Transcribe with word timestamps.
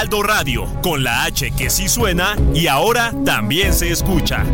Heraldo 0.00 0.22
Radio, 0.22 0.64
con 0.82 1.04
la 1.04 1.24
H 1.24 1.50
que 1.50 1.68
sí 1.68 1.86
suena 1.86 2.34
y 2.54 2.68
ahora 2.68 3.12
también 3.22 3.74
se 3.74 3.90
escucha. 3.90 4.46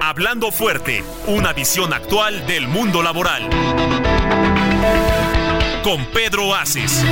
Hablando 0.00 0.50
fuerte, 0.50 1.04
una 1.28 1.52
visión 1.52 1.92
actual 1.92 2.44
del 2.48 2.66
mundo 2.66 3.00
laboral. 3.00 3.48
Con 5.84 6.04
Pedro 6.06 6.56
Aces. 6.56 7.04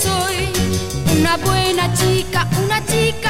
Soy 0.00 0.48
una 1.18 1.36
buena 1.36 1.92
chica, 1.94 2.46
una 2.64 2.84
chica. 2.86 3.20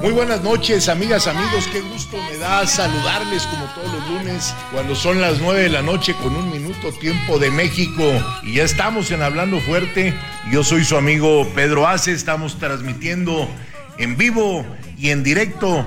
Muy 0.00 0.10
buenas 0.10 0.42
noches, 0.42 0.88
amigas, 0.88 1.28
amigos. 1.28 1.68
Qué 1.72 1.80
gusto 1.80 2.16
me 2.28 2.36
da 2.38 2.66
saludarles 2.66 3.44
como 3.44 3.66
todos 3.66 3.92
los 3.92 4.10
lunes 4.10 4.52
cuando 4.72 4.96
son 4.96 5.20
las 5.20 5.38
9 5.38 5.62
de 5.62 5.68
la 5.68 5.80
noche 5.80 6.14
con 6.20 6.34
un 6.34 6.50
minuto 6.50 6.90
tiempo 6.92 7.38
de 7.38 7.52
México. 7.52 8.02
Y 8.42 8.54
ya 8.54 8.64
estamos 8.64 9.12
en 9.12 9.22
Hablando 9.22 9.60
Fuerte. 9.60 10.12
Yo 10.50 10.64
soy 10.64 10.84
su 10.84 10.96
amigo 10.96 11.48
Pedro 11.54 11.86
Ace. 11.86 12.10
Estamos 12.10 12.58
transmitiendo 12.58 13.48
en 13.96 14.16
vivo 14.16 14.66
y 14.98 15.10
en 15.10 15.22
directo. 15.22 15.86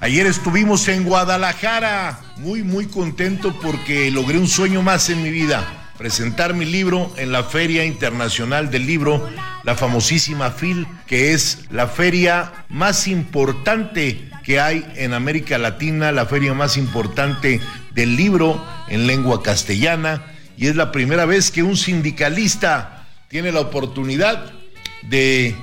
Ayer 0.00 0.26
estuvimos 0.26 0.86
en 0.88 1.04
Guadalajara. 1.04 2.20
Muy, 2.36 2.62
muy 2.62 2.84
contento 2.84 3.58
porque 3.62 4.10
logré 4.10 4.36
un 4.36 4.48
sueño 4.48 4.82
más 4.82 5.08
en 5.08 5.22
mi 5.22 5.30
vida. 5.30 5.83
Presentar 5.98 6.54
mi 6.54 6.64
libro 6.64 7.12
en 7.16 7.30
la 7.30 7.44
Feria 7.44 7.84
Internacional 7.84 8.68
del 8.68 8.84
Libro, 8.84 9.30
la 9.62 9.76
famosísima 9.76 10.50
FIL, 10.50 10.88
que 11.06 11.32
es 11.32 11.66
la 11.70 11.86
feria 11.86 12.52
más 12.68 13.06
importante 13.06 14.28
que 14.42 14.58
hay 14.58 14.84
en 14.96 15.14
América 15.14 15.56
Latina, 15.56 16.10
la 16.10 16.26
feria 16.26 16.52
más 16.52 16.76
importante 16.76 17.60
del 17.92 18.16
libro 18.16 18.60
en 18.88 19.06
lengua 19.06 19.42
castellana. 19.42 20.24
Y 20.56 20.66
es 20.66 20.74
la 20.74 20.90
primera 20.90 21.26
vez 21.26 21.52
que 21.52 21.62
un 21.62 21.76
sindicalista 21.76 23.06
tiene 23.28 23.52
la 23.52 23.60
oportunidad 23.60 24.52
de 25.02 25.54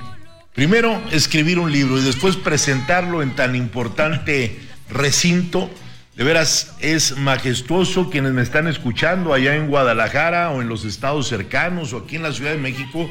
primero 0.54 0.98
escribir 1.10 1.58
un 1.58 1.70
libro 1.70 1.98
y 1.98 2.04
después 2.04 2.36
presentarlo 2.36 3.22
en 3.22 3.36
tan 3.36 3.54
importante 3.54 4.58
recinto. 4.88 5.70
De 6.16 6.24
veras 6.24 6.74
es 6.80 7.16
majestuoso 7.16 8.10
quienes 8.10 8.32
me 8.32 8.42
están 8.42 8.68
escuchando 8.68 9.32
allá 9.32 9.56
en 9.56 9.68
Guadalajara 9.68 10.50
o 10.50 10.60
en 10.60 10.68
los 10.68 10.84
estados 10.84 11.26
cercanos 11.26 11.94
o 11.94 11.98
aquí 11.98 12.16
en 12.16 12.22
la 12.22 12.32
Ciudad 12.32 12.50
de 12.50 12.58
México. 12.58 13.10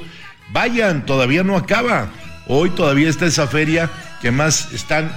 Vayan, 0.52 1.06
todavía 1.08 1.44
no 1.44 1.58
acaba. 1.58 2.10
Hoy 2.48 2.70
todavía 2.70 3.10
está 3.10 3.26
esa 3.26 3.48
feria 3.48 3.90
que 4.22 4.30
más 4.30 4.72
están 4.72 5.12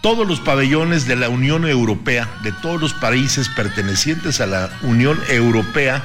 todos 0.00 0.26
los 0.26 0.40
pabellones 0.40 1.06
de 1.06 1.14
la 1.14 1.28
Unión 1.28 1.66
Europea, 1.68 2.28
de 2.42 2.50
todos 2.50 2.80
los 2.80 2.94
países 2.94 3.48
pertenecientes 3.50 4.40
a 4.40 4.46
la 4.46 4.70
Unión 4.82 5.18
Europea, 5.28 6.02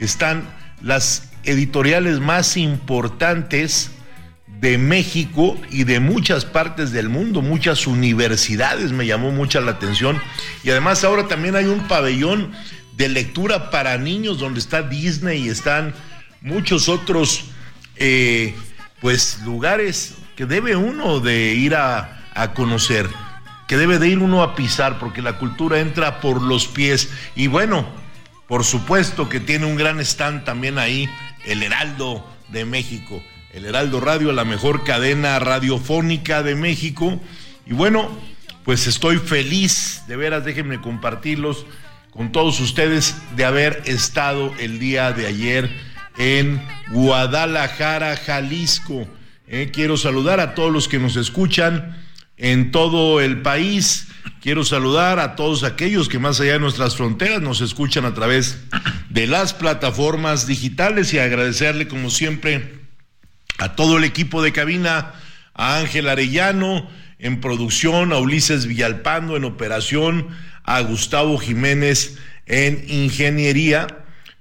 están 0.00 0.42
las 0.82 1.30
editoriales 1.44 2.20
más 2.20 2.56
importantes 2.56 3.90
de 4.60 4.76
México 4.76 5.56
y 5.70 5.84
de 5.84 6.00
muchas 6.00 6.44
partes 6.44 6.90
del 6.90 7.08
mundo, 7.08 7.42
muchas 7.42 7.86
universidades, 7.86 8.90
me 8.92 9.06
llamó 9.06 9.30
mucha 9.30 9.60
la 9.60 9.72
atención. 9.72 10.20
Y 10.64 10.70
además 10.70 11.04
ahora 11.04 11.28
también 11.28 11.54
hay 11.54 11.66
un 11.66 11.86
pabellón 11.86 12.52
de 12.96 13.08
lectura 13.08 13.70
para 13.70 13.96
niños 13.98 14.38
donde 14.38 14.58
está 14.58 14.82
Disney 14.82 15.46
y 15.46 15.48
están 15.48 15.94
muchos 16.40 16.88
otros 16.88 17.44
eh, 17.96 18.54
pues 19.00 19.40
lugares 19.44 20.14
que 20.34 20.46
debe 20.46 20.74
uno 20.74 21.20
de 21.20 21.54
ir 21.54 21.76
a, 21.76 22.26
a 22.34 22.52
conocer, 22.54 23.08
que 23.68 23.76
debe 23.76 23.98
de 23.98 24.08
ir 24.08 24.18
uno 24.18 24.42
a 24.42 24.56
pisar, 24.56 24.98
porque 24.98 25.22
la 25.22 25.38
cultura 25.38 25.78
entra 25.78 26.20
por 26.20 26.42
los 26.42 26.66
pies. 26.66 27.10
Y 27.36 27.46
bueno, 27.46 27.86
por 28.48 28.64
supuesto 28.64 29.28
que 29.28 29.38
tiene 29.38 29.66
un 29.66 29.76
gran 29.76 30.00
stand 30.00 30.44
también 30.44 30.78
ahí, 30.78 31.08
el 31.44 31.62
Heraldo 31.62 32.26
de 32.48 32.64
México. 32.64 33.22
El 33.52 33.64
Heraldo 33.64 34.00
Radio, 34.00 34.32
la 34.32 34.44
mejor 34.44 34.84
cadena 34.84 35.38
radiofónica 35.38 36.42
de 36.42 36.54
México. 36.54 37.18
Y 37.66 37.72
bueno, 37.72 38.10
pues 38.64 38.86
estoy 38.86 39.16
feliz, 39.16 40.02
de 40.06 40.16
veras, 40.16 40.44
déjenme 40.44 40.82
compartirlos 40.82 41.64
con 42.10 42.30
todos 42.30 42.60
ustedes 42.60 43.16
de 43.36 43.46
haber 43.46 43.82
estado 43.86 44.52
el 44.58 44.78
día 44.78 45.12
de 45.12 45.26
ayer 45.26 45.70
en 46.18 46.62
Guadalajara, 46.90 48.16
Jalisco. 48.18 49.08
Eh, 49.46 49.70
quiero 49.72 49.96
saludar 49.96 50.40
a 50.40 50.54
todos 50.54 50.70
los 50.70 50.86
que 50.86 50.98
nos 50.98 51.16
escuchan 51.16 51.96
en 52.36 52.70
todo 52.70 53.22
el 53.22 53.40
país. 53.40 54.08
Quiero 54.42 54.62
saludar 54.62 55.20
a 55.20 55.36
todos 55.36 55.64
aquellos 55.64 56.10
que 56.10 56.18
más 56.18 56.38
allá 56.38 56.52
de 56.52 56.60
nuestras 56.60 56.96
fronteras 56.96 57.40
nos 57.40 57.62
escuchan 57.62 58.04
a 58.04 58.12
través 58.12 58.58
de 59.08 59.26
las 59.26 59.54
plataformas 59.54 60.46
digitales 60.46 61.14
y 61.14 61.18
agradecerle 61.18 61.88
como 61.88 62.10
siempre 62.10 62.77
a 63.58 63.74
todo 63.74 63.98
el 63.98 64.04
equipo 64.04 64.42
de 64.42 64.52
cabina, 64.52 65.12
a 65.54 65.78
Ángel 65.78 66.08
Arellano 66.08 66.88
en 67.18 67.40
producción, 67.40 68.12
a 68.12 68.18
Ulises 68.18 68.66
Villalpando 68.66 69.36
en 69.36 69.44
operación, 69.44 70.28
a 70.62 70.80
Gustavo 70.80 71.36
Jiménez 71.38 72.16
en 72.46 72.84
ingeniería. 72.88 73.88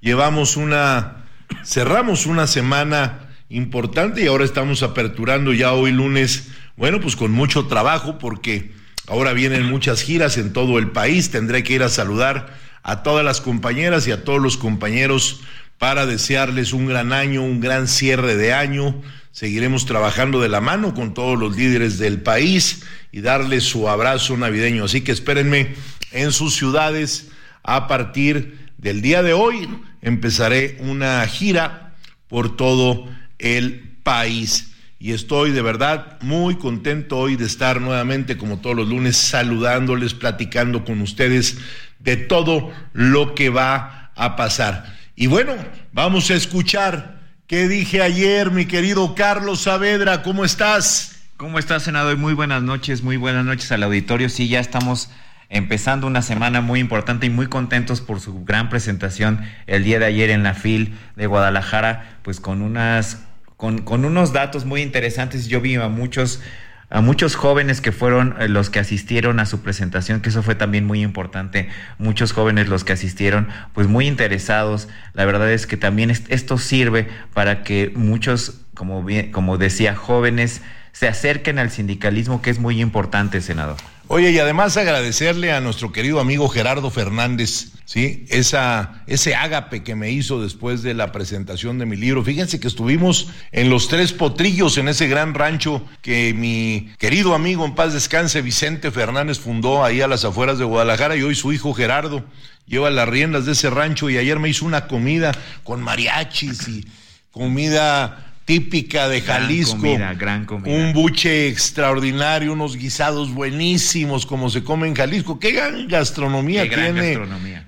Llevamos 0.02 0.56
una, 0.56 1.26
cerramos 1.66 2.28
una 2.28 2.46
semana 2.46 3.28
importante 3.50 4.22
y 4.22 4.28
ahora 4.28 4.46
estamos 4.46 4.84
aperturando 4.84 5.54
ya 5.54 5.74
hoy 5.74 5.92
lunes, 5.92 6.50
bueno, 6.76 7.02
pues 7.02 7.16
con 7.16 7.32
mucho 7.32 7.66
trabajo 7.66 8.20
porque 8.20 8.72
ahora 9.08 9.34
vienen 9.34 9.66
muchas 9.66 10.04
giras 10.04 10.38
en 10.38 10.54
todo 10.54 10.78
el 10.78 10.92
país, 10.92 11.32
tendré 11.32 11.64
que 11.64 11.74
ir 11.74 11.84
a 11.84 11.90
saludar 11.90 12.56
a 12.84 13.04
todas 13.04 13.26
las 13.26 13.42
compañeras 13.42 14.08
y 14.08 14.12
a 14.12 14.24
todos 14.24 14.42
los 14.42 14.58
compañeros 14.58 15.42
para 15.78 16.06
desearles 16.06 16.74
un 16.74 16.88
gran 16.88 17.14
año, 17.14 17.44
un 17.44 17.60
gran 17.60 17.88
cierre 17.88 18.36
de 18.36 18.54
año. 18.54 19.02
Seguiremos 19.32 19.86
trabajando 19.86 20.42
de 20.42 20.50
la 20.50 20.62
mano 20.62 20.94
con 20.94 21.14
todos 21.14 21.38
los 21.38 21.56
líderes 21.56 22.00
del 22.00 22.22
país 22.22 22.84
y 23.12 23.22
darles 23.22 23.64
su 23.64 23.88
abrazo 23.88 24.36
navideño. 24.38 24.86
Así 24.86 25.02
que 25.02 25.12
espérenme 25.12 25.76
en 26.12 26.32
sus 26.32 26.56
ciudades 26.56 27.30
a 27.64 27.88
partir 27.88 28.58
del 28.78 29.02
día 29.02 29.22
de 29.22 29.34
hoy. 29.34 29.70
Empezaré 30.02 30.78
una 30.80 31.26
gira 31.28 31.96
por 32.28 32.56
todo 32.56 33.08
el 33.38 33.98
país. 34.04 34.72
Y 35.00 35.12
estoy 35.12 35.52
de 35.52 35.62
verdad 35.62 36.18
muy 36.22 36.56
contento 36.56 37.18
hoy 37.20 37.36
de 37.36 37.46
estar 37.46 37.80
nuevamente, 37.82 38.36
como 38.36 38.60
todos 38.60 38.76
los 38.76 38.88
lunes, 38.88 39.16
saludándoles, 39.16 40.16
platicando 40.16 40.84
con 40.84 41.02
ustedes 41.02 41.60
de 42.00 42.18
todo 42.18 42.72
lo 42.94 43.36
que 43.36 43.50
va 43.50 44.12
a 44.16 44.36
pasar. 44.36 44.97
Y 45.20 45.26
bueno, 45.26 45.56
vamos 45.94 46.30
a 46.30 46.36
escuchar 46.36 47.22
qué 47.48 47.68
dije 47.68 48.04
ayer, 48.04 48.52
mi 48.52 48.68
querido 48.68 49.16
Carlos 49.16 49.62
Saavedra, 49.62 50.22
¿cómo 50.22 50.46
estás? 50.46 51.24
¿Cómo 51.38 51.58
estás, 51.58 51.82
senador? 51.82 52.18
Muy 52.18 52.36
buenas 52.36 52.62
noches, 52.62 53.02
muy 53.02 53.18
buenas 53.18 53.44
noches 53.44 53.72
al 53.72 53.82
auditorio. 53.82 54.30
Sí, 54.30 54.48
ya 54.48 54.60
estamos 54.60 55.10
empezando 55.50 56.06
una 56.06 56.22
semana 56.22 56.62
muy 56.62 56.80
importante 56.80 57.26
y 57.26 57.32
muy 57.32 57.48
contentos 57.48 58.00
por 58.00 58.20
su 58.20 58.46
gran 58.46 58.70
presentación 58.70 59.42
el 59.66 59.84
día 59.84 59.98
de 59.98 60.06
ayer 60.06 60.30
en 60.30 60.44
la 60.44 60.54
FIL 60.54 60.96
de 61.16 61.26
Guadalajara, 61.26 62.20
pues 62.22 62.40
con 62.40 62.62
unas 62.62 63.24
con, 63.56 63.80
con 63.80 64.06
unos 64.06 64.34
datos 64.34 64.66
muy 64.66 64.84
interesantes. 64.84 65.48
Yo 65.48 65.62
vi 65.62 65.78
a 65.78 65.88
muchos 65.88 66.42
a 66.90 67.02
muchos 67.02 67.36
jóvenes 67.36 67.82
que 67.82 67.92
fueron 67.92 68.36
eh, 68.40 68.48
los 68.48 68.70
que 68.70 68.80
asistieron 68.80 69.40
a 69.40 69.46
su 69.46 69.62
presentación, 69.62 70.22
que 70.22 70.30
eso 70.30 70.42
fue 70.42 70.56
también 70.56 70.86
muy 70.86 71.02
importante, 71.02 71.70
muchos 71.98 72.32
jóvenes 72.32 72.70
los 72.70 72.84
que 72.84 72.94
asistieron, 72.94 73.50
pues 73.74 73.88
muy 73.88 74.08
interesados. 74.08 74.88
La 75.14 75.26
verdad 75.26 75.52
es 75.52 75.68
que 75.68 75.78
también 75.78 76.12
esto 76.12 76.58
sirve 76.58 77.08
para 77.34 77.64
que 77.64 77.92
muchos, 77.96 78.62
como, 78.74 79.04
bien, 79.04 79.32
como 79.32 79.58
decía, 79.58 79.96
jóvenes 79.96 80.62
se 80.94 81.08
acerquen 81.08 81.60
al 81.60 81.70
sindicalismo, 81.72 82.42
que 82.42 82.50
es 82.50 82.60
muy 82.60 82.82
importante, 82.82 83.42
senador. 83.42 83.78
Oye, 84.10 84.32
y 84.32 84.40
además 84.40 84.78
agradecerle 84.78 85.52
a 85.52 85.60
nuestro 85.60 85.92
querido 85.92 86.22
amigo 86.22 86.48
Gerardo 86.48 86.90
Fernández, 86.90 87.74
¿sí? 87.84 88.26
Esa, 88.30 89.04
ese 89.06 89.36
ágape 89.36 89.84
que 89.84 89.96
me 89.96 90.12
hizo 90.12 90.42
después 90.42 90.82
de 90.82 90.94
la 90.94 91.12
presentación 91.12 91.78
de 91.78 91.86
mi 91.86 91.98
libro. 91.98 92.24
Fíjense 92.24 92.62
que 92.62 92.70
estuvimos 92.70 93.28
en 93.52 93.70
los 93.70 93.90
tres 93.90 94.14
potrillos, 94.14 94.78
en 94.78 94.88
ese 94.88 95.10
gran 95.10 95.34
rancho 95.34 95.86
que 96.02 96.34
mi 96.34 96.94
querido 97.00 97.36
amigo 97.36 97.66
en 97.66 97.76
paz 97.76 97.92
descanse, 97.92 98.42
Vicente 98.42 98.92
Fernández, 98.92 99.40
fundó 99.40 99.84
ahí 99.84 100.00
a 100.00 100.08
las 100.08 100.24
afueras 100.24 100.58
de 100.58 100.64
Guadalajara 100.64 101.18
y 101.18 101.24
hoy 101.24 101.36
su 101.36 101.52
hijo 101.52 101.74
Gerardo 101.74 102.24
lleva 102.66 102.90
las 102.90 103.10
riendas 103.10 103.46
de 103.46 103.52
ese 103.52 103.70
rancho 103.70 104.10
y 104.10 104.18
ayer 104.18 104.40
me 104.40 104.48
hizo 104.48 104.66
una 104.66 104.88
comida 104.88 105.34
con 105.66 105.82
mariachis 105.82 106.66
y 106.70 106.88
comida 107.32 108.27
típica 108.48 109.10
de 109.10 109.20
Jalisco. 109.20 109.78
Gran 110.18 110.46
comida, 110.46 110.74
Un 110.74 110.94
buche 110.94 111.50
extraordinario, 111.50 112.54
unos 112.54 112.78
guisados 112.78 113.34
buenísimos 113.34 114.26
como 114.26 114.50
se 114.50 114.64
come 114.64 114.88
en 114.88 114.96
Jalisco. 114.96 115.38
Qué 115.38 115.52
gran 115.52 115.86
gastronomía, 115.90 116.68
tiene, 116.70 117.20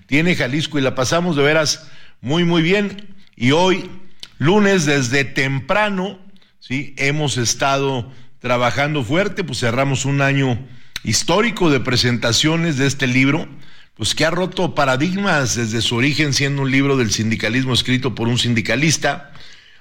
tiene 0.07 0.35
Jalisco 0.35 0.79
y 0.79 0.81
la 0.81 0.95
pasamos 0.95 1.35
de 1.35 1.43
veras 1.43 1.89
muy, 2.21 2.45
muy 2.45 2.61
bien. 2.61 3.13
Y 3.35 3.51
hoy, 3.51 3.91
lunes, 4.37 4.85
desde 4.85 5.25
temprano, 5.25 6.17
¿sí? 6.61 6.95
hemos 6.97 7.35
estado 7.35 8.09
trabajando 8.39 9.03
fuerte, 9.03 9.43
pues 9.43 9.59
cerramos 9.59 10.05
un 10.05 10.21
año 10.21 10.65
histórico 11.03 11.69
de 11.69 11.81
presentaciones 11.81 12.77
de 12.77 12.87
este 12.87 13.05
libro, 13.05 13.49
pues 13.95 14.15
que 14.15 14.23
ha 14.23 14.31
roto 14.31 14.75
paradigmas 14.75 15.57
desde 15.57 15.81
su 15.81 15.97
origen 15.97 16.31
siendo 16.31 16.61
un 16.61 16.71
libro 16.71 16.95
del 16.95 17.11
sindicalismo 17.11 17.73
escrito 17.73 18.15
por 18.15 18.29
un 18.29 18.37
sindicalista 18.37 19.28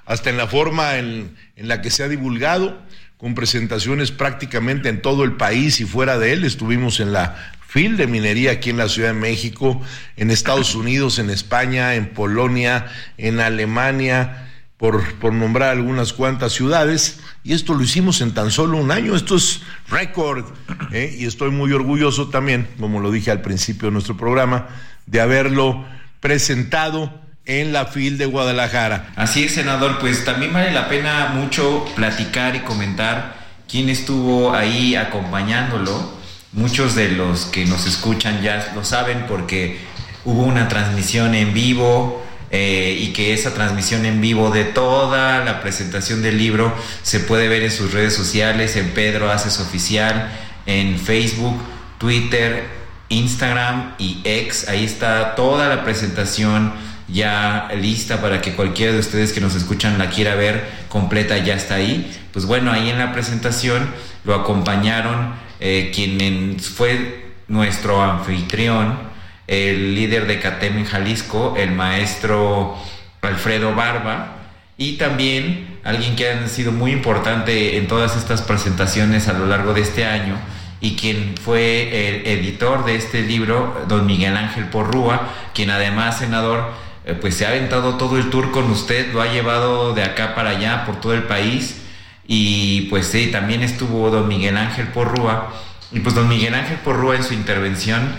hasta 0.08 0.31
en 0.31 0.38
la 0.38 0.46
forma 0.46 0.96
en, 0.96 1.37
la 1.56 1.82
que 1.82 1.90
se 1.90 2.02
ha 2.02 2.08
divulgado, 2.08 2.81
con 3.19 3.34
presentaciones 3.34 4.10
prácticamente 4.10 4.88
en 4.88 5.02
todo 5.02 5.22
el 5.22 5.32
país 5.37 5.81
y 5.81 5.84
fuera 5.84 6.19
de 6.19 6.32
él. 6.32 6.44
Estuvimos 6.44 6.99
en 6.99 7.12
la 7.12 7.52
FIL 7.66 7.99
de 7.99 8.06
minería 8.06 8.52
aquí 8.52 8.70
en 8.70 8.78
la 8.78 8.88
Ciudad 8.88 9.08
de 9.08 9.20
México, 9.20 9.82
en 10.16 10.31
Estados 10.31 10.75
Unidos, 10.75 11.19
en 11.19 11.28
España, 11.28 11.94
en 11.94 12.08
Polonia, 12.08 12.87
en 13.19 13.38
Alemania, 13.40 14.49
por, 14.78 15.02
nombrar 15.31 15.72
algunas 15.72 16.14
cuantas 16.14 16.52
ciudades. 16.54 17.20
Y 17.44 17.52
esto 17.52 17.75
lo 17.75 17.82
hicimos 17.82 18.22
en 18.22 18.32
tan 18.32 18.50
solo 18.50 18.78
un 18.78 18.90
año. 18.90 19.14
Esto 19.14 19.37
es 19.37 19.61
récord. 19.90 20.46
¿eh? 20.90 21.14
Y 21.19 21.26
estoy 21.26 21.50
muy 21.50 21.70
orgulloso 21.72 22.31
también, 22.31 22.66
como 22.81 23.00
lo 23.00 23.11
dije 23.11 23.31
al 23.31 23.43
principio 23.43 23.88
de 23.88 23.93
nuestro 23.93 24.16
programa, 24.16 24.69
de 25.04 25.20
haberlo 25.20 25.84
presentado 26.20 27.27
en 27.49 27.73
la 27.73 27.87
FIL 27.87 28.19
de 28.19 28.27
Guadalajara. 28.27 29.11
Así 29.17 29.43
es, 29.43 29.55
senador, 29.55 29.99
pues 29.99 30.25
también 30.25 30.53
vale 30.53 30.71
la 30.71 30.89
pena 30.89 31.31
mucho 31.35 31.85
platicar 31.97 32.55
y 32.55 32.61
comentar 32.61 33.35
quién 33.69 33.89
estuvo 33.89 34.55
ahí 34.55 34.95
acompañándolo. 34.95 36.17
Muchos 36.53 36.95
de 36.95 37.11
los 37.11 37.47
que 37.47 37.65
nos 37.67 37.87
escuchan 37.87 38.43
ya 38.43 38.73
lo 38.75 38.85
saben 38.85 39.25
porque 39.27 39.81
hubo 40.25 40.43
una 40.43 40.69
transmisión 40.69 41.35
en 41.35 41.55
vivo 41.55 42.23
eh, 42.50 42.99
y 43.00 43.12
que 43.12 43.33
esa 43.33 43.55
transmisión 43.55 44.05
en 44.05 44.21
vivo 44.21 44.50
de 44.50 44.65
toda 44.65 45.45
la 45.45 45.61
presentación 45.62 46.23
del 46.23 46.39
libro 46.39 46.75
se 47.03 47.21
puede 47.21 47.49
ver 47.49 47.62
en 47.62 47.71
sus 47.71 47.93
redes 47.93 48.15
sociales, 48.15 48.77
en 48.77 48.91
Pedro 48.91 49.31
Haces 49.31 49.59
Oficial, 49.59 50.31
en 50.67 50.99
Facebook, 50.99 51.59
Twitter, 51.99 52.67
Instagram 53.09 53.95
y 53.99 54.21
X. 54.25 54.69
Ahí 54.69 54.85
está 54.85 55.35
toda 55.35 55.69
la 55.69 55.83
presentación 55.83 56.88
ya 57.08 57.69
lista 57.75 58.20
para 58.20 58.40
que 58.40 58.55
cualquiera 58.55 58.93
de 58.93 58.99
ustedes 58.99 59.32
que 59.32 59.40
nos 59.40 59.55
escuchan 59.55 59.99
la 59.99 60.10
quiera 60.10 60.34
ver 60.34 60.69
completa, 60.88 61.38
ya 61.38 61.55
está 61.55 61.76
ahí. 61.76 62.14
Pues 62.32 62.44
bueno, 62.44 62.70
ahí 62.70 62.90
en 62.90 62.99
la 62.99 63.12
presentación 63.12 63.88
lo 64.25 64.34
acompañaron 64.34 65.34
eh, 65.60 65.90
quien 65.94 66.60
fue 66.60 67.32
nuestro 67.49 68.02
anfitrión, 68.02 68.99
el 69.46 69.94
líder 69.94 70.26
de 70.26 70.38
CATEM 70.38 70.78
en 70.78 70.84
Jalisco, 70.84 71.55
el 71.56 71.72
maestro 71.72 72.76
Alfredo 73.22 73.75
Barba, 73.75 74.37
y 74.76 74.96
también 74.96 75.78
alguien 75.82 76.14
que 76.14 76.28
ha 76.28 76.46
sido 76.49 76.70
muy 76.70 76.93
importante 76.93 77.78
en 77.78 77.88
todas 77.88 78.16
estas 78.16 78.43
presentaciones 78.43 79.26
a 79.28 79.32
lo 79.32 79.46
largo 79.46 79.72
de 79.75 79.81
este 79.81 80.04
año 80.04 80.37
y 80.81 80.94
quien 80.94 81.34
fue 81.37 82.08
el 82.08 82.26
editor 82.26 82.84
de 82.84 82.94
este 82.94 83.22
libro, 83.22 83.84
don 83.88 84.06
Miguel 84.06 84.37
Ángel 84.37 84.66
Porrúa, 84.66 85.28
quien 85.54 85.70
además, 85.70 86.19
senador, 86.19 86.70
pues 87.14 87.34
se 87.37 87.46
ha 87.46 87.50
aventado 87.50 87.96
todo 87.96 88.19
el 88.19 88.31
tour 88.31 88.50
con 88.50 88.70
usted, 88.70 89.12
lo 89.12 89.22
ha 89.22 89.32
llevado 89.32 89.94
de 89.94 90.02
acá 90.02 90.34
para 90.34 90.50
allá 90.50 90.84
por 90.84 91.00
todo 91.00 91.14
el 91.14 91.25
país. 91.25 91.82
Y 92.26 92.82
pues 92.90 93.06
sí, 93.06 93.28
también 93.28 93.62
estuvo 93.62 94.10
don 94.10 94.28
Miguel 94.28 94.56
Ángel 94.56 94.88
Porrúa. 94.88 95.52
Y 95.90 96.00
pues 96.00 96.14
don 96.14 96.28
Miguel 96.28 96.55
Ángel 96.55 96.76
Porrúa 96.78 97.16
en 97.16 97.22
su 97.22 97.32
intervención 97.32 98.14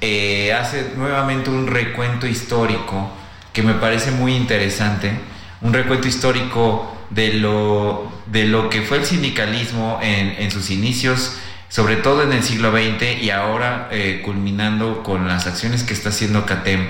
eh, 0.00 0.52
hace 0.52 0.94
nuevamente 0.96 1.48
un 1.48 1.68
recuento 1.68 2.26
histórico 2.26 3.08
que 3.52 3.62
me 3.62 3.74
parece 3.74 4.10
muy 4.10 4.34
interesante, 4.34 5.12
un 5.60 5.72
recuento 5.72 6.08
histórico 6.08 6.92
de 7.10 7.34
lo, 7.34 8.10
de 8.26 8.46
lo 8.46 8.68
que 8.68 8.82
fue 8.82 8.98
el 8.98 9.04
sindicalismo 9.04 10.00
en, 10.02 10.34
en 10.38 10.50
sus 10.50 10.70
inicios, 10.70 11.36
sobre 11.68 11.96
todo 11.96 12.24
en 12.24 12.32
el 12.32 12.42
siglo 12.42 12.72
XX 12.72 13.22
y 13.22 13.30
ahora 13.30 13.88
eh, 13.92 14.22
culminando 14.24 15.04
con 15.04 15.28
las 15.28 15.46
acciones 15.46 15.84
que 15.84 15.92
está 15.92 16.08
haciendo 16.08 16.46
CATEM 16.46 16.88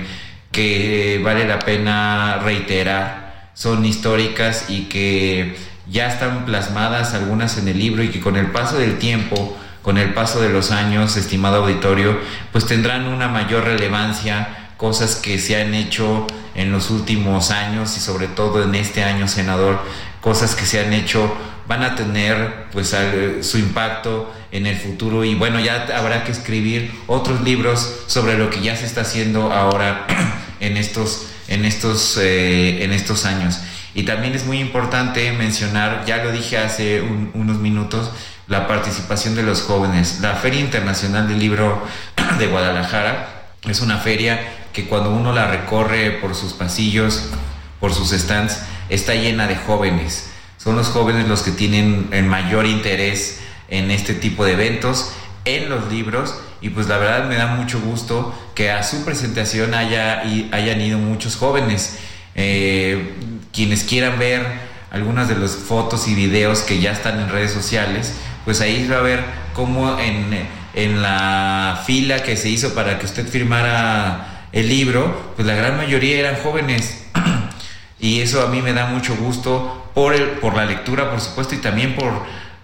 que 0.53 1.19
vale 1.21 1.45
la 1.45 1.59
pena 1.59 2.39
reiterar, 2.41 3.49
son 3.53 3.83
históricas 3.85 4.65
y 4.69 4.83
que 4.83 5.57
ya 5.89 6.07
están 6.07 6.45
plasmadas 6.45 7.13
algunas 7.13 7.57
en 7.57 7.67
el 7.67 7.77
libro 7.77 8.03
y 8.03 8.09
que 8.09 8.21
con 8.21 8.37
el 8.37 8.51
paso 8.51 8.77
del 8.77 8.97
tiempo, 8.99 9.57
con 9.81 9.97
el 9.97 10.13
paso 10.13 10.39
de 10.39 10.49
los 10.49 10.71
años, 10.71 11.17
estimado 11.17 11.63
auditorio, 11.63 12.17
pues 12.51 12.65
tendrán 12.65 13.07
una 13.07 13.27
mayor 13.27 13.65
relevancia, 13.65 14.69
cosas 14.77 15.15
que 15.15 15.39
se 15.39 15.61
han 15.61 15.73
hecho 15.73 16.27
en 16.55 16.71
los 16.71 16.91
últimos 16.91 17.51
años 17.51 17.97
y 17.97 17.99
sobre 17.99 18.27
todo 18.27 18.63
en 18.63 18.75
este 18.75 19.03
año, 19.03 19.27
senador, 19.27 19.81
cosas 20.21 20.55
que 20.55 20.65
se 20.65 20.79
han 20.79 20.93
hecho 20.93 21.35
van 21.67 21.83
a 21.83 21.95
tener 21.95 22.65
pues 22.71 22.95
su 23.41 23.57
impacto 23.57 24.31
en 24.51 24.67
el 24.67 24.77
futuro. 24.77 25.23
Y 25.23 25.35
bueno 25.35 25.59
ya 25.59 25.87
habrá 25.97 26.23
que 26.23 26.31
escribir 26.31 26.91
otros 27.07 27.41
libros 27.41 28.03
sobre 28.07 28.37
lo 28.37 28.49
que 28.49 28.61
ya 28.61 28.75
se 28.75 28.85
está 28.85 29.01
haciendo 29.01 29.51
ahora 29.51 30.05
en 30.59 30.77
estos, 30.77 31.27
en 31.47 31.65
estos, 31.65 32.17
eh, 32.17 32.83
en 32.83 32.91
estos 32.91 33.25
años. 33.25 33.59
Y 33.95 34.03
también 34.03 34.33
es 34.33 34.45
muy 34.45 34.59
importante 34.59 35.31
mencionar, 35.33 36.03
ya 36.05 36.23
lo 36.23 36.31
dije 36.31 36.57
hace 36.57 37.01
unos 37.01 37.57
minutos, 37.57 38.09
la 38.47 38.67
participación 38.67 39.35
de 39.35 39.43
los 39.43 39.61
jóvenes. 39.61 40.19
La 40.21 40.35
Feria 40.35 40.59
Internacional 40.59 41.27
del 41.27 41.39
Libro 41.39 41.85
de 42.39 42.47
Guadalajara 42.47 43.43
es 43.67 43.81
una 43.81 43.97
feria 43.97 44.39
que 44.73 44.85
cuando 44.85 45.11
uno 45.11 45.31
la 45.31 45.47
recorre 45.47 46.11
por 46.11 46.35
sus 46.35 46.53
pasillos, 46.53 47.29
por 47.79 47.93
sus 47.93 48.09
stands, 48.11 48.59
está 48.89 49.13
llena 49.13 49.47
de 49.47 49.55
jóvenes. 49.55 50.29
Son 50.57 50.75
los 50.75 50.87
jóvenes 50.87 51.27
los 51.27 51.43
que 51.43 51.51
tienen 51.51 52.07
el 52.11 52.25
mayor 52.25 52.65
interés 52.65 53.39
en 53.69 53.91
este 53.91 54.13
tipo 54.13 54.45
de 54.45 54.53
eventos, 54.53 55.11
en 55.45 55.69
los 55.69 55.91
libros 55.91 56.35
y 56.61 56.69
pues 56.69 56.87
la 56.87 56.97
verdad 56.97 57.27
me 57.27 57.35
da 57.35 57.47
mucho 57.47 57.79
gusto 57.81 58.33
que 58.55 58.71
a 58.71 58.83
su 58.83 59.03
presentación 59.03 59.73
haya, 59.73 60.23
y 60.23 60.49
hayan 60.53 60.79
ido 60.79 60.97
muchos 60.97 61.35
jóvenes. 61.35 61.99
Eh, 62.35 63.13
quienes 63.51 63.83
quieran 63.83 64.17
ver 64.17 64.45
algunas 64.89 65.27
de 65.27 65.35
las 65.35 65.51
fotos 65.51 66.07
y 66.07 66.15
videos 66.15 66.61
que 66.61 66.79
ya 66.79 66.91
están 66.91 67.19
en 67.19 67.29
redes 67.29 67.51
sociales, 67.51 68.13
pues 68.45 68.61
ahí 68.61 68.87
va 68.87 68.97
a 68.97 69.01
ver 69.01 69.23
cómo 69.53 69.99
en, 69.99 70.47
en 70.73 71.01
la 71.01 71.83
fila 71.85 72.23
que 72.23 72.37
se 72.37 72.49
hizo 72.49 72.73
para 72.73 72.97
que 72.97 73.05
usted 73.05 73.27
firmara 73.27 74.47
el 74.53 74.69
libro, 74.69 75.33
pues 75.35 75.47
la 75.47 75.55
gran 75.55 75.77
mayoría 75.77 76.19
eran 76.19 76.35
jóvenes. 76.37 77.05
y 77.99 78.21
eso 78.21 78.41
a 78.41 78.47
mí 78.47 78.61
me 78.61 78.71
da 78.71 78.85
mucho 78.85 79.15
gusto 79.15 79.91
por, 79.93 80.13
el, 80.13 80.23
por 80.39 80.55
la 80.55 80.65
lectura, 80.65 81.09
por 81.09 81.19
supuesto, 81.19 81.55
y 81.55 81.57
también 81.57 81.95
por 81.95 82.13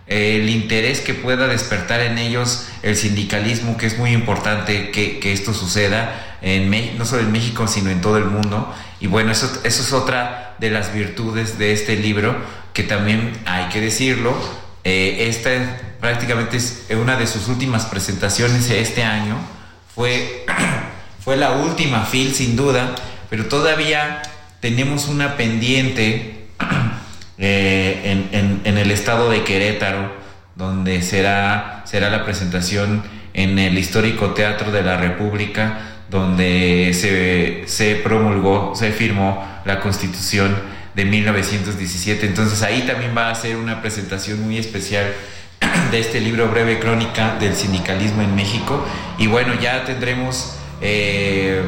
el 0.10 0.50
interés 0.50 1.02
que 1.02 1.14
pueda 1.14 1.48
despertar 1.48 2.02
en 2.02 2.18
ellos 2.18 2.68
el 2.82 2.96
sindicalismo, 2.96 3.78
que 3.78 3.86
es 3.86 3.98
muy 3.98 4.12
importante 4.12 4.90
que, 4.90 5.32
esto 5.32 5.54
suceda, 5.54 6.38
en, 6.42 6.98
no 6.98 7.06
solo 7.06 7.22
en 7.22 7.32
México, 7.32 7.68
sino 7.68 7.92
en 7.92 8.02
todo 8.02 8.18
el 8.18 8.26
mundo. 8.26 8.74
Y 9.00 9.08
bueno, 9.08 9.32
eso, 9.32 9.50
eso 9.64 9.84
es 9.84 9.94
otra 9.94 10.56
de 10.60 10.72
las 10.72 10.94
virtudes 10.94 11.60
de 11.60 11.74
este 11.74 11.96
libro, 11.96 12.36
que 12.74 12.84
también 12.84 13.34
hay 13.46 13.70
que 13.70 13.82
decirlo, 13.82 14.36
eh, 14.84 15.28
esta 15.30 15.50
prácticamente 16.00 16.58
es 16.58 16.86
una 16.92 17.18
de 17.18 17.28
sus 17.28 17.48
últimas 17.48 17.86
presentaciones 17.86 18.70
este 18.70 19.04
año, 19.04 19.38
fue, 19.94 20.46
fue 21.24 21.38
la 21.38 21.52
última 21.52 22.06
FIL 22.06 22.34
sin 22.34 22.56
duda, 22.56 22.96
pero 23.30 23.46
todavía 23.46 24.24
tenemos 24.60 25.08
una 25.08 25.38
pendiente 25.38 26.39
eh, 27.40 28.28
en, 28.32 28.62
en, 28.66 28.78
el 28.78 28.92
estado 28.92 29.30
de 29.30 29.44
Querétaro, 29.44 30.12
donde 30.56 31.02
será, 31.02 31.84
será 31.86 32.10
la 32.10 32.26
presentación 32.26 33.02
en 33.34 33.58
el 33.58 33.78
histórico 33.78 34.32
Teatro 34.32 34.72
de 34.72 34.84
la 34.84 34.98
República, 34.98 35.80
donde 36.10 36.92
se, 36.94 37.64
se 37.68 37.96
promulgó, 37.96 38.76
se 38.76 38.92
firmó 38.92 39.48
la 39.64 39.80
Constitución 39.80 40.54
de 40.96 41.06
1917. 41.06 42.26
Entonces 42.26 42.62
ahí 42.62 42.82
también 42.82 43.16
va 43.16 43.30
a 43.30 43.36
ser 43.36 43.56
una 43.56 43.82
presentación 43.82 44.42
muy 44.42 44.58
especial 44.58 45.06
de 45.92 46.00
este 46.00 46.20
libro 46.20 46.50
breve 46.50 46.80
crónica 46.80 47.38
del 47.40 47.56
sindicalismo 47.56 48.22
en 48.22 48.36
México. 48.36 48.86
Y 49.18 49.28
bueno, 49.28 49.54
ya 49.62 49.86
tendremos 49.86 50.58
eh, 50.82 51.62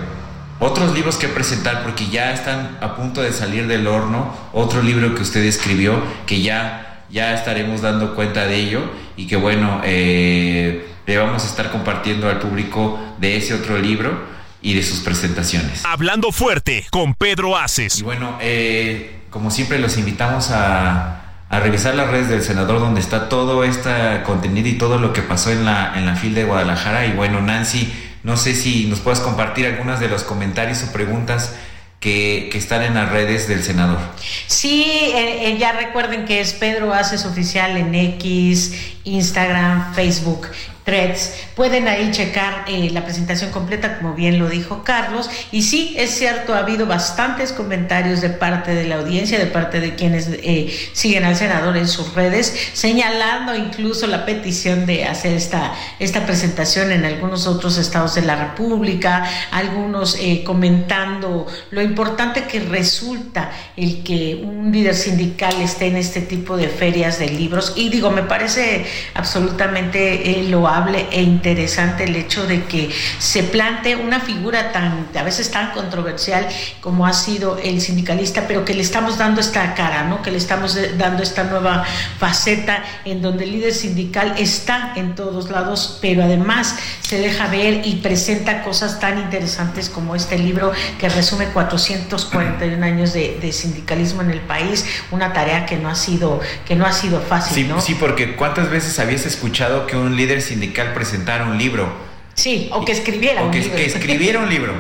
otros 0.62 0.94
libros 0.94 1.18
que 1.18 1.27
presentar 1.27 1.82
porque 1.82 2.08
ya 2.08 2.32
están 2.32 2.77
a 2.82 2.96
punto 2.96 3.24
de 3.24 3.34
salir 3.34 3.65
del 3.65 3.88
horno. 3.88 4.32
Otro 4.53 4.84
libro 4.84 5.15
que 5.15 5.24
usted 5.24 5.44
escribió 5.44 6.01
que 6.27 6.41
ya, 6.41 7.03
ya 7.10 7.34
estaremos 7.34 7.82
dando 7.82 8.13
cuenta 8.13 8.46
de 8.46 8.58
ello 8.58 8.82
y 9.18 9.25
que 9.25 9.36
bueno, 9.36 9.82
eh, 9.84 10.88
le 11.08 11.18
vamos 11.18 11.44
a 11.44 11.48
estar 11.48 11.72
compartiendo 11.72 12.30
al 12.30 12.38
público 12.38 13.00
de 13.18 13.38
ese 13.38 13.56
otro 13.56 13.80
libro 13.80 14.24
y 14.62 14.75
de 14.75 14.84
sus 14.84 15.00
presentaciones. 15.00 15.84
Hablando 15.84 16.32
fuerte 16.32 16.86
con 16.91 17.15
Pedro 17.15 17.58
Aces. 17.58 17.98
Y 17.98 18.03
bueno, 18.03 18.38
eh, 18.39 19.22
como 19.32 19.50
siempre 19.50 19.80
los 19.80 19.98
invitamos 19.98 20.51
a 20.51 21.18
a 21.51 21.60
revisar 21.60 21.96
las 21.96 22.10
redes 22.10 22.30
del 22.30 22.41
senador 22.41 22.80
donde 22.80 23.01
está 23.01 23.27
todo 23.27 23.65
este 23.65 23.89
contenido 24.24 24.70
y 24.70 24.77
todo 24.77 24.98
lo 25.00 25.12
que 25.12 25.22
pasó 25.22 25.51
en 25.51 25.65
la, 25.65 25.91
en 25.98 26.06
la 26.06 26.15
FIL 26.15 26.34
de 26.34 26.46
Guadalajara. 26.46 27.06
Y 27.08 27.12
bueno, 27.12 27.41
Nancy, 27.41 27.91
no 28.24 28.38
sé 28.38 28.56
si 28.56 28.86
nos 28.86 29.00
puedes 29.00 29.20
compartir 29.20 29.66
algunas 29.66 30.00
de 30.00 30.08
los 30.08 30.24
comentarios 30.24 30.84
o 30.84 30.92
preguntas 30.92 31.54
que, 32.00 32.50
están 32.54 32.82
en 32.84 32.96
las 32.96 33.10
redes 33.10 33.48
del 33.48 33.63
senador. 33.63 34.00
Sí, 34.48 34.84
eh, 34.84 35.50
eh, 35.50 35.58
ya 35.58 35.72
recuerden 35.72 36.25
que 36.25 36.42
es 36.42 36.54
Pedro 36.54 36.94
Haces 36.94 37.25
Oficial 37.25 37.78
en 37.78 37.94
X, 37.94 38.74
Instagram, 39.04 39.94
Facebook. 39.94 40.48
Threads. 40.91 41.33
Pueden 41.55 41.88
ahí 41.88 42.12
checar 42.12 42.65
eh, 42.67 42.89
la 42.91 43.05
presentación 43.05 43.50
completa, 43.51 43.98
como 43.98 44.13
bien 44.13 44.39
lo 44.39 44.50
dijo 44.50 44.83
Carlos. 44.83 45.29
Y 45.50 45.62
sí, 45.62 45.95
es 45.98 46.10
cierto, 46.12 46.53
ha 46.53 46.60
habido 46.60 46.86
bastantes 46.86 47.53
comentarios 47.53 48.19
de 48.19 48.29
parte 48.29 48.75
de 48.75 48.83
la 48.83 48.95
audiencia, 48.95 49.39
de 49.39 49.45
parte 49.45 49.79
de 49.79 49.95
quienes 49.95 50.27
eh, 50.27 50.69
siguen 50.91 51.24
al 51.24 51.38
senador 51.38 51.77
en 51.77 51.88
sus 51.88 52.13
redes, 52.13 52.53
señalando 52.74 53.55
incluso 53.55 54.05
la 54.05 54.25
petición 54.25 54.86
de 54.86 55.05
hacer 55.05 55.33
esta, 55.33 55.74
esta 56.00 56.25
presentación 56.25 56.91
en 56.91 57.05
algunos 57.05 57.48
otros 57.48 57.77
estados 57.77 58.15
de 58.15 58.24
la 58.24 58.36
República, 58.36 59.24
algunos 59.51 60.17
eh, 60.19 60.43
comentando 60.45 61.48
lo 61.69 61.81
importante 61.81 62.43
que 62.43 62.60
resulta 62.60 63.50
el 63.77 64.03
que 64.03 64.41
un 64.43 64.74
líder 64.74 64.95
sindical 64.95 65.53
esté 65.62 65.88
en 65.88 65.95
este 65.95 66.19
tipo 66.19 66.57
de 66.57 66.67
ferias 66.67 67.17
de 67.17 67.29
libros. 67.29 67.74
Y 67.77 67.88
digo, 67.88 68.12
me 68.12 68.24
parece 68.24 68.86
absolutamente 69.13 70.41
e 70.89 71.21
interesante 71.21 72.05
el 72.05 72.15
hecho 72.15 72.45
de 72.47 72.63
que 72.65 72.89
se 73.19 73.43
plante 73.43 73.95
una 73.95 74.19
figura 74.19 74.71
tan, 74.71 75.07
a 75.15 75.23
veces 75.23 75.51
tan 75.51 75.71
controversial 75.71 76.47
como 76.79 77.05
ha 77.05 77.13
sido 77.13 77.57
el 77.57 77.81
sindicalista, 77.81 78.45
pero 78.47 78.65
que 78.65 78.73
le 78.73 78.81
estamos 78.81 79.17
dando 79.17 79.41
esta 79.41 79.73
cara, 79.73 80.03
¿no? 80.03 80.21
Que 80.21 80.31
le 80.31 80.38
estamos 80.38 80.77
dando 80.97 81.23
esta 81.23 81.43
nueva 81.43 81.83
faceta 82.19 82.83
en 83.05 83.21
donde 83.21 83.43
el 83.43 83.51
líder 83.51 83.73
sindical 83.73 84.35
está 84.38 84.93
en 84.95 85.15
todos 85.15 85.50
lados, 85.50 86.00
pero 86.01 86.23
además 86.23 86.75
se 87.01 87.19
deja 87.19 87.47
ver 87.47 87.85
y 87.85 87.95
presenta 87.95 88.63
cosas 88.63 89.00
tan 89.00 89.19
interesantes 89.19 89.89
como 89.89 90.15
este 90.15 90.38
libro 90.38 90.71
que 91.00 91.09
resume 91.09 91.47
441 91.47 92.85
años 92.85 93.13
de, 93.13 93.51
sindicalismo 93.51 94.21
en 94.21 94.31
el 94.31 94.39
país, 94.39 94.85
una 95.11 95.33
tarea 95.33 95.65
que 95.65 95.77
no 95.77 95.89
ha 95.89 95.95
sido, 95.95 96.39
que 96.65 96.75
no 96.75 96.85
ha 96.85 96.93
sido 96.93 97.19
fácil, 97.19 97.55
sí, 97.55 97.63
¿no? 97.65 97.81
Sí, 97.81 97.95
porque 97.95 98.35
¿cuántas 98.35 98.69
veces 98.69 98.97
habías 99.00 99.25
escuchado 99.25 99.88
que 99.88 99.97
un 99.97 100.15
líder 100.15 100.41
sindical 100.41 100.61
sindical 100.62 100.94
presentara 100.94 101.46
un 101.46 101.58
libro. 101.58 101.91
Sí, 102.36 102.70
o 102.72 102.86
que 102.86 102.91
escribiera 102.91 103.44
un 103.44 103.51
libro. 103.51 103.75
que 103.75 103.86
escribiera 103.86 104.39
un 104.39 104.50
libro. 104.50 104.74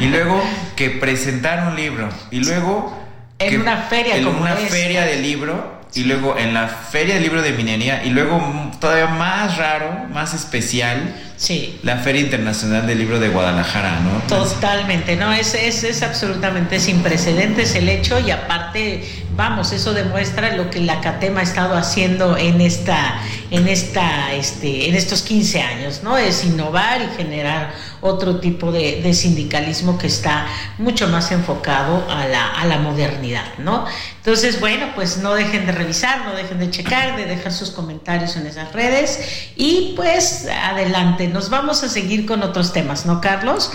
Y 0.00 0.06
luego 0.14 0.40
que 0.76 0.90
presentara 0.90 1.68
un 1.68 1.76
libro. 1.76 2.08
Y 2.30 2.40
luego... 2.40 2.96
En 3.40 3.60
una 3.60 3.76
feria 3.82 4.16
En 4.16 4.26
una 4.26 4.56
feria 4.56 5.04
de 5.04 5.16
libro. 5.16 5.77
Y 5.98 6.04
luego 6.04 6.38
en 6.38 6.54
la 6.54 6.68
feria 6.68 7.14
del 7.14 7.24
libro 7.24 7.42
de 7.42 7.52
minería. 7.52 8.04
Y 8.04 8.10
luego 8.10 8.40
todavía 8.80 9.08
más 9.08 9.56
raro, 9.56 10.06
más 10.12 10.32
especial. 10.32 11.14
Sí. 11.36 11.78
La 11.82 11.96
Feria 11.98 12.20
Internacional 12.20 12.86
del 12.86 12.98
Libro 12.98 13.18
de 13.20 13.28
Guadalajara, 13.28 14.00
¿no? 14.00 14.20
Totalmente, 14.28 15.14
no, 15.14 15.32
es, 15.32 15.54
es, 15.54 15.84
es 15.84 16.02
absolutamente 16.02 16.80
sin 16.80 17.00
precedentes 17.00 17.76
el 17.76 17.88
hecho 17.88 18.18
y 18.18 18.32
aparte 18.32 19.04
vamos, 19.38 19.70
eso 19.70 19.94
demuestra 19.94 20.56
lo 20.56 20.68
que 20.68 20.80
la 20.80 21.00
CATEM 21.00 21.38
ha 21.38 21.42
estado 21.42 21.76
haciendo 21.76 22.36
en 22.36 22.60
esta, 22.60 23.20
en 23.52 23.68
esta, 23.68 24.32
este, 24.34 24.88
en 24.88 24.96
estos 24.96 25.22
15 25.22 25.62
años, 25.62 26.00
¿no? 26.02 26.18
Es 26.18 26.44
innovar 26.44 27.00
y 27.00 27.16
generar 27.16 27.72
otro 28.00 28.40
tipo 28.40 28.72
de, 28.72 29.12
sindicalismo 29.14 29.98
que 29.98 30.06
está 30.06 30.46
mucho 30.78 31.08
más 31.08 31.32
enfocado 31.32 32.04
a 32.10 32.26
la, 32.26 32.52
a 32.52 32.66
la, 32.66 32.78
modernidad, 32.78 33.58
¿no? 33.58 33.84
Entonces, 34.18 34.60
bueno, 34.60 34.88
pues 34.94 35.18
no 35.18 35.34
dejen 35.34 35.66
de 35.66 35.72
revisar, 35.72 36.24
no 36.24 36.34
dejen 36.34 36.58
de 36.58 36.70
checar, 36.70 37.16
de 37.16 37.26
dejar 37.26 37.52
sus 37.52 37.70
comentarios 37.70 38.36
en 38.36 38.46
esas 38.46 38.72
redes 38.72 39.50
y 39.56 39.94
pues 39.96 40.46
adelante, 40.46 41.28
nos 41.28 41.50
vamos 41.50 41.82
a 41.82 41.88
seguir 41.88 42.26
con 42.26 42.42
otros 42.42 42.72
temas, 42.72 43.06
¿no, 43.06 43.20
Carlos? 43.20 43.70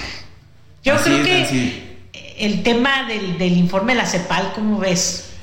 Yo 0.83 0.95
creo 0.97 1.23
que 1.23 1.97
el 2.37 2.63
tema 2.63 3.07
del, 3.07 3.37
del 3.37 3.57
informe 3.57 3.93
de 3.93 3.99
la 3.99 4.05
CEPAL, 4.05 4.53
¿cómo 4.53 4.79
ves? 4.79 5.33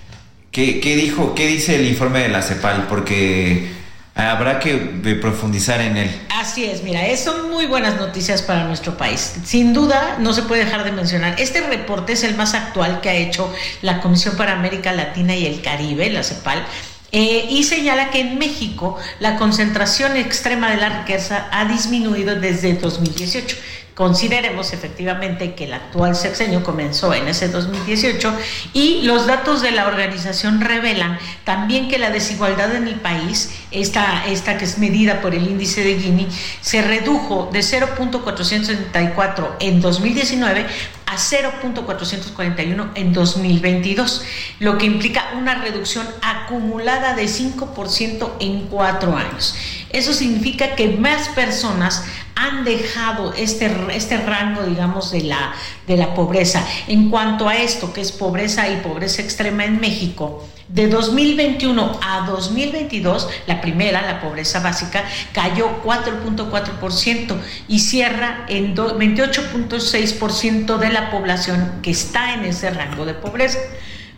¿Qué, 0.51 0.81
dijo, 0.97 1.35
qué 1.35 1.47
dice 1.47 1.77
el 1.77 1.87
informe 1.87 2.21
de 2.21 2.29
la 2.29 2.43
CEPAL? 2.43 2.89
Porque 2.89 3.69
habrá 4.15 4.59
que 4.59 4.79
profundizar 5.21 5.81
en 5.81 5.97
él. 5.97 6.21
Así 6.35 6.65
es, 6.65 6.83
mira, 6.83 7.01
son 7.17 7.51
muy 7.51 7.67
buenas 7.67 7.97
noticias 7.97 8.43
para 8.43 8.65
nuestro 8.65 8.97
país. 8.97 9.35
Sin 9.45 9.73
duda, 9.73 10.17
no 10.19 10.33
se 10.33 10.43
puede 10.43 10.65
dejar 10.65 10.85
de 10.85 10.93
mencionar. 10.93 11.41
Este 11.41 11.61
reporte 11.61 12.13
es 12.13 12.25
el 12.25 12.35
más 12.35 12.55
actual 12.55 13.01
que 13.01 13.11
ha 13.11 13.15
hecho 13.15 13.53
la 13.83 14.01
Comisión 14.01 14.37
para 14.37 14.53
América 14.53 14.93
Latina 14.93 15.35
y 15.37 15.47
el 15.47 15.63
Caribe, 15.63 16.11
la 16.11 16.23
CEPAL. 16.23 16.65
Eh, 17.13 17.47
y 17.51 17.65
señala 17.65 18.11
que 18.11 18.21
en 18.21 18.39
México 18.39 18.97
la 19.19 19.37
concentración 19.37 20.17
extrema 20.17 20.71
de 20.71 20.77
la 20.77 21.01
riqueza 21.01 21.49
ha 21.51 21.65
disminuido 21.65 22.37
desde 22.37 22.75
2018. 22.75 23.57
Consideremos 23.95 24.73
efectivamente 24.73 25.55
que 25.55 25.65
el 25.65 25.75
actual 25.75 26.17
sexenio 26.17 26.63
comenzó 26.63 27.13
en 27.13 27.29
ese 27.29 27.49
2018 27.49 28.33
y 28.73 29.03
los 29.03 29.27
datos 29.27 29.63
de 29.63 29.73
la 29.73 29.87
organización 29.87 30.61
revelan 30.61 31.19
también 31.45 31.89
que 31.89 31.99
la 31.99 32.11
desigualdad 32.11 32.75
en 32.75 32.89
el 32.89 32.95
país, 32.95 33.53
esta, 33.71 34.25
esta 34.27 34.57
que 34.57 34.65
es 34.65 34.79
medida 34.79 35.21
por 35.21 35.35
el 35.35 35.47
índice 35.47 35.83
de 35.85 35.99
Gini, 35.99 36.29
se 36.61 36.83
redujo 36.83 37.51
de 37.53 37.61
0.474 37.61 39.57
en 39.61 39.81
2019 39.81 40.67
a 41.11 41.17
0.441 41.17 42.91
en 42.95 43.13
2022, 43.13 44.25
lo 44.61 44.79
que 44.79 44.87
implica 44.87 45.33
una 45.37 45.57
reducción 45.57 46.07
acumulada 46.23 47.15
de 47.15 47.25
5% 47.25 48.31
en 48.39 48.69
cuatro 48.69 49.17
años. 49.17 49.57
Eso 49.93 50.13
significa 50.13 50.77
que 50.77 50.89
más 50.89 51.29
personas 51.31 52.05
han 52.35 52.65
dejado 52.65 53.35
este, 53.35 53.71
este 53.93 54.17
rango, 54.19 54.63
digamos, 54.63 55.11
de 55.11 55.23
la, 55.23 55.53
de 55.87 55.97
la 55.97 56.15
pobreza. 56.15 56.65
En 56.87 57.11
cuanto 57.11 57.49
a 57.49 57.57
esto, 57.57 57.93
que 57.93 58.01
es 58.01 58.13
pobreza 58.13 58.71
y 58.71 58.77
pobreza 58.77 59.21
extrema 59.21 59.65
en 59.65 59.81
México, 59.81 60.47
de 60.69 60.89
2021 60.89 61.99
a 62.01 62.27
2022, 62.27 63.29
la 63.47 63.61
primera, 63.61 64.03
la 64.03 64.21
pobreza 64.21 64.61
básica, 64.61 65.05
cayó 65.33 65.83
4.4% 65.85 67.37
y 67.67 67.81
cierra 67.81 68.45
en 68.49 68.77
28.6% 68.77 70.79
de 70.79 70.89
la 70.91 71.11
población 71.11 71.81
que 71.83 71.91
está 71.91 72.35
en 72.35 72.45
ese 72.45 72.71
rango 72.71 73.05
de 73.05 73.15
pobreza. 73.15 73.59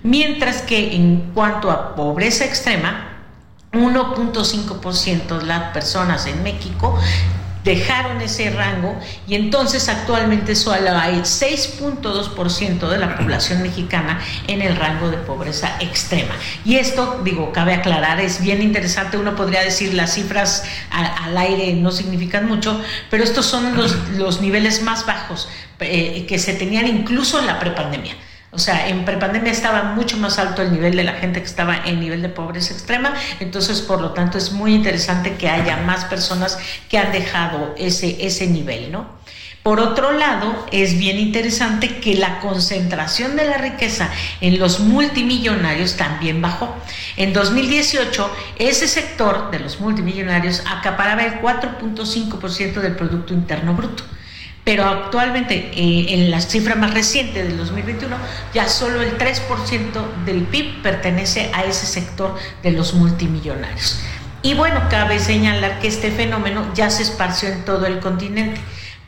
Mientras 0.02 0.62
que 0.62 0.94
en 0.94 1.30
cuanto 1.32 1.70
a 1.70 1.94
pobreza 1.94 2.44
extrema, 2.44 3.11
1.5% 3.72 5.38
de 5.38 5.46
las 5.46 5.72
personas 5.72 6.26
en 6.26 6.42
México 6.42 6.98
dejaron 7.64 8.20
ese 8.20 8.50
rango 8.50 8.98
y 9.26 9.34
entonces 9.34 9.88
actualmente 9.88 10.54
solo 10.54 10.90
hay 10.96 11.20
6.2% 11.20 12.88
de 12.88 12.98
la 12.98 13.16
población 13.16 13.62
mexicana 13.62 14.20
en 14.48 14.62
el 14.62 14.76
rango 14.76 15.10
de 15.10 15.16
pobreza 15.18 15.76
extrema. 15.80 16.34
Y 16.64 16.76
esto, 16.76 17.20
digo, 17.24 17.52
cabe 17.52 17.74
aclarar, 17.74 18.20
es 18.20 18.42
bien 18.42 18.62
interesante, 18.62 19.16
uno 19.16 19.36
podría 19.36 19.62
decir 19.62 19.94
las 19.94 20.14
cifras 20.14 20.64
al, 20.90 21.36
aire 21.36 21.72
no 21.74 21.90
significan 21.90 22.46
mucho, 22.46 22.80
pero 23.10 23.24
estos 23.24 23.46
son 23.46 23.76
los, 23.76 24.40
niveles 24.40 24.82
más 24.82 25.06
bajos 25.06 25.48
eh, 25.80 26.26
que 26.26 26.38
se 26.38 26.54
tenían 26.54 26.86
incluso 26.86 27.38
en 27.38 27.46
la 27.46 27.58
prepandemia. 27.58 28.14
O 28.54 28.58
sea, 28.58 28.88
en 28.88 29.06
prepandemia 29.06 29.50
estaba 29.50 29.94
mucho 29.94 30.18
más 30.18 30.38
alto 30.38 30.60
el 30.60 30.72
nivel 30.72 30.94
de 30.94 31.04
la 31.04 31.14
gente 31.14 31.40
que 31.40 31.46
estaba 31.46 31.74
en 31.86 31.98
nivel 32.00 32.20
de 32.20 32.28
pobreza 32.28 32.74
extrema, 32.74 33.14
entonces 33.40 33.80
por 33.80 34.02
lo 34.02 34.10
tanto 34.10 34.36
es 34.36 34.52
muy 34.52 34.74
interesante 34.74 35.36
que 35.36 35.48
haya 35.48 35.78
más 35.78 36.04
personas 36.04 36.58
que 36.90 36.98
han 36.98 37.12
dejado 37.12 37.74
ese, 37.78 38.26
ese 38.26 38.46
nivel, 38.46 38.92
¿no? 38.92 39.06
Por 39.62 39.80
otro 39.80 40.12
lado, 40.12 40.66
es 40.70 40.98
bien 40.98 41.18
interesante 41.18 42.00
que 42.00 42.14
la 42.16 42.40
concentración 42.40 43.36
de 43.36 43.46
la 43.46 43.56
riqueza 43.56 44.10
en 44.42 44.58
los 44.58 44.80
multimillonarios 44.80 45.96
también 45.96 46.42
bajó. 46.42 46.74
En 47.16 47.32
2018, 47.32 48.30
ese 48.58 48.86
sector 48.86 49.50
de 49.50 49.60
los 49.60 49.80
multimillonarios 49.80 50.62
acaparaba 50.68 51.22
el 51.22 51.40
4.5% 51.40 52.80
del 52.80 52.96
Producto 52.96 53.32
Interno 53.32 53.72
Bruto 53.72 54.04
pero 54.64 54.84
actualmente 54.84 55.70
eh, 55.74 56.14
en 56.14 56.30
la 56.30 56.40
cifra 56.40 56.74
más 56.74 56.94
reciente 56.94 57.42
del 57.42 57.56
2021 57.56 58.16
ya 58.54 58.68
solo 58.68 59.02
el 59.02 59.18
3% 59.18 60.24
del 60.24 60.42
PIB 60.42 60.82
pertenece 60.82 61.50
a 61.52 61.64
ese 61.64 61.86
sector 61.86 62.36
de 62.62 62.72
los 62.72 62.94
multimillonarios. 62.94 64.00
Y 64.42 64.54
bueno, 64.54 64.80
cabe 64.90 65.20
señalar 65.20 65.80
que 65.80 65.88
este 65.88 66.10
fenómeno 66.10 66.66
ya 66.74 66.90
se 66.90 67.02
esparció 67.02 67.48
en 67.48 67.64
todo 67.64 67.86
el 67.86 68.00
continente 68.00 68.60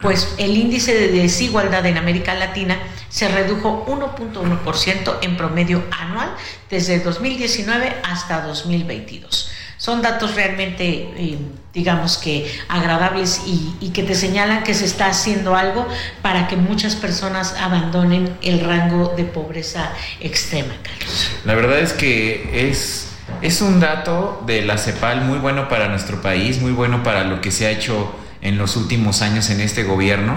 pues 0.04 0.34
el 0.36 0.54
índice 0.54 0.92
de 0.92 1.08
desigualdad 1.08 1.86
en 1.86 1.96
América 1.96 2.34
Latina 2.34 2.78
se 3.08 3.26
redujo 3.28 3.86
1.1% 3.86 5.18
en 5.22 5.36
promedio 5.38 5.82
anual 5.90 6.34
desde 6.68 7.00
2019 7.00 8.02
hasta 8.02 8.42
2022. 8.42 9.50
Son 9.84 10.00
datos 10.00 10.34
realmente, 10.34 11.12
eh, 11.14 11.36
digamos 11.74 12.16
que 12.16 12.50
agradables 12.68 13.42
y, 13.44 13.90
que 13.90 14.02
te 14.02 14.14
señalan 14.14 14.62
que 14.62 14.72
se 14.72 14.86
está 14.86 15.08
haciendo 15.08 15.56
algo 15.56 15.86
para 16.22 16.48
que 16.48 16.56
muchas 16.56 16.96
personas 16.96 17.54
abandonen 17.60 18.34
el 18.40 18.60
rango 18.60 19.12
de 19.14 19.24
pobreza 19.24 19.92
extrema, 20.20 20.72
Carlos. 20.82 21.30
La 21.44 21.54
verdad 21.54 21.80
es 21.80 21.92
que 21.92 22.70
es, 22.70 23.08
es 23.42 23.60
un 23.60 23.78
dato 23.78 24.42
de 24.46 24.62
la 24.62 24.78
CEPAL 24.78 25.20
muy 25.26 25.36
bueno 25.36 25.68
para 25.68 25.88
nuestro 25.88 26.22
país, 26.22 26.62
muy 26.62 26.72
bueno 26.72 27.02
para 27.02 27.24
lo 27.24 27.42
que 27.42 27.50
se 27.50 27.66
ha 27.66 27.70
hecho 27.70 28.10
en 28.40 28.56
los 28.56 28.76
últimos 28.76 29.20
años 29.20 29.50
en 29.50 29.60
este 29.60 29.82
gobierno 29.82 30.34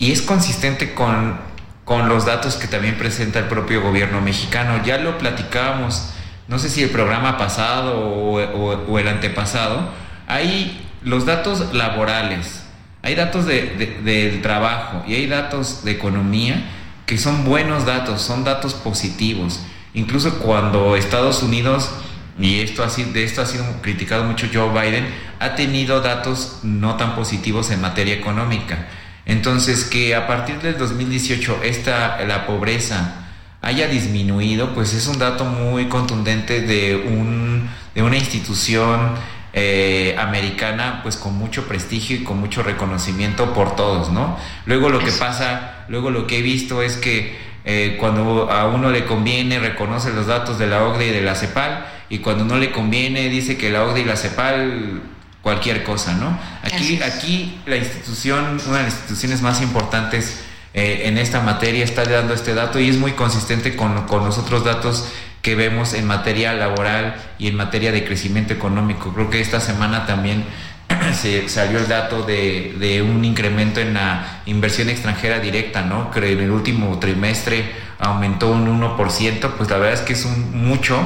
y 0.00 0.10
es 0.10 0.20
consistente 0.20 0.94
con, 0.94 1.38
con 1.84 2.08
los 2.08 2.26
datos 2.26 2.56
que 2.56 2.66
también 2.66 2.98
presenta 2.98 3.38
el 3.38 3.44
propio 3.44 3.82
gobierno 3.82 4.20
mexicano. 4.20 4.84
Ya 4.84 4.98
lo 4.98 5.16
platicábamos, 5.16 6.10
no 6.50 6.58
sé 6.58 6.68
si 6.68 6.82
el 6.82 6.90
programa 6.90 7.38
pasado 7.38 7.96
o, 8.00 8.98
el 8.98 9.08
antepasado, 9.08 9.88
hay 10.26 10.84
los 11.00 11.24
datos 11.24 11.72
laborales, 11.72 12.64
hay 13.02 13.14
datos 13.14 13.46
de, 13.46 14.00
del 14.02 14.42
trabajo 14.42 15.04
y 15.06 15.14
hay 15.14 15.26
datos 15.28 15.84
de 15.84 15.92
economía 15.92 16.68
que 17.06 17.18
son 17.18 17.44
buenos 17.44 17.86
datos, 17.86 18.20
son 18.20 18.42
datos 18.42 18.74
positivos. 18.74 19.60
Incluso 19.94 20.40
cuando 20.40 20.96
Estados 20.96 21.44
Unidos 21.44 21.88
y 22.36 22.58
esto 22.58 22.82
así, 22.82 23.04
de 23.04 23.22
esto 23.22 23.42
ha 23.42 23.46
sido 23.46 23.64
criticado 23.80 24.24
mucho 24.24 24.48
Joe 24.52 24.70
Biden, 24.70 25.06
ha 25.38 25.54
tenido 25.54 26.00
datos 26.00 26.58
no 26.64 26.96
tan 26.96 27.14
positivos 27.14 27.70
en 27.70 27.80
materia 27.80 28.14
económica. 28.14 28.88
Entonces, 29.24 29.84
que 29.84 30.16
a 30.16 30.26
partir 30.26 30.58
del 30.60 30.76
2018 30.76 31.60
esta, 31.62 32.24
la 32.24 32.46
pobreza 32.46 33.29
haya 33.62 33.88
disminuido, 33.88 34.74
pues 34.74 34.94
es 34.94 35.06
un 35.06 35.18
dato 35.18 35.44
muy 35.44 35.86
contundente 35.86 36.60
de, 36.62 36.96
un, 36.96 37.68
de 37.94 38.02
una 38.02 38.16
institución 38.16 39.14
eh, 39.52 40.16
americana, 40.18 41.00
pues 41.02 41.16
con 41.16 41.34
mucho 41.36 41.66
prestigio 41.66 42.16
y 42.16 42.24
con 42.24 42.38
mucho 42.38 42.62
reconocimiento 42.62 43.52
por 43.52 43.76
todos, 43.76 44.10
¿no? 44.10 44.38
Luego 44.64 44.88
lo 44.88 45.00
que 45.00 45.12
pasa, 45.12 45.84
luego 45.88 46.10
lo 46.10 46.26
que 46.26 46.38
he 46.38 46.42
visto 46.42 46.82
es 46.82 46.96
que 46.96 47.36
eh, 47.64 47.96
cuando 48.00 48.50
a 48.50 48.68
uno 48.68 48.90
le 48.90 49.04
conviene 49.04 49.58
reconoce 49.58 50.12
los 50.12 50.26
datos 50.26 50.58
de 50.58 50.66
la 50.66 50.84
OCDE 50.84 51.08
y 51.08 51.12
de 51.12 51.22
la 51.22 51.34
CEPAL, 51.34 51.86
y 52.08 52.18
cuando 52.18 52.44
no 52.44 52.56
le 52.56 52.70
conviene 52.70 53.28
dice 53.28 53.58
que 53.58 53.70
la 53.70 53.84
OCDE 53.84 54.00
y 54.00 54.04
la 54.04 54.16
CEPAL 54.16 55.02
cualquier 55.42 55.84
cosa, 55.84 56.14
¿no? 56.14 56.38
Aquí, 56.62 57.00
aquí 57.02 57.60
la 57.66 57.76
institución, 57.76 58.60
una 58.66 58.78
de 58.78 58.84
las 58.84 58.94
instituciones 58.94 59.42
más 59.42 59.60
importantes 59.62 60.44
eh, 60.74 61.02
en 61.04 61.18
esta 61.18 61.40
materia 61.40 61.84
está 61.84 62.04
dando 62.04 62.34
este 62.34 62.54
dato 62.54 62.78
y 62.78 62.88
es 62.88 62.96
muy 62.96 63.12
consistente 63.12 63.76
con, 63.76 64.06
con, 64.06 64.24
los 64.24 64.38
otros 64.38 64.64
datos 64.64 65.08
que 65.42 65.54
vemos 65.54 65.94
en 65.94 66.06
materia 66.06 66.52
laboral 66.52 67.16
y 67.38 67.48
en 67.48 67.56
materia 67.56 67.92
de 67.92 68.04
crecimiento 68.04 68.52
económico. 68.52 69.12
Creo 69.12 69.30
que 69.30 69.40
esta 69.40 69.60
semana 69.60 70.06
también 70.06 70.44
se 71.12 71.48
salió 71.48 71.78
el 71.78 71.88
dato 71.88 72.22
de, 72.22 72.76
de, 72.78 73.02
un 73.02 73.24
incremento 73.24 73.80
en 73.80 73.94
la 73.94 74.42
inversión 74.46 74.88
extranjera 74.90 75.40
directa, 75.40 75.82
¿no? 75.82 76.10
Que 76.10 76.32
en 76.32 76.40
el 76.40 76.50
último 76.50 76.98
trimestre 76.98 77.72
aumentó 77.98 78.50
un 78.50 78.80
1%, 78.80 79.50
pues 79.56 79.70
la 79.70 79.78
verdad 79.78 79.94
es 79.94 80.00
que 80.00 80.12
es 80.12 80.24
un 80.24 80.66
mucho 80.68 80.96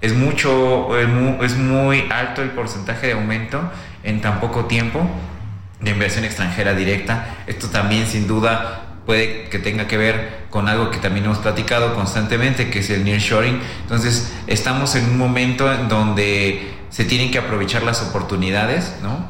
es 0.00 0.14
mucho, 0.14 0.98
es 0.98 1.56
muy 1.56 2.06
alto 2.10 2.42
el 2.42 2.50
porcentaje 2.50 3.08
de 3.08 3.12
aumento 3.14 3.70
en 4.02 4.20
tan 4.20 4.40
poco 4.40 4.64
tiempo 4.64 5.06
de 5.80 5.90
inversión 5.90 6.24
extranjera 6.24 6.74
directa. 6.74 7.36
Esto 7.46 7.68
también 7.68 8.06
sin 8.06 8.26
duda 8.26 8.89
puede 9.06 9.48
que 9.48 9.58
tenga 9.58 9.86
que 9.86 9.96
ver 9.96 10.46
con 10.50 10.68
algo 10.68 10.90
que 10.90 10.98
también 10.98 11.24
hemos 11.24 11.38
platicado 11.38 11.94
constantemente, 11.94 12.70
que 12.70 12.80
es 12.80 12.90
el 12.90 13.04
nearshoring. 13.04 13.58
Entonces, 13.82 14.32
estamos 14.46 14.94
en 14.94 15.04
un 15.04 15.18
momento 15.18 15.72
en 15.72 15.88
donde 15.88 16.74
se 16.90 17.04
tienen 17.04 17.30
que 17.30 17.38
aprovechar 17.38 17.82
las 17.82 18.02
oportunidades, 18.02 18.94
¿no? 19.02 19.28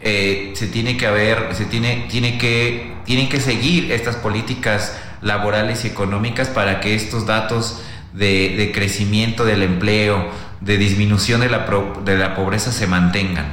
Eh, 0.00 0.52
se 0.54 0.66
tiene 0.66 0.96
que 0.96 1.06
haber, 1.06 1.54
se 1.54 1.64
tiene, 1.64 2.06
tiene 2.10 2.38
que, 2.38 2.94
tienen 3.04 3.28
que 3.28 3.40
seguir 3.40 3.90
estas 3.92 4.16
políticas 4.16 4.96
laborales 5.22 5.84
y 5.84 5.88
económicas 5.88 6.48
para 6.48 6.80
que 6.80 6.94
estos 6.94 7.26
datos 7.26 7.80
de, 8.12 8.70
crecimiento 8.74 9.44
del 9.44 9.62
empleo, 9.62 10.30
de 10.60 10.78
disminución 10.78 11.40
de 11.40 11.48
la, 11.48 11.66
de 12.04 12.18
la 12.18 12.34
pobreza 12.34 12.72
se 12.72 12.86
mantengan. 12.86 13.46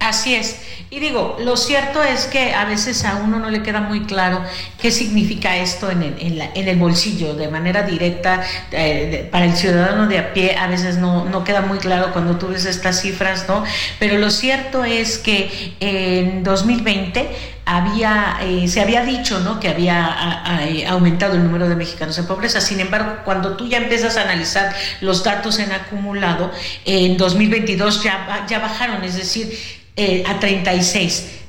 Así 0.00 0.34
es. 0.34 0.60
Y 0.94 1.00
digo, 1.00 1.36
lo 1.40 1.56
cierto 1.56 2.04
es 2.04 2.26
que 2.26 2.54
a 2.54 2.66
veces 2.66 3.04
a 3.04 3.16
uno 3.16 3.40
no 3.40 3.50
le 3.50 3.64
queda 3.64 3.80
muy 3.80 4.02
claro 4.02 4.40
qué 4.80 4.92
significa 4.92 5.56
esto 5.56 5.90
en 5.90 6.04
el, 6.04 6.40
en 6.54 6.68
el 6.68 6.78
bolsillo, 6.78 7.34
de 7.34 7.48
manera 7.48 7.82
directa, 7.82 8.44
eh, 8.70 9.28
para 9.32 9.46
el 9.46 9.56
ciudadano 9.56 10.06
de 10.06 10.18
a 10.18 10.32
pie, 10.32 10.56
a 10.56 10.68
veces 10.68 10.98
no, 10.98 11.24
no 11.24 11.42
queda 11.42 11.62
muy 11.62 11.78
claro 11.78 12.12
cuando 12.12 12.36
tú 12.36 12.46
ves 12.46 12.64
estas 12.64 13.00
cifras, 13.00 13.46
¿no? 13.48 13.64
Pero 13.98 14.18
lo 14.18 14.30
cierto 14.30 14.84
es 14.84 15.18
que 15.18 15.74
en 15.80 16.44
2020 16.44 17.28
había, 17.64 18.36
eh, 18.42 18.68
se 18.68 18.80
había 18.80 19.04
dicho 19.04 19.40
¿no? 19.40 19.58
que 19.58 19.70
había 19.70 20.44
eh, 20.60 20.86
aumentado 20.86 21.34
el 21.34 21.42
número 21.42 21.68
de 21.68 21.74
mexicanos 21.74 22.16
en 22.18 22.26
pobreza. 22.26 22.60
Sin 22.60 22.78
embargo, 22.78 23.16
cuando 23.24 23.56
tú 23.56 23.66
ya 23.66 23.78
empiezas 23.78 24.16
a 24.16 24.22
analizar 24.22 24.72
los 25.00 25.24
datos 25.24 25.58
en 25.58 25.72
acumulado, 25.72 26.52
en 26.84 27.16
2022 27.16 28.04
ya, 28.04 28.46
ya 28.48 28.60
bajaron, 28.60 29.02
es 29.02 29.16
decir, 29.16 29.82
eh, 29.96 30.24
a 30.26 30.40
36. 30.40 31.40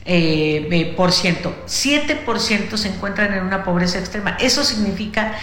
por 0.95 1.11
ciento. 1.11 1.55
7% 1.65 2.77
se 2.77 2.89
encuentran 2.89 3.33
en 3.33 3.43
una 3.43 3.63
pobreza 3.63 3.97
extrema. 3.97 4.37
Eso 4.39 4.63
significa 4.63 5.33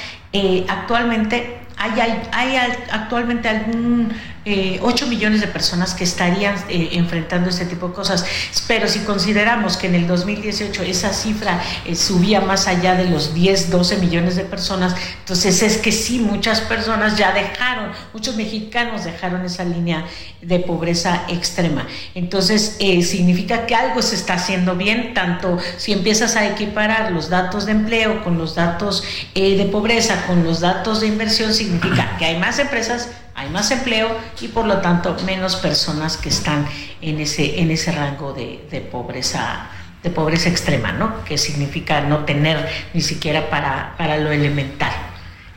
actualmente 0.69 1.62
hay, 1.77 2.01
hay, 2.01 2.23
hay, 2.33 2.57
actualmente 2.91 3.49
algún 3.49 4.12
8 4.45 5.07
millones 5.07 5.41
de 5.41 5.47
personas 5.47 5.95
que 5.95 6.03
estarían 6.03 6.57
eh, 6.69 6.91
enfrentando 6.93 7.49
este 7.49 7.65
tipo 7.65 7.89
de 7.89 7.95
cosas. 7.95 8.25
Pero 8.67 8.89
si 8.89 9.01
consideramos 9.01 9.77
que 9.77 9.87
en 9.87 9.95
el 9.95 10.09
2018 10.09 10.83
esa 10.83 11.13
cifra 11.13 11.63
eh, 11.87 11.95
subía 11.95 12.41
más 12.41 12.67
allá 12.67 12.97
de 12.97 13.05
los 13.09 13.35
10, 13.35 13.71
12 13.71 13.99
millones 13.99 14.35
de 14.35 14.45
personas, 14.45 14.97
entonces 15.21 15.63
es 15.63 15.77
que 15.77 15.93
sí, 15.93 16.19
muchas 16.19 16.61
personas 16.61 17.17
ya 17.17 17.33
dejaron, 17.33 17.93
muchos 18.13 18.35
mexicanos 18.35 19.05
dejaron 19.05 19.45
esa 19.45 19.65
línea 19.65 20.07
de 20.41 20.59
pobreza 20.59 21.23
extrema. 21.29 21.87
Entonces 22.17 22.77
eh, 22.81 23.03
significa 23.03 23.67
que 23.67 23.77
algo 23.77 24.03
se 24.03 24.17
está 24.17 24.35
haciendo 24.35 24.75
bien, 24.75 25.15
tanto 25.15 25.59
si 25.77 25.93
empiezas 25.93 26.35
a 26.35 26.49
equiparar 26.49 27.13
los 27.13 27.29
datos 27.29 27.67
de 27.67 27.73
empleo 27.73 28.25
con 28.25 28.39
los 28.39 28.57
datos 28.57 29.05
de 29.35 29.69
pobreza, 29.71 30.27
con 30.27 30.43
los 30.43 30.61
datos 30.61 31.01
de 31.01 31.07
inversión, 31.07 31.55
significa 31.55 32.17
que 32.19 32.25
hay 32.25 32.39
más 32.39 32.59
empresas 32.59 33.09
hay 33.35 33.49
más 33.51 33.71
empleo 33.71 34.09
y 34.40 34.49
por 34.49 34.66
lo 34.66 34.79
tanto 34.79 35.16
menos 35.25 35.57
personas 35.57 36.16
que 36.16 36.29
están 36.29 36.66
en 37.01 37.21
ese, 37.21 37.61
en 37.61 37.71
ese 37.71 37.92
rango 37.92 38.33
de, 38.33 38.88
pobreza 38.90 39.68
de 40.03 40.11
pobreza 40.11 40.49
extrema, 40.49 40.92
¿no? 40.92 41.25
Que 41.25 41.38
significa 41.38 42.01
no 42.01 42.25
tener 42.25 42.68
ni 42.92 43.01
siquiera 43.01 43.49
para, 43.51 43.95
para 43.97 44.16
lo 44.16 44.33
elemental. 44.33 44.92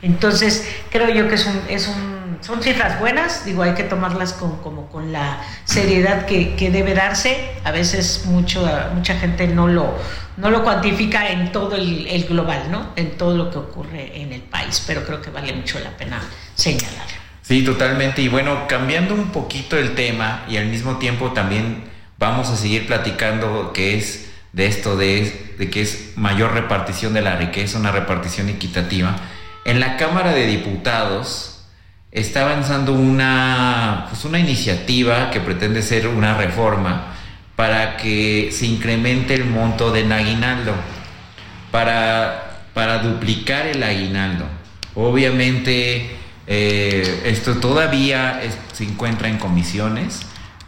Entonces, 0.02 0.68
creo 0.90 1.08
yo 1.08 1.28
que 1.28 1.34
es 1.34 1.88
un, 1.88 2.38
son 2.40 2.62
cifras 2.62 3.00
buenas, 3.00 3.44
digo, 3.44 3.62
hay 3.62 3.74
que 3.74 3.82
tomarlas 3.82 4.32
con, 4.32 4.58
como 4.58 4.88
con 4.88 5.12
la 5.12 5.40
seriedad 5.64 6.26
que, 6.26 6.54
que 6.54 6.70
debe 6.70 6.94
darse. 6.94 7.50
A 7.64 7.72
veces 7.72 8.24
mucho, 8.26 8.68
mucha 8.94 9.18
gente 9.18 9.48
no 9.48 9.66
lo, 9.66 9.94
no 10.36 10.50
lo 10.50 10.62
cuantifica 10.62 11.28
en 11.28 11.50
todo 11.50 11.74
el, 11.74 12.06
el 12.06 12.24
global, 12.24 12.70
¿no? 12.70 12.92
En 12.94 13.16
todo 13.16 13.36
lo 13.36 13.50
que 13.50 13.58
ocurre 13.58 14.20
en 14.20 14.32
el 14.32 14.42
país, 14.42 14.82
pero 14.86 15.04
creo 15.04 15.20
que 15.20 15.30
vale 15.30 15.52
mucho 15.52 15.78
la 15.80 15.90
pena 15.96 16.20
señalarlo. 16.54 17.25
Sí, 17.46 17.62
totalmente. 17.62 18.22
Y 18.22 18.28
bueno, 18.28 18.66
cambiando 18.66 19.14
un 19.14 19.30
poquito 19.30 19.78
el 19.78 19.94
tema 19.94 20.44
y 20.48 20.56
al 20.56 20.66
mismo 20.66 20.96
tiempo 20.96 21.30
también 21.30 21.84
vamos 22.18 22.50
a 22.50 22.56
seguir 22.56 22.88
platicando 22.88 23.72
que 23.72 23.96
es 23.96 24.32
de 24.52 24.66
esto, 24.66 24.96
de, 24.96 25.54
de 25.56 25.70
que 25.70 25.82
es 25.82 26.14
mayor 26.16 26.54
repartición 26.54 27.14
de 27.14 27.20
la 27.20 27.36
riqueza, 27.36 27.78
una 27.78 27.92
repartición 27.92 28.48
equitativa. 28.48 29.14
En 29.64 29.78
la 29.78 29.96
Cámara 29.96 30.32
de 30.32 30.46
Diputados 30.46 31.64
está 32.10 32.42
avanzando 32.42 32.94
una, 32.94 34.06
pues 34.08 34.24
una 34.24 34.40
iniciativa 34.40 35.30
que 35.30 35.40
pretende 35.40 35.82
ser 35.82 36.08
una 36.08 36.36
reforma 36.36 37.14
para 37.54 37.96
que 37.96 38.50
se 38.50 38.66
incremente 38.66 39.34
el 39.34 39.44
monto 39.44 39.92
de 39.92 40.12
aguinaldo. 40.12 40.72
para, 41.70 42.66
para 42.74 42.98
duplicar 42.98 43.66
el 43.66 43.82
aguinaldo. 43.84 44.46
Obviamente 44.94 46.16
eh, 46.46 47.22
esto 47.26 47.54
todavía 47.56 48.40
se 48.72 48.84
encuentra 48.84 49.28
en 49.28 49.38
comisiones, 49.38 50.20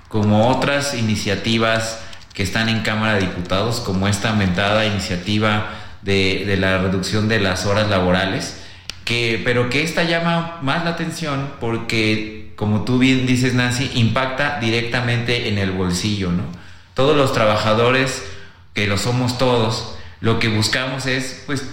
como 0.09 0.49
otras 0.49 0.95
iniciativas 0.95 2.01
que 2.35 2.43
están 2.43 2.69
en 2.69 2.81
Cámara 2.81 3.15
de 3.15 3.21
Diputados, 3.21 3.81
como 3.81 4.09
esta 4.09 4.31
aumentada 4.31 4.87
iniciativa 4.87 5.71
de, 6.03 6.45
de 6.47 6.57
la 6.57 6.79
reducción 6.79 7.29
de 7.29 7.41
las 7.41 7.67
horas 7.67 7.89
laborales, 7.89 8.57
que, 9.05 9.41
pero 9.45 9.71
que 9.71 9.83
esta 9.83 10.05
llama 10.05 10.59
más 10.63 10.85
la 10.85 10.91
atención 10.91 11.51
porque, 11.61 12.53
como 12.57 12.85
tú 12.85 12.99
bien 12.99 13.27
dices, 13.27 13.55
Nancy, 13.55 13.91
impacta 13.95 14.59
directamente 14.61 15.49
en 15.49 15.59
el 15.59 15.71
bolsillo, 15.73 16.31
¿no? 16.31 16.45
Todos 16.95 17.17
los 17.17 17.33
trabajadores, 17.33 18.23
que 18.75 18.87
lo 18.87 18.99
somos 18.99 19.39
todos, 19.39 19.97
lo 20.21 20.39
que 20.39 20.49
buscamos 20.49 21.07
es, 21.07 21.43
pues, 21.47 21.65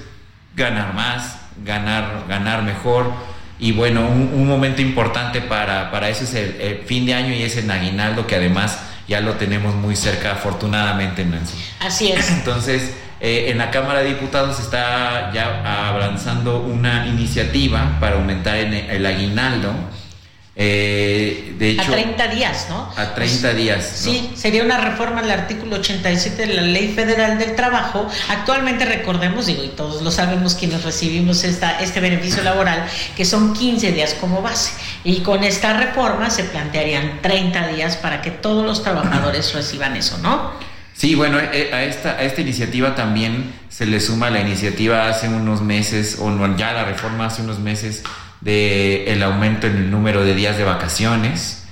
ganar 0.55 0.93
más, 0.93 1.39
ganar, 1.63 2.23
ganar 2.27 2.63
mejor, 2.63 3.11
y 3.59 3.71
bueno, 3.71 4.07
un, 4.07 4.47
momento 4.47 4.81
importante 4.81 5.41
para, 5.41 5.91
para, 5.91 6.09
eso 6.09 6.25
es 6.25 6.33
el, 6.33 6.83
fin 6.85 7.05
de 7.05 7.13
año 7.13 7.33
y 7.33 7.43
es 7.43 7.55
el 7.55 7.69
aguinaldo 7.71 8.27
que 8.27 8.35
además 8.35 8.79
ya 9.07 9.21
lo 9.21 9.33
tenemos 9.33 9.75
muy 9.75 9.95
cerca 9.95 10.33
afortunadamente, 10.33 11.23
Nancy. 11.23 11.57
Así 11.79 12.11
es. 12.11 12.29
Entonces, 12.31 12.93
eh, 13.21 13.45
en 13.49 13.57
la 13.57 13.71
Cámara 13.71 14.01
de 14.01 14.09
Diputados 14.09 14.59
está 14.59 15.31
ya 15.33 15.89
avanzando 15.89 16.59
una 16.59 17.07
iniciativa 17.07 17.97
para 17.99 18.17
aumentar 18.17 18.57
el 18.57 19.05
aguinaldo 19.05 19.73
eh, 20.57 21.53
de 21.59 21.71
hecho, 21.71 21.91
a 21.91 21.95
30 21.95 22.27
días, 22.29 22.67
¿no? 22.69 22.89
A 22.95 23.13
30 23.13 23.53
días. 23.53 23.91
Sí, 23.95 24.31
sería 24.35 24.63
una 24.63 24.77
reforma 24.77 25.19
al 25.19 25.29
artículo 25.29 25.75
87 25.77 26.47
de 26.47 26.53
la 26.53 26.61
Ley 26.61 26.93
Federal 26.93 27.37
del 27.37 27.55
Trabajo. 27.55 28.07
Actualmente 28.29 28.85
recordemos, 28.85 29.47
digo, 29.47 29.63
y 29.63 29.69
todos 29.69 30.01
lo 30.01 30.11
sabemos 30.11 30.55
quienes 30.55 30.83
recibimos 30.83 31.43
esta, 31.43 31.79
este 31.81 31.99
beneficio 31.99 32.41
laboral, 32.41 32.87
que 33.17 33.25
son 33.25 33.53
15 33.53 33.91
días 33.91 34.13
como 34.13 34.41
base. 34.41 34.71
Y 35.03 35.19
con 35.19 35.43
esta 35.43 35.73
reforma 35.73 36.29
se 36.29 36.45
plantearían 36.45 37.21
30 37.21 37.67
días 37.69 37.97
para 37.97 38.21
que 38.21 38.31
todos 38.31 38.65
los 38.65 38.81
trabajadores 38.81 39.53
reciban 39.53 39.97
eso, 39.97 40.17
¿no? 40.19 40.51
Sí, 40.95 41.13
bueno, 41.15 41.39
eh, 41.39 41.71
a 41.73 41.83
esta, 41.83 42.11
a 42.11 42.23
esta 42.23 42.39
iniciativa 42.39 42.95
también 42.95 43.53
se 43.69 43.85
le 43.85 43.99
suma 43.99 44.29
la 44.29 44.39
iniciativa 44.39 45.09
hace 45.09 45.27
unos 45.27 45.61
meses, 45.61 46.17
o 46.21 46.55
ya 46.55 46.71
la 46.71 46.85
reforma 46.85 47.25
hace 47.25 47.41
unos 47.41 47.59
meses 47.59 48.03
de 48.39 49.11
el 49.11 49.21
aumento 49.21 49.67
en 49.67 49.75
el 49.75 49.91
número 49.91 50.23
de 50.23 50.33
días 50.35 50.57
de 50.57 50.63
vacaciones. 50.63 51.63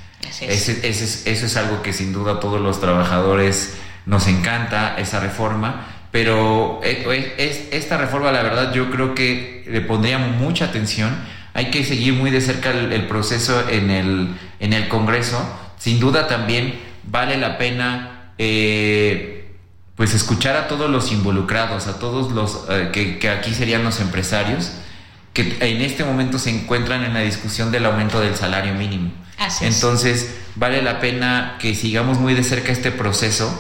Ese, 0.42 0.88
eso 0.88 1.46
es 1.46 1.58
algo 1.58 1.82
que 1.82 1.94
sin 1.94 2.12
duda 2.12 2.34
a 2.34 2.40
todos 2.40 2.60
los 2.60 2.82
trabajadores 2.82 3.76
nos 4.06 4.28
encanta, 4.28 4.96
esa 4.98 5.22
reforma. 5.22 5.86
Pero 6.12 6.82
eh, 6.84 7.34
es, 7.38 7.70
esta 7.72 7.98
reforma, 7.98 8.32
la 8.32 8.44
verdad, 8.44 8.74
yo 8.74 8.92
creo 8.92 9.16
que 9.16 9.64
le 9.68 9.82
pondríamos 9.82 10.36
mucha 10.38 10.66
atención. 10.66 11.16
Hay 11.54 11.72
que 11.72 11.86
seguir 11.86 12.14
muy 12.14 12.30
de 12.30 12.42
cerca 12.42 12.72
el, 12.72 13.08
proceso 13.08 13.70
en 13.70 13.90
el, 13.90 14.36
en 14.60 14.74
el 14.74 14.90
Congreso. 14.90 15.42
Sin 15.78 16.00
duda 16.00 16.28
también 16.28 16.76
vale 17.04 17.38
la 17.38 17.58
pena 17.58 18.13
eh, 18.38 19.56
pues 19.96 20.14
escuchar 20.14 20.56
a 20.56 20.68
todos 20.68 20.90
los 20.90 21.12
involucrados, 21.12 21.88
a 21.88 22.00
todos 22.00 22.32
los 22.32 22.66
eh, 22.70 22.90
que, 22.92 23.20
que 23.20 23.30
aquí 23.30 23.54
serían 23.54 23.84
los 23.84 24.00
empresarios 24.00 24.72
que 25.34 25.58
en 25.60 25.82
este 25.82 26.04
momento 26.04 26.38
se 26.38 26.52
encuentran 26.52 27.04
en 27.04 27.14
la 27.14 27.22
discusión 27.22 27.72
del 27.72 27.86
aumento 27.86 28.22
del 28.22 28.36
salario 28.36 28.74
mínimo. 28.76 29.12
Entonces, 29.62 30.36
vale 30.56 30.82
la 30.82 31.00
pena 31.00 31.58
que 31.60 31.74
sigamos 31.76 32.20
muy 32.20 32.36
de 32.36 32.44
cerca 32.44 32.72
este 32.72 32.92
proceso, 32.92 33.52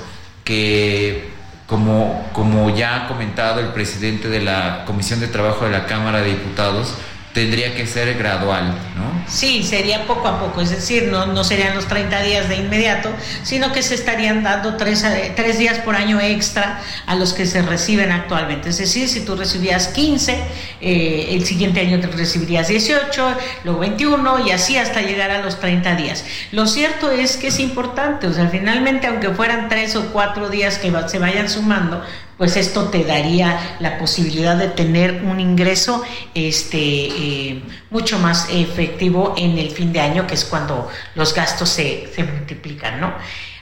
que 0.43 1.29
como, 1.65 2.29
como 2.31 2.75
ya 2.75 2.95
ha 2.95 3.07
comentado 3.07 3.59
el 3.59 3.69
presidente 3.69 4.29
de 4.29 4.41
la 4.41 4.83
Comisión 4.85 5.19
de 5.19 5.27
Trabajo 5.27 5.65
de 5.65 5.71
la 5.71 5.87
Cámara 5.87 6.19
de 6.19 6.29
Diputados, 6.29 6.93
tendría 7.33 7.75
que 7.75 7.87
ser 7.87 8.15
gradual, 8.17 8.75
¿no? 8.95 9.23
Sí, 9.27 9.63
sería 9.63 10.05
poco 10.05 10.27
a 10.27 10.39
poco, 10.39 10.61
es 10.61 10.69
decir, 10.69 11.07
no, 11.11 11.25
no 11.25 11.43
serían 11.43 11.75
los 11.75 11.87
30 11.87 12.21
días 12.21 12.49
de 12.49 12.57
inmediato, 12.57 13.09
sino 13.41 13.71
que 13.71 13.81
se 13.81 13.95
estarían 13.95 14.43
dando 14.43 14.75
tres, 14.75 15.05
tres 15.35 15.57
días 15.57 15.79
por 15.79 15.95
año 15.95 16.19
extra 16.19 16.79
a 17.07 17.15
los 17.15 17.33
que 17.33 17.45
se 17.45 17.61
reciben 17.61 18.11
actualmente. 18.11 18.69
Es 18.69 18.77
decir, 18.77 19.09
si 19.09 19.21
tú 19.21 19.35
recibías 19.35 19.87
15, 19.87 20.43
eh, 20.81 21.27
el 21.31 21.45
siguiente 21.45 21.79
año 21.79 21.99
te 21.99 22.07
recibirías 22.07 22.67
18, 22.67 23.37
luego 23.63 23.79
21 23.79 24.47
y 24.47 24.51
así 24.51 24.77
hasta 24.77 25.01
llegar 25.01 25.31
a 25.31 25.41
los 25.41 25.59
30 25.59 25.95
días. 25.95 26.25
Lo 26.51 26.67
cierto 26.67 27.09
es 27.09 27.37
que 27.37 27.47
es 27.47 27.59
importante, 27.59 28.27
o 28.27 28.33
sea, 28.33 28.47
finalmente 28.49 29.07
aunque 29.07 29.29
fueran 29.29 29.69
tres 29.69 29.95
o 29.95 30.07
cuatro 30.11 30.49
días 30.49 30.77
que 30.77 30.93
se 31.07 31.19
vayan 31.19 31.49
sumando, 31.49 32.03
pues 32.37 32.57
esto 32.57 32.85
te 32.89 33.03
daría 33.03 33.77
la 33.79 33.97
posibilidad 33.97 34.55
de 34.55 34.69
tener 34.69 35.23
un 35.23 35.39
ingreso 35.39 36.03
este, 36.33 36.77
eh, 36.77 37.63
mucho 37.89 38.19
más 38.19 38.47
efectivo 38.49 39.35
en 39.37 39.57
el 39.57 39.71
fin 39.71 39.93
de 39.93 39.99
año, 39.99 40.27
que 40.27 40.35
es 40.35 40.45
cuando 40.45 40.89
los 41.15 41.33
gastos 41.33 41.69
se, 41.69 42.11
se 42.13 42.23
multiplican, 42.23 42.99
¿no? 42.99 43.13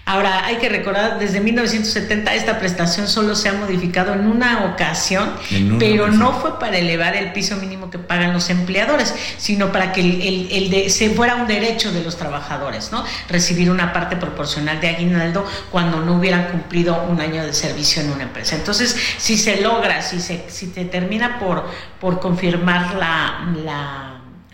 Ahora, 0.03 0.45
hay 0.45 0.57
que 0.57 0.67
recordar, 0.67 1.19
desde 1.19 1.39
1970 1.41 2.33
esta 2.33 2.57
prestación 2.59 3.07
solo 3.07 3.35
se 3.35 3.49
ha 3.49 3.53
modificado 3.53 4.13
en 4.13 4.27
una 4.27 4.65
ocasión, 4.65 5.31
pero 5.77 6.07
no 6.07 6.33
fue 6.33 6.59
para 6.59 6.77
elevar 6.79 7.15
el 7.15 7.31
piso 7.33 7.55
mínimo 7.57 7.91
que 7.91 7.99
pagan 7.99 8.33
los 8.33 8.49
empleadores, 8.49 9.13
sino 9.37 9.71
para 9.71 9.93
que 9.93 10.01
el, 10.01 10.69
de, 10.71 10.89
se 10.89 11.11
fuera 11.11 11.35
un 11.35 11.47
derecho 11.47 11.91
de 11.91 12.03
los 12.03 12.17
trabajadores, 12.17 12.91
¿no? 12.91 13.05
Recibir 13.29 13.69
una 13.69 13.93
parte 13.93 14.15
proporcional 14.15 14.81
de 14.81 14.89
aguinaldo 14.89 15.45
cuando 15.69 16.01
no 16.01 16.17
hubieran 16.17 16.47
cumplido 16.49 17.03
un 17.03 17.21
año 17.21 17.45
de 17.45 17.53
servicio 17.53 18.01
en 18.01 18.11
una 18.11 18.23
empresa. 18.23 18.55
Entonces, 18.55 18.95
si 19.17 19.37
se 19.37 19.61
logra, 19.61 20.01
si 20.01 20.19
se, 20.19 20.45
si 20.49 20.67
te 20.67 20.83
termina 20.85 21.37
por, 21.39 21.69
por 21.99 22.19
confirmar 22.19 22.95
la 22.95 24.10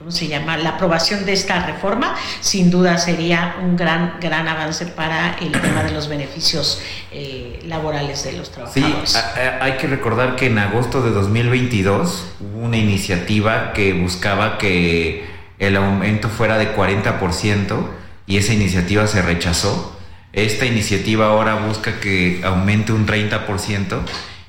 se 0.10 0.28
llama? 0.28 0.58
La 0.58 0.72
aprobación 0.72 1.26
de 1.26 1.34
esta 1.34 1.65
reforma 1.65 2.15
sin 2.41 2.70
duda 2.70 2.98
sería 2.98 3.58
un 3.62 3.76
gran, 3.76 4.17
gran 4.20 4.48
avance 4.48 4.86
para 4.86 5.38
el 5.39 5.52
tema 5.52 5.84
de 5.84 5.91
los 5.91 6.08
beneficios 6.08 6.82
eh, 7.12 7.60
laborales 7.65 8.24
de 8.24 8.34
los 8.34 8.52
trabajadores. 8.52 9.12
Sí, 9.12 9.17
hay 9.62 9.74
que 9.74 9.88
recordar 9.88 10.36
que 10.36 10.48
en 10.48 10.60
agosto 10.60 11.02
de 11.02 11.12
2022 11.12 12.28
hubo 12.39 12.65
una 12.65 12.78
iniciativa 12.78 13.74
que 13.74 13.93
buscaba 13.93 14.58
que 14.58 15.26
el 15.60 15.76
aumento 15.76 16.30
fuera 16.30 16.58
de 16.58 16.76
40% 16.76 17.88
y 18.28 18.38
esa 18.38 18.54
iniciativa 18.54 19.08
se 19.08 19.22
rechazó. 19.22 19.98
Esta 20.34 20.65
iniciativa 20.65 21.28
ahora 21.28 21.56
busca 21.56 22.00
que 22.00 22.41
aumente 22.43 22.93
un 22.93 23.08
30% 23.08 24.02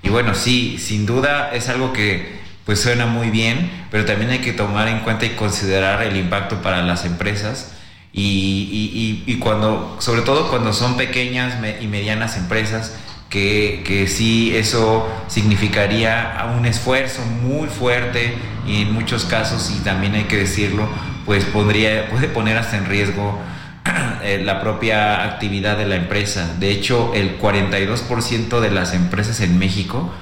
y 0.02 0.10
bueno, 0.10 0.34
sí, 0.34 0.78
sin 0.78 1.06
duda 1.06 1.50
es 1.52 1.68
algo 1.68 1.92
que 1.92 2.38
pues 2.68 2.82
suena 2.82 3.06
muy 3.06 3.30
bien, 3.30 3.70
pero 3.90 4.04
también 4.04 4.30
hay 4.30 4.40
que 4.40 4.52
tomar 4.52 4.88
en 4.88 4.98
cuenta 4.98 5.24
y 5.24 5.30
considerar 5.30 6.02
el 6.02 6.18
impacto 6.18 6.60
para 6.60 6.82
las 6.82 7.06
empresas 7.06 7.72
y, 8.12 9.22
y, 9.26 9.38
cuando, 9.38 9.96
sobre 10.00 10.20
todo 10.20 10.50
cuando 10.50 10.74
son 10.74 10.98
pequeñas 10.98 11.54
y 11.80 11.86
medianas 11.86 12.36
empresas, 12.36 12.94
que, 13.30 13.82
que, 13.86 14.06
sí 14.06 14.54
eso 14.54 15.08
significaría 15.28 16.46
un 16.58 16.66
esfuerzo 16.66 17.22
muy 17.42 17.68
fuerte 17.68 18.34
y 18.66 18.82
en 18.82 18.92
muchos 18.92 19.24
casos, 19.24 19.72
y 19.74 19.82
también 19.82 20.14
hay 20.14 20.24
que 20.24 20.36
decirlo, 20.36 20.86
pues 21.24 21.46
puede 21.46 22.28
poner 22.34 22.58
hasta 22.58 22.76
en 22.76 22.84
riesgo 22.84 23.38
eh, 24.22 24.42
la 24.44 24.60
propia 24.60 25.24
actividad 25.24 25.78
de 25.78 25.86
la 25.86 25.96
empresa. 25.96 26.54
De 26.60 26.70
hecho, 26.70 27.14
el 27.14 27.40
42% 27.40 28.60
de 28.60 28.70
las 28.70 28.92
empresas 28.92 29.40
en 29.40 29.58
México 29.58 30.12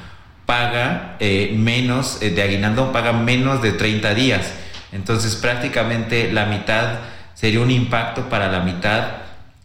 paga 0.46 1.16
eh, 1.18 1.54
menos, 1.56 2.22
eh, 2.22 2.30
de 2.30 2.42
aguinaldo 2.42 2.92
paga 2.92 3.12
menos 3.12 3.60
de 3.60 3.72
30 3.72 4.14
días. 4.14 4.52
Entonces 4.92 5.36
prácticamente 5.36 6.32
la 6.32 6.46
mitad 6.46 7.00
sería 7.34 7.60
un 7.60 7.70
impacto 7.70 8.28
para 8.28 8.50
la 8.50 8.60
mitad 8.60 9.08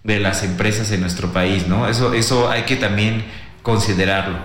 de 0.04 0.20
las 0.20 0.44
empresas 0.44 0.92
en 0.92 1.02
nuestro 1.02 1.32
país, 1.32 1.68
¿no? 1.68 1.88
Eso, 1.88 2.14
eso 2.14 2.50
hay 2.50 2.64
que 2.64 2.76
también 2.76 3.24
considerarlo. 3.62 4.40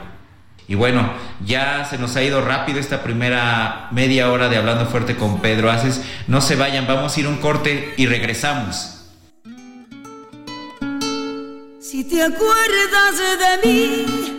Y 0.68 0.74
bueno, 0.74 1.12
ya 1.44 1.86
se 1.88 1.96
nos 1.96 2.16
ha 2.16 2.22
ido 2.22 2.40
rápido 2.40 2.80
esta 2.80 3.02
primera 3.02 3.88
media 3.92 4.30
hora 4.30 4.48
de 4.48 4.56
Hablando 4.56 4.86
Fuerte 4.86 5.16
con 5.16 5.40
Pedro 5.40 5.70
Haces. 5.70 6.02
No 6.26 6.40
se 6.40 6.56
vayan, 6.56 6.86
vamos 6.86 7.16
a 7.16 7.20
ir 7.20 7.26
un 7.26 7.36
corte 7.36 7.94
y 7.96 8.06
regresamos. 8.06 8.92
Si 11.80 12.04
te 12.04 12.20
acuerdas 12.20 13.16
de 13.62 13.68
mí 13.68 14.35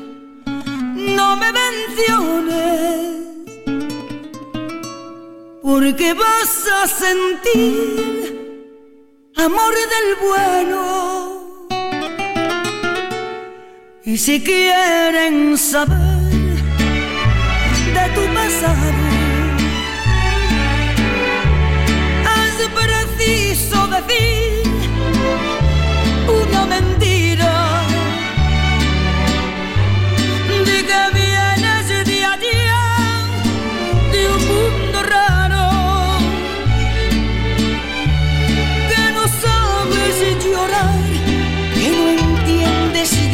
no 1.16 1.36
me 1.38 1.52
menciones, 1.52 2.98
porque 5.62 6.14
vas 6.14 6.68
a 6.82 6.88
sentir 6.88 8.18
amor 9.36 9.74
del 9.74 10.16
bueno. 10.28 11.08
Y 14.04 14.18
si 14.18 14.44
quieren 14.44 15.58
saber 15.58 15.98
de 17.94 18.06
tu 18.16 18.24
pasado, 18.34 19.07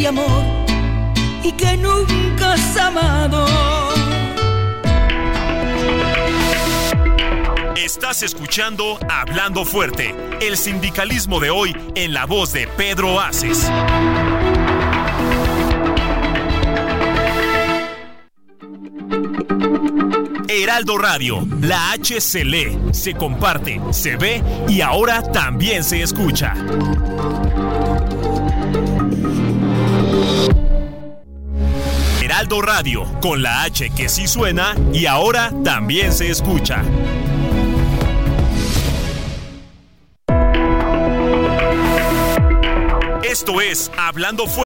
amor 0.06 0.44
y 1.44 1.52
que 1.54 1.78
nunca 1.78 2.54
has 2.54 2.78
amado. 2.78 3.46
Estás 7.76 8.24
escuchando 8.24 8.98
Hablando 9.10 9.66
Fuerte, 9.66 10.16
el 10.42 10.58
sindicalismo 10.58 11.39
de 11.39 11.50
hoy 11.50 11.76
en 11.96 12.13
la 12.13 12.26
voz 12.26 12.54
de 12.54 12.68
Pedro 12.68 13.20
Aces. 13.20 13.70
Heraldo 20.48 20.98
Radio, 20.98 21.48
la 21.62 21.92
H 21.92 22.44
lee, 22.44 22.78
se 22.92 23.13
comparte, 23.13 23.82
se 23.92 24.18
ve 24.18 24.44
y 24.68 24.82
ahora 24.82 25.22
también 25.32 25.84
se 25.84 26.02
escucha. 26.02 26.54
Heraldo 32.54 32.62
Radio, 32.62 33.20
con 33.22 33.42
la 33.42 33.63
H 33.63 33.89
que 33.96 34.08
sí 34.08 34.28
suena 34.28 34.76
y 34.94 35.06
ahora 35.06 35.52
también 35.63 36.12
se 36.12 36.30
escucha. 36.30 36.84
Esto 43.24 43.60
es 43.60 43.89
Hablando 43.98 44.46
Fuerte. 44.46 44.63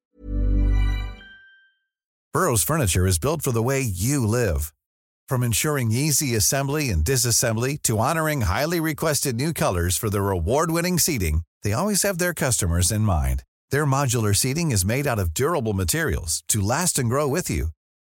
Burroughs 2.34 2.64
Furniture 2.64 3.08
is 3.08 3.18
built 3.18 3.42
for 3.42 3.52
the 3.52 3.64
way 3.64 3.82
you 3.82 4.28
live. 4.28 4.74
From 5.30 5.44
ensuring 5.44 5.92
easy 5.92 6.36
assembly 6.36 6.90
and 6.90 7.04
disassembly 7.04 7.82
to 7.84 7.98
honoring 8.00 8.42
highly 8.42 8.80
requested 8.80 9.36
new 9.36 9.54
colors 9.54 9.98
for 9.98 10.10
their 10.10 10.30
award-winning 10.30 11.00
seating, 11.00 11.42
they 11.64 11.74
always 11.74 12.04
have 12.04 12.18
their 12.18 12.34
customers 12.34 12.92
in 12.92 13.02
mind. 13.02 13.44
Their 13.72 13.86
modular 13.86 14.36
seating 14.36 14.72
is 14.72 14.86
made 14.86 15.08
out 15.08 15.20
of 15.20 15.34
durable 15.34 15.74
materials 15.74 16.44
to 16.50 16.62
last 16.62 17.00
and 17.00 17.10
grow 17.10 17.28
with 17.28 17.50
you. 17.50 17.70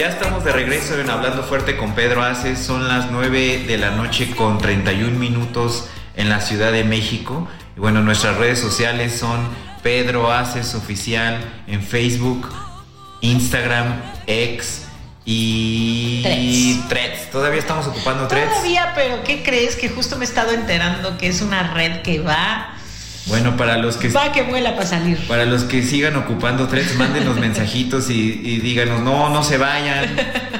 Ya 0.00 0.08
estamos 0.08 0.44
de 0.44 0.52
regreso 0.52 0.98
en 0.98 1.10
Hablando 1.10 1.42
Fuerte 1.42 1.76
con 1.76 1.94
Pedro 1.94 2.22
Aces. 2.22 2.58
Son 2.58 2.88
las 2.88 3.10
9 3.10 3.64
de 3.66 3.76
la 3.76 3.90
noche 3.90 4.34
con 4.34 4.56
31 4.56 5.18
minutos 5.18 5.90
en 6.16 6.30
la 6.30 6.40
Ciudad 6.40 6.72
de 6.72 6.84
México. 6.84 7.46
Y 7.76 7.80
bueno, 7.80 8.00
nuestras 8.00 8.38
redes 8.38 8.58
sociales 8.58 9.18
son 9.18 9.46
Pedro 9.82 10.32
Aces 10.32 10.74
Oficial 10.74 11.44
en 11.66 11.82
Facebook, 11.82 12.48
Instagram, 13.20 14.00
X 14.26 14.86
y 15.26 16.80
Threads. 16.88 17.30
Todavía 17.30 17.60
estamos 17.60 17.86
ocupando 17.86 18.26
Threads. 18.26 18.54
Todavía, 18.54 18.92
pero 18.94 19.22
¿qué 19.22 19.42
crees? 19.42 19.76
Que 19.76 19.90
justo 19.90 20.16
me 20.16 20.24
he 20.24 20.28
estado 20.28 20.52
enterando 20.52 21.18
que 21.18 21.26
es 21.26 21.42
una 21.42 21.74
red 21.74 22.00
que 22.00 22.20
va, 22.20 22.74
Bueno, 23.26 23.56
para 23.56 23.76
los 23.76 23.96
que 23.96 24.08
va 24.08 24.32
que 24.32 24.42
vuela 24.42 24.74
para 24.74 24.86
salir. 24.86 25.18
Para 25.28 25.44
los 25.44 25.64
que 25.64 25.82
sigan 25.82 26.16
ocupando 26.16 26.68
Threads, 26.68 26.96
mándenos 26.96 27.36
mensajitos 27.40 28.10
y, 28.10 28.40
y 28.42 28.58
díganos, 28.58 29.00
no, 29.00 29.28
no 29.30 29.42
se 29.42 29.58
vayan, 29.58 30.16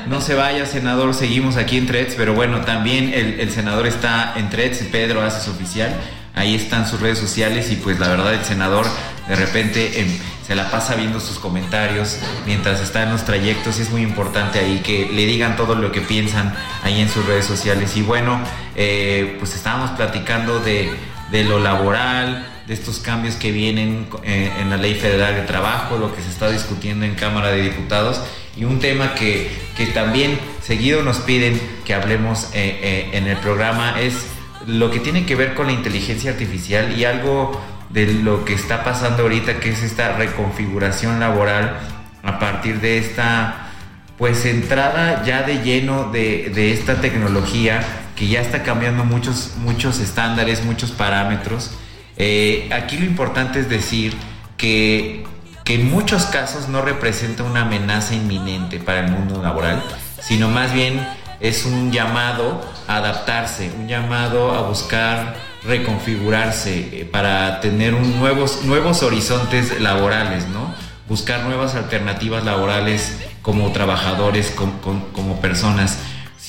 no 0.09 0.20
se 0.20 0.35
vaya, 0.35 0.66
senador, 0.66 1.14
seguimos 1.14 1.57
aquí 1.57 1.79
en 1.79 1.87
Threads, 1.87 2.14
pero 2.16 2.35
bueno, 2.35 2.61
también 2.61 3.12
el, 3.14 3.40
el 3.40 3.51
senador 3.51 3.87
está 3.87 4.35
en 4.37 4.51
Threads, 4.51 4.85
Pedro 4.92 5.23
Haces 5.23 5.49
Oficial, 5.49 5.94
ahí 6.35 6.55
están 6.55 6.87
sus 6.87 7.01
redes 7.01 7.18
sociales 7.18 7.70
y 7.73 7.77
pues 7.77 7.99
la 7.99 8.09
verdad 8.09 8.35
el 8.35 8.44
senador 8.44 8.87
de 9.29 9.37
repente 9.37 10.01
em, 10.01 10.09
se 10.46 10.57
la 10.57 10.70
pasa 10.70 10.96
viendo 10.96 11.20
sus 11.20 11.38
comentarios 11.38 12.18
mientras 12.46 12.81
está 12.81 13.05
en 13.05 13.12
los 13.12 13.25
trayectos 13.25 13.79
y 13.79 13.83
es 13.83 13.90
muy 13.90 14.03
importante 14.03 14.59
ahí 14.59 14.81
que 14.81 15.09
le 15.12 15.25
digan 15.27 15.55
todo 15.55 15.77
lo 15.77 15.92
que 15.92 16.01
piensan 16.01 16.53
ahí 16.83 17.01
en 17.01 17.09
sus 17.09 17.25
redes 17.25 17.44
sociales. 17.44 17.96
Y 17.96 18.03
bueno, 18.03 18.40
eh, 18.75 19.37
pues 19.38 19.55
estábamos 19.55 19.90
platicando 19.90 20.59
de, 20.59 20.90
de 21.31 21.45
lo 21.45 21.59
laboral, 21.59 22.47
de 22.66 22.75
estos 22.75 23.01
cambios 23.01 23.35
que 23.35 23.51
vienen 23.51 24.07
eh, 24.23 24.53
en 24.61 24.71
la 24.71 24.77
Ley 24.77 24.95
Federal 24.95 25.35
de 25.35 25.43
Trabajo, 25.43 25.99
lo 25.99 26.14
que 26.14 26.23
se 26.23 26.29
está 26.29 26.51
discutiendo 26.51 27.05
en 27.05 27.14
Cámara 27.14 27.49
de 27.49 27.62
Diputados 27.62 28.21
y 28.57 28.64
un 28.64 28.79
tema 28.79 29.14
que, 29.14 29.51
que 29.77 29.87
también 29.87 30.38
seguido 30.62 31.03
nos 31.03 31.19
piden 31.19 31.61
que 31.85 31.95
hablemos 31.95 32.45
eh, 32.53 32.79
eh, 32.83 33.11
en 33.12 33.27
el 33.27 33.37
programa 33.38 34.01
es 34.01 34.27
lo 34.66 34.90
que 34.90 35.01
tiene 35.01 35.25
que 35.25 35.35
ver 35.35 35.55
con 35.55 35.66
la 35.66 35.73
inteligencia 35.73 36.33
artificial 36.33 36.97
y 36.99 37.05
algo 37.05 37.61
de 37.88 38.12
lo 38.12 38.45
que 38.45 38.55
está 38.55 38.85
pasando 38.85 39.23
ahorita, 39.23 39.59
que 39.59 39.71
es 39.71 39.83
esta 39.83 40.16
reconfiguración 40.16 41.19
laboral 41.19 41.77
a 42.23 42.38
partir 42.38 42.81
de 42.81 42.99
esta 42.99 43.71
pues 44.16 44.45
entrada 44.45 45.25
ya 45.25 45.43
de 45.43 45.62
lleno 45.62 46.12
de, 46.12 46.53
de 46.55 46.73
esta 46.73 47.01
tecnología 47.01 47.83
que 48.20 48.28
ya 48.28 48.42
está 48.42 48.62
cambiando 48.62 49.02
muchos, 49.06 49.52
muchos 49.56 49.98
estándares, 49.98 50.62
muchos 50.62 50.90
parámetros. 50.90 51.70
Eh, 52.18 52.68
aquí 52.70 52.98
lo 52.98 53.06
importante 53.06 53.61
es 53.61 53.70
decir 53.70 54.14
que, 54.59 55.24
que 55.64 55.76
en 55.76 55.90
muchos 55.90 56.26
casos 56.26 56.68
no 56.68 56.83
representa 56.83 57.44
una 57.44 57.62
amenaza 57.62 58.14
inminente 58.14 58.78
para 58.78 59.00
el 59.00 59.11
mundo 59.11 59.42
laboral, 59.42 59.83
sino 60.20 60.50
más 60.50 60.74
bien 60.74 61.00
es 61.40 61.64
un 61.64 61.92
llamado 61.92 62.61
a 62.87 62.96
adaptarse, 62.96 63.72
un 63.78 63.88
llamado 63.88 64.54
a 64.54 64.61
buscar 64.68 65.35
reconfigurarse 65.64 67.00
eh, 67.00 67.04
para 67.11 67.61
tener 67.61 67.94
un 67.94 68.18
nuevos, 68.18 68.64
nuevos 68.64 69.02
horizontes 69.02 69.80
laborales, 69.80 70.46
¿no? 70.48 70.74
Buscar 71.09 71.44
nuevas 71.44 71.74
alternativas 71.74 72.44
laborales 72.44 73.16
como 73.40 73.72
trabajadores, 73.72 74.50
com- 74.50 74.78
com- 74.83 75.04
como 75.14 75.40
personas. 75.40 75.98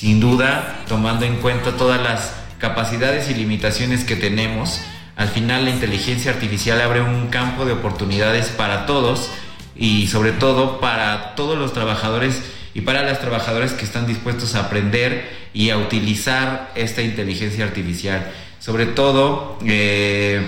Sin 0.02 0.18
duda, 0.18 0.82
tomando 0.88 1.24
en 1.26 1.36
cuenta 1.36 1.76
todas 1.76 2.02
las 2.02 2.34
capacidades 2.58 3.30
y 3.30 3.34
limitaciones 3.34 4.02
que 4.02 4.16
tenemos, 4.16 4.80
al 5.14 5.28
final 5.28 5.64
la 5.64 5.70
inteligencia 5.70 6.32
artificial 6.32 6.80
abre 6.80 7.02
un 7.02 7.28
campo 7.28 7.64
de 7.64 7.74
oportunidades 7.74 8.48
para 8.48 8.84
todos 8.84 9.30
y 9.76 10.08
sobre 10.08 10.32
todo 10.32 10.80
para 10.80 11.36
todos 11.36 11.56
los 11.56 11.72
trabajadores 11.72 12.42
y 12.74 12.80
para 12.80 13.04
las 13.04 13.20
trabajadoras 13.20 13.74
que 13.74 13.84
están 13.84 14.08
dispuestos 14.08 14.56
a 14.56 14.62
aprender 14.62 15.30
y 15.54 15.70
a 15.70 15.78
utilizar 15.78 16.72
esta 16.74 17.02
inteligencia 17.02 17.64
artificial. 17.64 18.28
Sobre 18.58 18.86
todo 18.86 19.56
eh, 19.64 20.44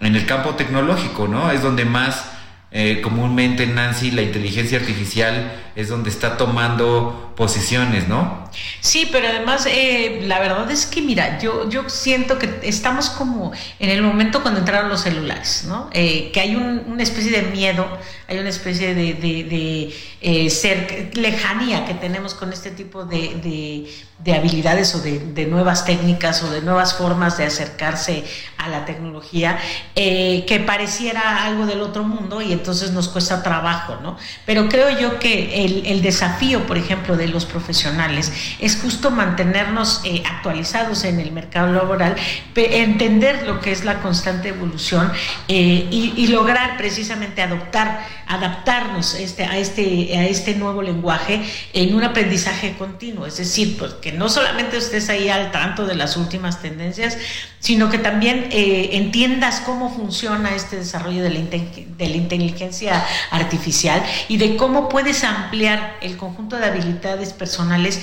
en 0.00 0.16
el 0.16 0.26
campo 0.26 0.56
tecnológico, 0.56 1.28
¿no? 1.28 1.52
Es 1.52 1.62
donde 1.62 1.84
más 1.84 2.32
eh, 2.78 3.00
comúnmente, 3.00 3.66
Nancy, 3.66 4.10
la 4.10 4.20
inteligencia 4.20 4.78
artificial 4.78 5.50
es 5.76 5.88
donde 5.88 6.10
está 6.10 6.36
tomando 6.36 7.32
posiciones, 7.34 8.06
¿no? 8.06 8.50
Sí, 8.80 9.08
pero 9.10 9.28
además 9.28 9.66
eh, 9.66 10.20
la 10.24 10.40
verdad 10.40 10.70
es 10.70 10.84
que 10.84 11.00
mira, 11.00 11.38
yo, 11.38 11.70
yo 11.70 11.88
siento 11.88 12.38
que 12.38 12.60
estamos 12.62 13.08
como 13.08 13.52
en 13.78 13.88
el 13.88 14.02
momento 14.02 14.42
cuando 14.42 14.60
entraron 14.60 14.90
los 14.90 15.00
celulares, 15.02 15.64
¿no? 15.66 15.88
Eh, 15.94 16.30
que 16.32 16.40
hay 16.40 16.54
un- 16.54 16.82
una 16.86 17.02
especie 17.02 17.30
de 17.30 17.50
miedo, 17.50 17.86
hay 18.28 18.38
una 18.38 18.48
especie 18.48 18.94
de, 18.94 19.94
eh, 20.20 20.50
ser, 20.50 21.10
lejanía 21.14 21.84
que 21.86 21.94
tenemos 21.94 22.34
con 22.34 22.52
este 22.52 22.70
tipo 22.70 23.04
de, 23.04 23.36
de- 23.42 23.86
de 24.18 24.34
habilidades 24.34 24.94
o 24.94 25.00
de, 25.00 25.46
nuevas 25.46 25.84
técnicas 25.84 26.42
o 26.42 26.50
de 26.50 26.62
nuevas 26.62 26.94
formas 26.94 27.36
de 27.36 27.44
acercarse 27.44 28.24
a 28.56 28.68
la 28.68 28.86
tecnología, 28.86 29.58
eh, 29.94 30.44
que 30.48 30.58
pareciera 30.58 31.44
algo 31.44 31.66
del 31.66 31.82
otro 31.82 32.02
mundo 32.02 32.40
y 32.40 32.52
entonces 32.52 32.92
nos 32.92 33.08
cuesta 33.08 33.42
trabajo, 33.42 33.98
¿no? 34.02 34.16
Pero 34.46 34.68
creo 34.68 34.98
yo 34.98 35.18
que 35.18 35.64
el, 35.64 36.00
desafío, 36.00 36.66
por 36.66 36.78
ejemplo, 36.78 37.16
de 37.16 37.28
los 37.28 37.44
profesionales 37.44 38.32
es 38.58 38.76
justo 38.80 39.10
mantenernos 39.10 40.00
eh, 40.04 40.22
actualizados 40.24 41.04
en 41.04 41.20
el 41.20 41.30
mercado 41.30 41.72
laboral, 41.72 42.16
entender 42.54 43.46
lo 43.46 43.60
que 43.60 43.70
es 43.72 43.84
la 43.84 44.00
constante 44.00 44.48
evolución 44.48 45.12
y, 45.46 46.26
lograr 46.28 46.76
precisamente 46.76 47.42
adoptar, 47.42 48.04
adaptarnos 48.26 49.14
este, 49.14 49.44
a, 49.44 49.56
este, 49.58 50.16
a 50.16 50.26
este 50.26 50.54
nuevo 50.54 50.82
lenguaje 50.82 51.42
en 51.72 51.94
un 51.94 52.04
aprendizaje 52.04 52.74
continuo. 52.76 53.26
Es 53.26 53.36
decir, 53.38 53.76
pues, 53.78 53.94
que 53.94 54.12
no 54.12 54.28
solamente 54.28 54.76
estés 54.76 55.08
ahí 55.08 55.28
al 55.28 55.50
tanto 55.52 55.86
de 55.86 55.94
las 55.94 56.16
últimas 56.16 56.60
tendencias, 56.60 57.18
sino 57.60 57.90
que 57.90 57.98
también 57.98 58.48
eh, 58.50 58.90
entiendas 58.92 59.60
cómo 59.60 59.92
funciona 59.94 60.54
este 60.54 60.76
desarrollo 60.76 61.22
de 61.22 61.30
la, 61.30 61.40
de 61.40 62.08
la 62.08 62.16
inteligencia 62.16 63.04
artificial 63.30 64.02
y 64.28 64.36
de 64.36 64.56
cómo 64.56 64.88
puedes 64.88 65.24
ampliar 65.24 65.96
el 66.00 66.16
conjunto 66.16 66.56
de 66.56 66.66
habilidades 66.66 67.32
personales 67.32 68.00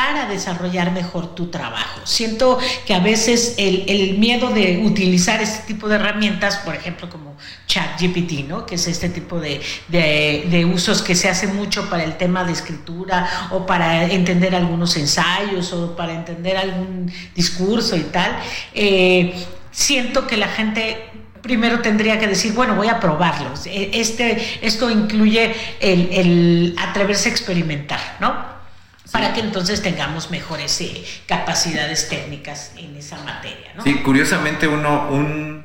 para 0.00 0.24
desarrollar 0.24 0.92
mejor 0.92 1.34
tu 1.34 1.48
trabajo. 1.48 2.00
Siento 2.04 2.58
que 2.86 2.94
a 2.94 3.00
veces 3.00 3.56
el, 3.58 4.16
miedo 4.16 4.48
de 4.48 4.78
utilizar 4.82 5.42
este 5.42 5.66
tipo 5.66 5.88
de 5.88 5.96
herramientas, 5.96 6.56
por 6.64 6.74
ejemplo, 6.74 7.10
como 7.10 7.36
ChatGPT, 7.66 8.48
¿no? 8.48 8.64
que 8.64 8.76
es 8.76 8.86
este 8.86 9.10
tipo 9.10 9.38
de, 9.38 9.60
usos 10.72 11.02
que 11.02 11.14
se 11.14 11.28
hace 11.28 11.48
mucho 11.48 11.90
para 11.90 12.02
el 12.02 12.16
tema 12.16 12.44
de 12.44 12.52
escritura 12.52 13.48
o 13.50 13.66
para 13.66 14.04
entender 14.04 14.54
algunos 14.54 14.96
ensayos 14.96 15.70
o 15.74 15.94
para 15.94 16.14
entender 16.14 16.56
algún 16.56 17.12
discurso 17.34 17.94
y 17.94 18.04
tal, 18.04 18.38
eh, 18.72 19.34
siento 19.70 20.26
que 20.26 20.38
la 20.38 20.48
gente 20.48 21.10
primero 21.42 21.80
tendría 21.80 22.18
que 22.18 22.26
decir, 22.26 22.54
bueno, 22.54 22.74
voy 22.74 22.88
a 22.88 22.98
probarlo. 23.00 23.50
E, 23.66 23.90
este, 23.92 24.60
esto 24.62 24.88
incluye 24.88 25.54
el, 25.78 26.08
el 26.10 26.76
atreverse 26.78 27.28
a 27.28 27.32
experimentar, 27.32 28.16
¿no? 28.18 28.59
Para 29.12 29.32
que 29.32 29.40
entonces 29.40 29.82
tengamos 29.82 30.30
mejores 30.30 30.80
eh, 30.80 31.04
capacidades 31.26 32.08
técnicas 32.08 32.72
en 32.76 32.96
esa 32.96 33.16
materia. 33.24 33.72
¿no? 33.76 33.82
Sí, 33.82 33.94
curiosamente 33.96 34.68
uno, 34.68 35.08
un, 35.10 35.64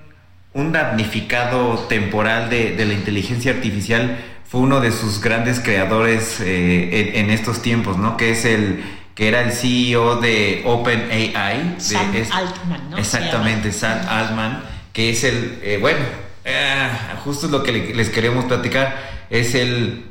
un 0.54 0.72
damnificado 0.72 1.80
temporal 1.88 2.50
de, 2.50 2.76
de, 2.76 2.86
la 2.86 2.94
inteligencia 2.94 3.52
artificial 3.52 4.18
fue 4.48 4.62
uno 4.62 4.80
de 4.80 4.92
sus 4.92 5.22
grandes 5.22 5.60
creadores 5.60 6.40
eh, 6.40 7.14
en, 7.14 7.26
en, 7.26 7.30
estos 7.32 7.62
tiempos, 7.62 7.98
¿no? 7.98 8.16
Que 8.18 8.32
es 8.32 8.46
el 8.46 8.84
que 9.16 9.30
era 9.30 9.42
el 9.42 9.54
CEO 9.54 10.18
de 10.18 10.62
OpenAI. 10.66 11.76
Sam 11.78 12.12
de, 12.12 12.28
Altman, 12.30 12.90
¿no? 12.92 12.98
Exactamente, 12.98 13.72
Sam 13.72 14.00
Altman, 14.08 14.64
que 14.92 15.10
es 15.10 15.24
el, 15.24 15.60
eh, 15.64 15.78
bueno, 15.80 16.00
eh, 16.44 16.90
justo 17.24 17.48
lo 17.48 17.64
que 17.64 17.72
les 17.72 18.10
queremos 18.10 18.46
platicar, 18.46 19.26
es 19.30 19.56
el, 19.56 20.06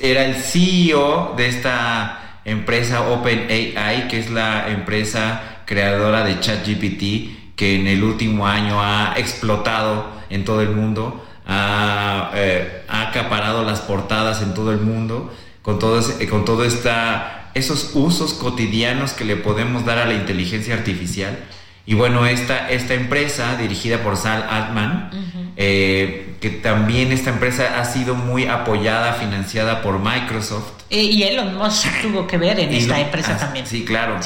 era 0.00 0.24
el 0.26 0.36
CEO 0.36 1.34
de 1.36 1.48
esta 1.48 2.29
empresa 2.44 3.08
OpenAI, 3.08 4.08
que 4.08 4.18
es 4.18 4.30
la 4.30 4.70
empresa 4.70 5.62
creadora 5.66 6.24
de 6.24 6.40
ChatGPT, 6.40 7.56
que 7.56 7.76
en 7.76 7.86
el 7.86 8.02
último 8.02 8.46
año 8.46 8.82
ha 8.82 9.14
explotado 9.16 10.06
en 10.30 10.44
todo 10.44 10.62
el 10.62 10.70
mundo, 10.70 11.26
ha, 11.46 12.30
eh, 12.34 12.84
acaparado 12.88 13.64
las 13.64 13.80
portadas 13.80 14.42
en 14.42 14.54
todo 14.54 14.72
el 14.72 14.80
mundo, 14.80 15.32
con 15.62 15.78
todo, 15.78 16.00
con 16.30 16.44
todo 16.44 16.64
esta, 16.64 17.50
esos 17.54 17.92
usos 17.94 18.34
cotidianos 18.34 19.12
que 19.12 19.24
le 19.24 19.36
podemos 19.36 19.84
dar 19.84 19.98
a 19.98 20.06
la 20.06 20.14
inteligencia 20.14 20.74
artificial. 20.74 21.38
Y 21.86 21.94
bueno, 21.94 22.26
esta, 22.26 22.70
esta 22.70 22.94
empresa 22.94 23.56
dirigida 23.56 23.98
por 24.02 24.16
Sal 24.16 24.46
Altman, 24.48 25.10
eh, 25.56 26.36
que 26.40 26.50
también 26.50 27.12
esta 27.12 27.30
empresa 27.30 27.80
ha 27.80 27.84
sido 27.84 28.14
muy 28.14 28.46
apoyada, 28.46 29.14
financiada 29.14 29.82
por 29.82 29.98
Microsoft. 29.98 30.79
Y 30.90 31.22
Elon 31.22 31.56
Musk 31.56 32.02
tuvo 32.02 32.26
que 32.26 32.36
ver 32.36 32.58
en 32.58 32.74
esta 32.74 33.00
empresa 33.00 33.36
ah, 33.36 33.38
también. 33.38 33.64
Sí, 33.64 33.84
claro. 33.84 34.18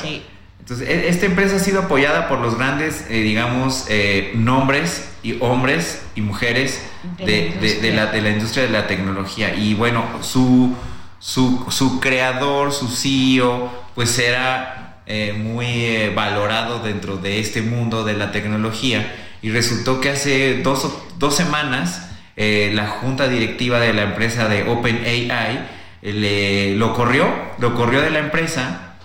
Entonces, 0.65 0.89
e, 0.89 1.09
esta 1.09 1.27
empresa 1.27 1.57
ha 1.57 1.59
sido 1.59 1.83
apoyada 1.83 2.27
por 2.27 2.39
los 2.39 2.57
grandes, 2.57 3.05
eh, 3.11 3.21
digamos, 3.21 3.85
eh, 3.91 4.33
nombres 4.35 5.11
y 5.23 5.37
hombres 5.41 6.03
y 6.15 6.23
mujeres 6.23 6.81
de, 7.19 7.55
de, 7.61 7.93
la, 7.93 8.07
de, 8.07 8.23
la, 8.23 8.31
industria 8.31 8.65
de 8.65 8.71
la 8.71 8.87
tecnología. 8.87 9.55
Y 9.55 9.75
bueno, 9.75 10.07
su, 10.23 10.75
su, 11.19 11.67
su 11.69 12.01
creador, 12.01 12.73
su 12.73 12.89
CEO, 12.89 13.71
pues 13.95 14.19
era 14.19 15.03
eh, 15.05 15.35
muy 15.37 16.15
valorado 16.15 16.79
dentro 16.79 17.19
de 17.19 17.41
este 17.41 17.61
mundo 17.61 18.03
de 18.03 18.15
la 18.15 18.33
tecnología. 18.33 19.15
Y 19.43 19.51
resultó 19.51 20.01
que 20.01 20.09
hace 20.09 20.63
dos, 20.63 20.91
dos 21.19 21.37
semanas 21.37 22.09
la 22.37 22.89
junta 22.89 23.29
directiva 23.29 23.79
de 23.79 23.93
la 23.93 24.03
empresa 24.03 24.49
de 24.49 24.65
OpenAI 24.65 25.84
le, 26.13 26.77
lo 26.77 26.93
corrió, 26.95 27.27
lo 27.59 27.75
corrió 27.75 28.01
de 28.01 28.11
la 28.11 28.19
empresa. 28.19 28.97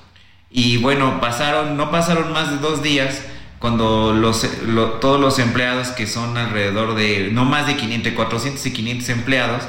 Y 0.51 0.77
bueno, 0.77 1.21
pasaron, 1.21 1.77
no 1.77 1.91
pasaron 1.91 2.33
más 2.33 2.51
de 2.51 2.57
dos 2.57 2.83
días 2.83 3.21
cuando 3.59 4.13
los, 4.13 4.47
todos 4.99 5.19
los 5.19 5.37
empleados 5.39 5.89
que 5.89 6.07
son 6.07 6.37
alrededor 6.37 6.95
de, 6.95 7.29
no 7.31 7.45
más 7.45 7.67
de 7.67 7.75
500, 7.75 8.13
400 8.13 8.65
y 8.65 8.73
500 8.73 9.09
empleados, 9.09 9.63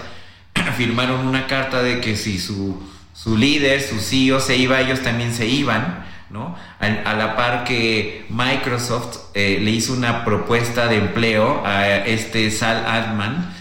firmaron 0.76 1.26
una 1.26 1.46
carta 1.46 1.82
de 1.82 2.00
que 2.00 2.16
si 2.16 2.38
su, 2.38 2.82
su 3.12 3.36
líder, 3.36 3.82
su 3.82 3.98
CEO 3.98 4.40
se 4.40 4.56
iba, 4.56 4.80
ellos 4.80 5.00
también 5.02 5.34
se 5.34 5.46
iban, 5.46 6.06
¿no? 6.30 6.56
A, 6.78 7.14
la 7.14 7.36
par 7.36 7.64
que 7.64 8.26
Microsoft 8.28 9.18
eh, 9.34 9.58
le 9.60 9.72
hizo 9.72 9.92
una 9.92 10.24
propuesta 10.24 10.86
de 10.86 10.96
empleo 10.96 11.62
a 11.66 11.88
este 11.88 12.50
Sal 12.52 12.86
Altman, 12.86 13.52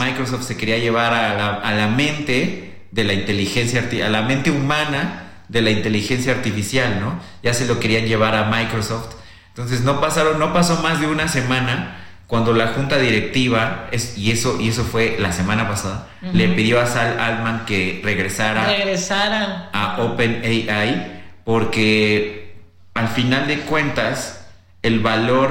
Microsoft 0.00 0.42
se 0.42 0.56
quería 0.56 0.78
llevar 0.78 1.14
a 1.14 1.34
la, 1.34 1.54
a 1.54 1.72
la 1.72 1.86
mente 1.86 2.69
de 2.90 3.04
la 3.04 3.12
inteligencia, 3.12 3.88
a 4.04 4.08
la 4.08 4.22
mente 4.22 4.50
humana 4.50 5.26
de 5.48 5.62
la 5.62 5.70
inteligencia 5.70 6.32
artificial, 6.32 7.00
¿no? 7.00 7.18
Ya 7.42 7.54
se 7.54 7.66
lo 7.66 7.80
querían 7.80 8.06
llevar 8.06 8.34
a 8.34 8.44
Microsoft. 8.44 9.16
Entonces 9.48 9.82
no 9.82 10.00
pasaron, 10.00 10.38
no 10.38 10.52
pasó 10.52 10.80
más 10.82 11.00
de 11.00 11.06
una 11.06 11.28
semana 11.28 11.96
cuando 12.30 12.52
la 12.52 12.68
junta 12.68 12.96
directiva, 12.98 13.88
es, 13.90 14.16
y, 14.16 14.30
eso, 14.30 14.60
y 14.60 14.68
eso 14.68 14.84
fue 14.84 15.16
la 15.18 15.32
semana 15.32 15.66
pasada, 15.66 16.06
le 16.32 16.46
pidió 16.50 16.80
a 16.80 16.86
Sal 16.86 17.18
Altman 17.18 17.64
que 17.66 18.00
regresara, 18.04 18.66
regresara. 18.66 19.68
a 19.72 20.00
OpenAI, 20.00 21.22
porque 21.44 22.54
al 22.94 23.08
final 23.08 23.48
de 23.48 23.58
cuentas, 23.62 24.46
el 24.82 25.00
valor 25.00 25.50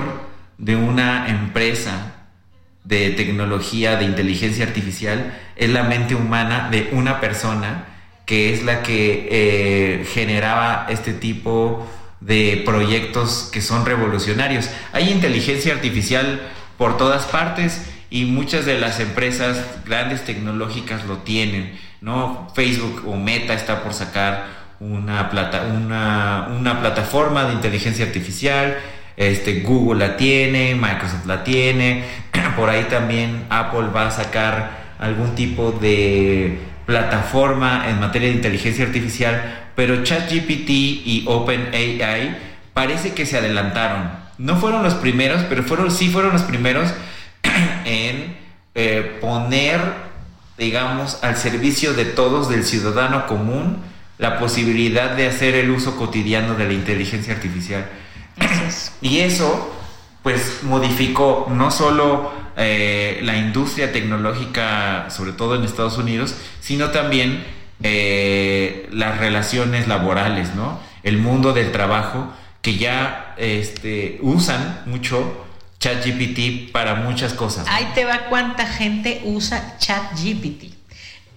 de 0.57 0.77
una 0.77 1.27
empresa 1.27 2.18
de 2.89 3.11
tecnología, 3.11 3.97
de 3.97 4.05
inteligencia 4.05 4.65
artificial, 4.65 5.37
es 5.55 5.69
la 5.69 5.83
mente 5.83 6.15
humana 6.15 6.69
de 6.71 6.89
una 6.91 7.21
persona 7.21 7.85
que 8.25 8.51
es 8.51 8.63
la 8.63 8.81
que 8.81 9.27
eh, 9.31 10.05
generaba 10.11 10.87
este 10.89 11.13
tipo 11.13 11.87
de 12.19 12.63
proyectos 12.65 13.47
que 13.53 13.61
son 13.61 13.85
revolucionarios. 13.85 14.71
Hay 14.91 15.11
inteligencia 15.11 15.71
artificial 15.73 16.41
por 16.79 16.97
todas 16.97 17.25
partes 17.25 17.85
y 18.09 18.25
muchas 18.25 18.65
de 18.65 18.79
las 18.79 18.99
empresas 18.99 19.63
grandes 19.85 20.25
tecnológicas 20.25 21.05
lo 21.05 21.17
tienen, 21.17 21.77
¿no? 22.01 22.47
Facebook 22.55 23.03
o 23.05 23.15
Meta 23.15 23.53
está 23.53 23.83
por 23.83 23.93
sacar 23.93 24.47
una, 24.79 25.29
plata, 25.29 25.61
una, 25.75 26.47
una 26.57 26.79
plataforma 26.79 27.43
de 27.45 27.53
inteligencia 27.53 28.05
artificial, 28.05 28.79
este, 29.19 29.59
Google 29.59 30.07
la 30.07 30.15
tiene, 30.15 30.75
Microsoft 30.75 31.25
la 31.25 31.43
tiene, 31.43 32.05
por 32.55 32.69
ahí 32.69 32.85
también 32.85 33.43
Apple 33.49 33.89
va 33.93 34.07
a 34.07 34.11
sacar 34.11 34.95
algún 34.97 35.35
tipo 35.35 35.73
de 35.73 36.57
plataforma 36.85 37.89
en 37.89 37.99
materia 37.99 38.29
de 38.29 38.35
inteligencia 38.35 38.85
artificial, 38.85 39.71
pero 39.75 40.03
ChatGPT 40.03 40.69
y 40.69 41.25
OpenAI 41.27 42.37
parece 42.73 43.13
que 43.13 43.25
se 43.25 43.37
adelantaron. 43.37 44.09
No 44.37 44.55
fueron 44.55 44.83
los 44.83 44.95
primeros, 44.95 45.43
pero 45.49 45.63
fueron, 45.63 45.91
sí 45.91 46.09
fueron 46.09 46.31
los 46.31 46.43
primeros 46.43 46.93
en 47.85 48.37
eh, 48.73 49.17
poner, 49.19 49.81
digamos, 50.57 51.21
al 51.23 51.35
servicio 51.35 51.93
de 51.93 52.05
todos, 52.05 52.47
del 52.47 52.63
ciudadano 52.63 53.27
común, 53.27 53.83
la 54.17 54.39
posibilidad 54.39 55.11
de 55.11 55.27
hacer 55.27 55.55
el 55.55 55.71
uso 55.71 55.97
cotidiano 55.97 56.55
de 56.55 56.67
la 56.67 56.73
inteligencia 56.73 57.33
artificial. 57.33 57.85
Y 59.01 59.19
eso, 59.19 59.71
pues, 60.23 60.63
modificó 60.63 61.47
no 61.49 61.71
solo 61.71 62.31
eh, 62.57 63.19
la 63.23 63.37
industria 63.37 63.91
tecnológica, 63.91 65.09
sobre 65.09 65.31
todo 65.31 65.55
en 65.55 65.63
Estados 65.63 65.97
Unidos, 65.97 66.35
sino 66.59 66.89
también 66.89 67.45
eh, 67.81 68.89
las 68.91 69.17
relaciones 69.17 69.87
laborales, 69.87 70.53
¿no? 70.55 70.79
El 71.03 71.17
mundo 71.17 71.53
del 71.53 71.71
trabajo, 71.71 72.33
que 72.61 72.77
ya 72.77 73.33
este, 73.37 74.19
usan 74.21 74.81
mucho 74.85 75.45
ChatGPT 75.79 76.73
para 76.73 76.95
muchas 76.95 77.33
cosas. 77.33 77.65
Ahí 77.69 77.87
te 77.95 78.03
va 78.03 78.25
cuánta 78.29 78.67
gente 78.67 79.21
usa 79.23 79.77
ChatGPT. 79.77 80.73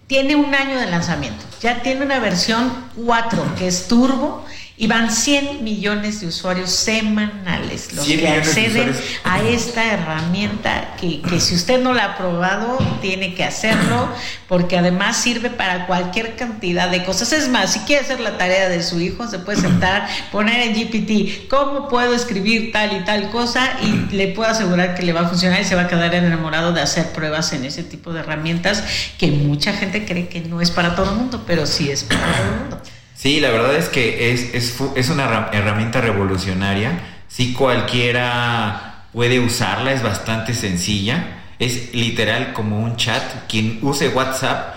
Tiene 0.09 0.35
un 0.35 0.53
año 0.55 0.79
de 0.79 0.91
lanzamiento, 0.91 1.45
ya 1.61 1.81
tiene 1.83 2.05
una 2.05 2.19
versión 2.19 2.71
4 2.97 3.55
que 3.57 3.69
es 3.69 3.87
turbo 3.87 4.45
y 4.83 4.89
van 4.89 5.13
100 5.13 5.63
millones 5.63 6.23
de 6.23 6.27
usuarios 6.27 6.73
semanales 6.73 7.93
los 7.93 8.05
100 8.05 8.19
que 8.19 8.27
acceden 8.27 8.93
a 9.23 9.41
esta 9.41 9.93
herramienta 9.93 10.97
que, 11.01 11.23
que 11.23 11.39
si 11.39 11.55
usted 11.55 11.81
no 11.81 11.95
la 11.95 12.05
ha 12.05 12.17
probado, 12.17 12.79
tiene 13.01 13.37
que 13.37 13.45
hacerlo, 13.45 14.09
porque 14.49 14.77
además 14.77 15.19
sirve 15.19 15.51
para 15.51 15.87
cualquier 15.87 16.35
cantidad 16.35 16.89
de 16.89 17.05
cosas. 17.05 17.33
Es 17.33 17.49
más, 17.49 17.75
si 17.75 17.79
quiere 17.81 18.03
hacer 18.03 18.19
la 18.19 18.37
tarea 18.39 18.69
de 18.69 18.83
su 18.83 19.01
hijo, 19.01 19.29
se 19.29 19.39
puede 19.39 19.61
sentar, 19.61 20.09
poner 20.33 20.59
en 20.63 20.75
GPT 20.75 21.47
cómo 21.49 21.87
puedo 21.87 22.13
escribir 22.13 22.73
tal 22.73 22.97
y 22.97 23.05
tal 23.05 23.31
cosa 23.31 23.75
y 23.83 24.13
le 24.13 24.29
puedo 24.35 24.51
asegurar 24.51 24.97
que 24.97 25.05
le 25.05 25.13
va 25.13 25.21
a 25.21 25.29
funcionar 25.29 25.61
y 25.61 25.65
se 25.65 25.77
va 25.77 25.83
a 25.83 25.87
quedar 25.87 26.13
enamorado 26.13 26.73
de 26.73 26.81
hacer 26.81 27.13
pruebas 27.13 27.53
en 27.53 27.65
ese 27.65 27.85
tipo 27.85 28.13
de 28.13 28.19
herramientas 28.19 28.83
que 29.17 29.29
mucha 29.29 29.73
gente 29.75 30.05
cree 30.05 30.27
que 30.27 30.41
no 30.41 30.61
es 30.61 30.73
para 30.73 30.97
todo 30.97 31.09
el 31.13 31.19
mundo, 31.19 31.45
pero 31.47 31.69
sí 31.69 31.89
es 31.89 32.03
para 32.03 32.21
todo 32.21 32.45
el 32.47 32.61
mundo. 32.63 32.92
Sí, 33.23 33.39
la 33.39 33.51
verdad 33.51 33.77
es 33.77 33.89
que 33.89 34.33
es, 34.33 34.53
es, 34.53 34.81
es 34.97 35.09
una 35.09 35.27
herra- 35.27 35.51
herramienta 35.53 36.01
revolucionaria. 36.01 36.99
Sí, 37.29 37.53
cualquiera 37.53 39.05
puede 39.13 39.39
usarla, 39.39 39.93
es 39.93 40.03
bastante 40.03 40.55
sencilla. 40.55 41.39
Es 41.61 41.95
literal 41.95 42.53
como 42.53 42.81
un 42.81 42.97
chat. 42.97 43.23
Quien 43.49 43.79
use 43.81 44.09
WhatsApp 44.09 44.75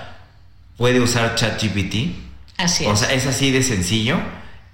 puede 0.78 1.00
usar 1.02 1.34
ChatGPT. 1.34 2.14
Así 2.58 2.86
O 2.86 2.94
es. 2.94 3.00
sea, 3.00 3.14
es 3.14 3.26
así 3.26 3.50
de 3.50 3.64
sencillo. 3.64 4.18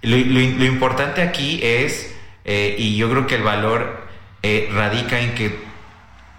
Lo, 0.01 0.17
lo- 0.17 0.57
lo 0.57 0.65
importante 0.65 1.21
aquí 1.21 1.61
es, 1.63 2.13
eh, 2.43 2.75
y 2.77 2.97
yo 2.97 3.09
creo 3.09 3.25
que 3.25 3.35
el 3.35 3.43
valor 3.43 4.05
eh, 4.43 4.67
radica 4.73 5.21
en 5.21 5.33
que 5.33 5.57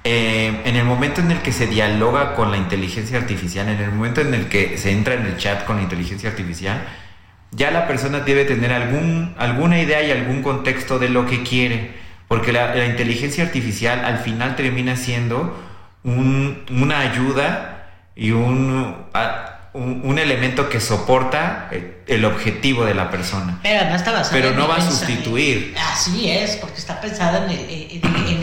eh, 0.05 0.61
en 0.67 0.77
el 0.77 0.85
momento 0.85 1.23
en 1.23 1.31
el 1.31 1.39
que 1.41 1.53
se 1.53 1.67
dialoga 1.67 2.35
con 2.35 2.51
la 2.51 2.59
inteligencia 2.59 3.17
artificial, 3.17 3.71
en 3.71 3.81
el 3.81 3.91
momento 3.91 4.21
en 4.21 4.35
el 4.35 4.49
que 4.51 4.77
se 4.77 4.91
entra 4.91 5.15
en 5.15 5.25
el 5.25 5.39
chat 5.39 5.65
con 5.65 5.77
la 5.77 5.83
inteligencia 5.83 6.29
artificial, 6.29 6.85
ya 7.53 7.71
la 7.71 7.87
persona 7.87 8.21
debe 8.21 8.45
tener 8.45 8.73
algún, 8.73 9.35
alguna 9.39 9.81
idea 9.81 10.03
y 10.03 10.11
algún 10.11 10.43
contexto 10.43 10.99
de 10.99 11.09
lo 11.11 11.27
que 11.27 11.43
quiere, 11.43 11.93
porque 12.29 12.53
la, 12.53 12.75
la 12.75 12.87
inteligencia 12.87 13.45
artificial 13.45 14.05
al 14.05 14.19
final 14.19 14.57
termina 14.57 14.97
siendo 14.97 15.55
un- 16.05 16.65
una 16.71 17.01
ayuda 17.01 17.89
y 18.17 18.31
un, 18.33 18.97
a- 19.15 19.49
un, 19.75 20.03
un 20.05 20.19
elemento 20.19 20.69
que 20.69 20.81
soporta 20.81 21.69
eh, 21.71 22.03
el 22.07 22.25
objetivo 22.25 22.85
de 22.85 22.95
la 22.95 23.11
persona. 23.11 23.59
Pero 24.33 24.49
está 24.49 24.59
no 24.59 24.69
va 24.69 24.77
a 24.77 24.81
sustituir. 24.91 25.75
Así 25.93 26.29
es, 26.31 26.57
porque 26.57 26.79
está 26.79 27.01
pensada 27.01 27.51
en 27.51 27.51
en, 28.03 28.27
en 28.29 28.42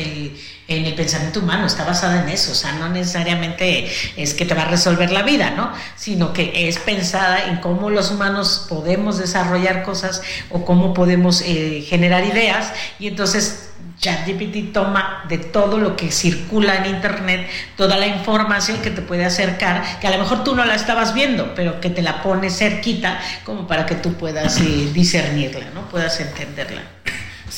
en 0.69 0.85
el 0.85 0.93
pensamiento 0.93 1.39
humano, 1.39 1.65
está 1.65 1.83
basada 1.83 2.21
en 2.21 2.29
eso. 2.29 2.51
O 2.51 2.55
sea, 2.55 2.73
no 2.73 2.89
necesariamente 2.89 3.91
es 4.15 4.33
que 4.33 4.45
te 4.45 4.53
va 4.53 4.61
a 4.61 4.69
resolver 4.69 5.11
la 5.11 5.23
vida, 5.23 5.51
¿no? 5.51 5.71
Sino 5.95 6.31
que 6.31 6.69
es 6.69 6.77
pensada 6.77 7.47
en 7.47 7.57
cómo 7.57 7.89
los 7.89 8.11
humanos 8.11 8.67
podemos 8.69 9.17
desarrollar 9.17 9.83
cosas 9.83 10.21
o 10.49 10.63
cómo 10.63 10.93
podemos 10.93 11.41
eh, 11.41 11.83
generar 11.87 12.23
ideas. 12.23 12.71
Y 12.99 13.07
entonces 13.07 13.69
ChatGPT 13.99 14.71
toma 14.71 15.25
de 15.27 15.37
todo 15.37 15.77
lo 15.77 15.95
que 15.95 16.11
circula 16.11 16.77
en 16.77 16.95
Internet, 16.95 17.49
toda 17.75 17.97
la 17.97 18.07
información 18.07 18.77
que 18.81 18.91
te 18.91 19.01
puede 19.01 19.25
acercar, 19.25 19.99
que 19.99 20.07
a 20.07 20.11
lo 20.11 20.19
mejor 20.19 20.43
tú 20.43 20.55
no 20.55 20.63
la 20.65 20.75
estabas 20.75 21.13
viendo, 21.13 21.53
pero 21.53 21.81
que 21.81 21.89
te 21.89 22.01
la 22.01 22.21
pone 22.21 22.49
cerquita 22.49 23.19
como 23.43 23.67
para 23.67 23.85
que 23.85 23.95
tú 23.95 24.13
puedas 24.13 24.59
eh, 24.61 24.89
discernirla, 24.93 25.71
¿no? 25.73 25.89
Puedas 25.89 26.19
entenderla. 26.19 26.81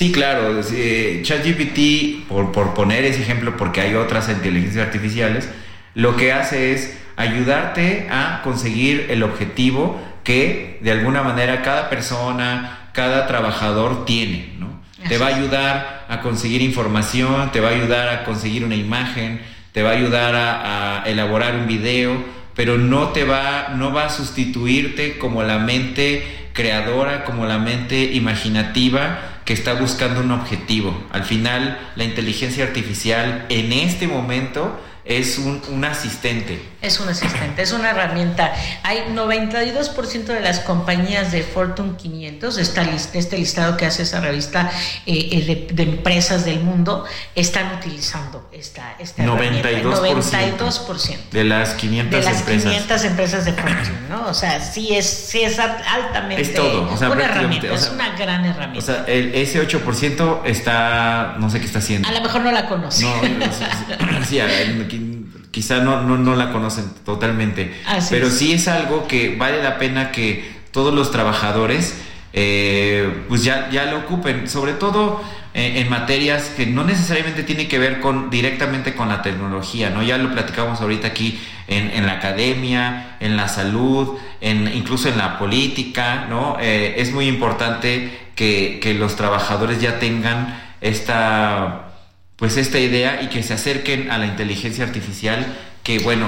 Sí, 0.02 0.12
claro. 0.12 0.60
eh, 0.74 1.20
ChatGPT, 1.22 2.28
por, 2.28 2.52
por 2.52 2.74
poner 2.74 3.06
ese 3.06 3.22
ejemplo, 3.22 3.56
porque 3.56 3.82
hay 3.82 3.93
otras 3.93 4.30
inteligencias 4.30 4.88
artificiales, 4.88 5.47
lo 5.93 6.18
que 6.18 6.34
hace 6.34 6.74
es 6.74 6.97
ayudarte 7.18 8.08
a 8.10 8.41
conseguir 8.43 9.06
el 9.12 9.22
objetivo 9.22 10.02
que 10.24 10.80
de 10.82 10.91
alguna 10.91 11.22
manera 11.22 11.62
cada 11.62 11.91
persona, 11.91 12.89
cada 12.93 13.28
trabajador 13.28 14.06
tiene, 14.06 14.56
¿no? 14.58 14.82
Te 15.08 15.20
va 15.20 15.28
a 15.28 15.36
ayudar 15.36 16.06
a 16.10 16.22
conseguir 16.22 16.64
información, 16.64 17.52
te 17.52 17.60
va 17.60 17.70
a 17.70 17.74
ayudar 17.74 18.10
a 18.10 18.24
conseguir 18.24 18.64
una 18.66 18.74
imagen, 18.74 19.39
te 19.72 19.84
va 19.84 19.91
a 19.91 19.93
ayudar 19.93 20.34
a, 20.34 21.04
a 21.04 21.06
elaborar 21.06 21.54
un 21.54 21.68
video, 21.68 22.18
pero 22.56 22.80
no 22.80 23.10
te 23.10 23.24
va, 23.24 23.76
no 23.76 23.93
va 23.93 24.06
a 24.06 24.10
sustituirte 24.10 25.20
como 25.20 25.43
la 25.43 25.60
mente 25.60 26.49
creadora, 26.54 27.24
como 27.24 27.45
la 27.45 27.60
mente 27.60 28.14
imaginativa 28.14 29.28
que 29.46 29.54
está 29.54 29.74
buscando 29.74 30.22
un 30.22 30.32
objetivo. 30.32 30.96
Al 31.12 31.24
final, 31.24 31.80
la 31.96 32.04
inteligencia 32.04 32.64
artificial 32.64 33.46
en 33.50 33.74
este 33.74 34.08
momento 34.08 34.80
es 35.04 35.38
un, 35.39 35.62
un 35.70 35.84
asistente. 35.86 36.62
Es 36.82 36.99
un 36.99 37.10
asistente, 37.10 37.62
es 37.62 37.72
una 37.74 37.91
herramienta. 37.91 38.54
Hay 38.84 38.99
92% 39.14 40.24
de 40.26 40.39
las 40.39 40.60
compañías 40.60 41.32
de 41.32 41.43
Fortune 41.43 41.95
500, 41.97 42.58
esta 42.58 42.84
list- 42.84 43.16
este 43.16 43.38
listado 43.38 43.78
que 43.78 43.86
hace 43.86 44.04
esa 44.04 44.20
revista 44.20 44.70
eh, 45.06 45.30
eh, 45.32 45.68
de, 45.70 45.74
de 45.76 45.84
empresas 45.84 46.43
del 46.45 46.60
mundo, 46.62 47.06
están 47.36 47.76
utilizando 47.76 48.49
esta, 48.52 48.95
esta 48.99 49.24
herramienta. 49.24 49.70
92%. 49.70 50.58
92%. 50.58 51.30
De 51.32 51.43
las 51.43 51.74
500 51.76 52.20
de 52.20 52.26
las 52.26 52.39
empresas. 52.39 52.72
500 52.72 53.04
empresas 53.06 53.45
de 53.45 53.54
Fortune, 53.54 53.99
¿no? 54.10 54.28
O 54.28 54.34
sea, 54.34 54.60
sí 54.60 54.95
es, 54.95 55.06
sí 55.08 55.41
es 55.41 55.60
al- 55.60 55.82
altamente 55.86 56.41
Es 56.41 56.54
todo, 56.54 56.91
o 56.91 56.97
sea, 56.97 57.10
una 57.10 57.26
herramienta, 57.26 57.72
o 57.72 57.76
es 57.76 57.89
una 57.93 58.16
gran 58.16 58.45
herramienta. 58.45 58.80
O 58.80 58.82
sea, 58.82 59.06
el, 59.08 59.34
ese 59.36 59.62
8% 59.68 60.41
está, 60.45 61.36
no 61.38 61.49
sé 61.49 61.60
qué 61.60 61.66
está 61.66 61.80
haciendo. 61.80 62.08
a 62.08 62.12
lo 62.12 62.22
mejor 62.22 62.41
no 62.41 62.52
la 62.52 62.68
conoce. 62.68 63.04
No, 63.04 63.22
no, 63.22 64.26
sí, 64.28 64.39
quizá 65.52 65.80
no, 65.80 66.02
no, 66.02 66.18
no 66.18 66.36
la 66.36 66.52
conocen 66.52 66.86
totalmente. 67.06 67.74
Así 67.86 68.08
pero 68.10 68.28
es. 68.28 68.38
sí 68.38 68.54
es 68.54 68.68
algo 68.68 69.08
que 69.08 69.36
vale 69.36 69.62
la 69.62 69.78
pena 69.78 70.12
que 70.12 70.49
todos 70.72 70.93
los 70.93 71.12
trabajadores 71.12 71.95
eh, 72.34 73.26
pues 73.28 73.43
ya, 73.43 73.70
ya 73.70 73.86
lo 73.86 73.99
ocupen, 73.99 74.47
sobre 74.47 74.74
todo 74.74 75.22
eh, 75.54 75.82
en 75.82 75.89
materias 75.89 76.54
que 76.56 76.66
no 76.66 76.86
necesariamente 76.86 77.43
tienen 77.43 77.68
que 77.68 77.78
ver 77.78 77.99
con 77.99 78.30
directamente 78.30 78.95
con 78.95 79.10
la 79.10 79.22
tecnología, 79.22 79.89
¿no? 79.89 80.02
Ya 80.02 80.18
lo 80.18 80.32
platicamos 80.32 80.80
ahorita 80.80 81.08
aquí 81.08 81.38
en, 81.68 81.91
en 81.91 82.06
la 82.06 82.14
academia, 82.14 83.18
en 83.20 83.36
la 83.36 83.49
salud, 83.49 84.18
en, 84.39 84.74
incluso 84.74 85.10
en 85.10 85.18
la 85.18 85.38
política, 85.38 86.28
¿no? 86.30 86.58
Eh, 86.62 86.95
es 86.97 87.12
muy 87.12 87.28
importante 87.28 88.30
que, 88.36 88.80
que 88.82 88.93
los 88.93 89.18
trabajadores 89.18 89.82
ya 89.82 89.99
tengan 89.99 90.58
esta 90.80 91.91
pues 92.42 92.58
esta 92.58 92.80
idea 92.80 93.22
y 93.22 93.28
que 93.28 93.44
se 93.44 93.54
acerquen 93.54 94.10
a 94.10 94.18
la 94.18 94.26
inteligencia 94.26 94.84
artificial 94.84 95.46
que 95.84 96.00
bueno 96.00 96.28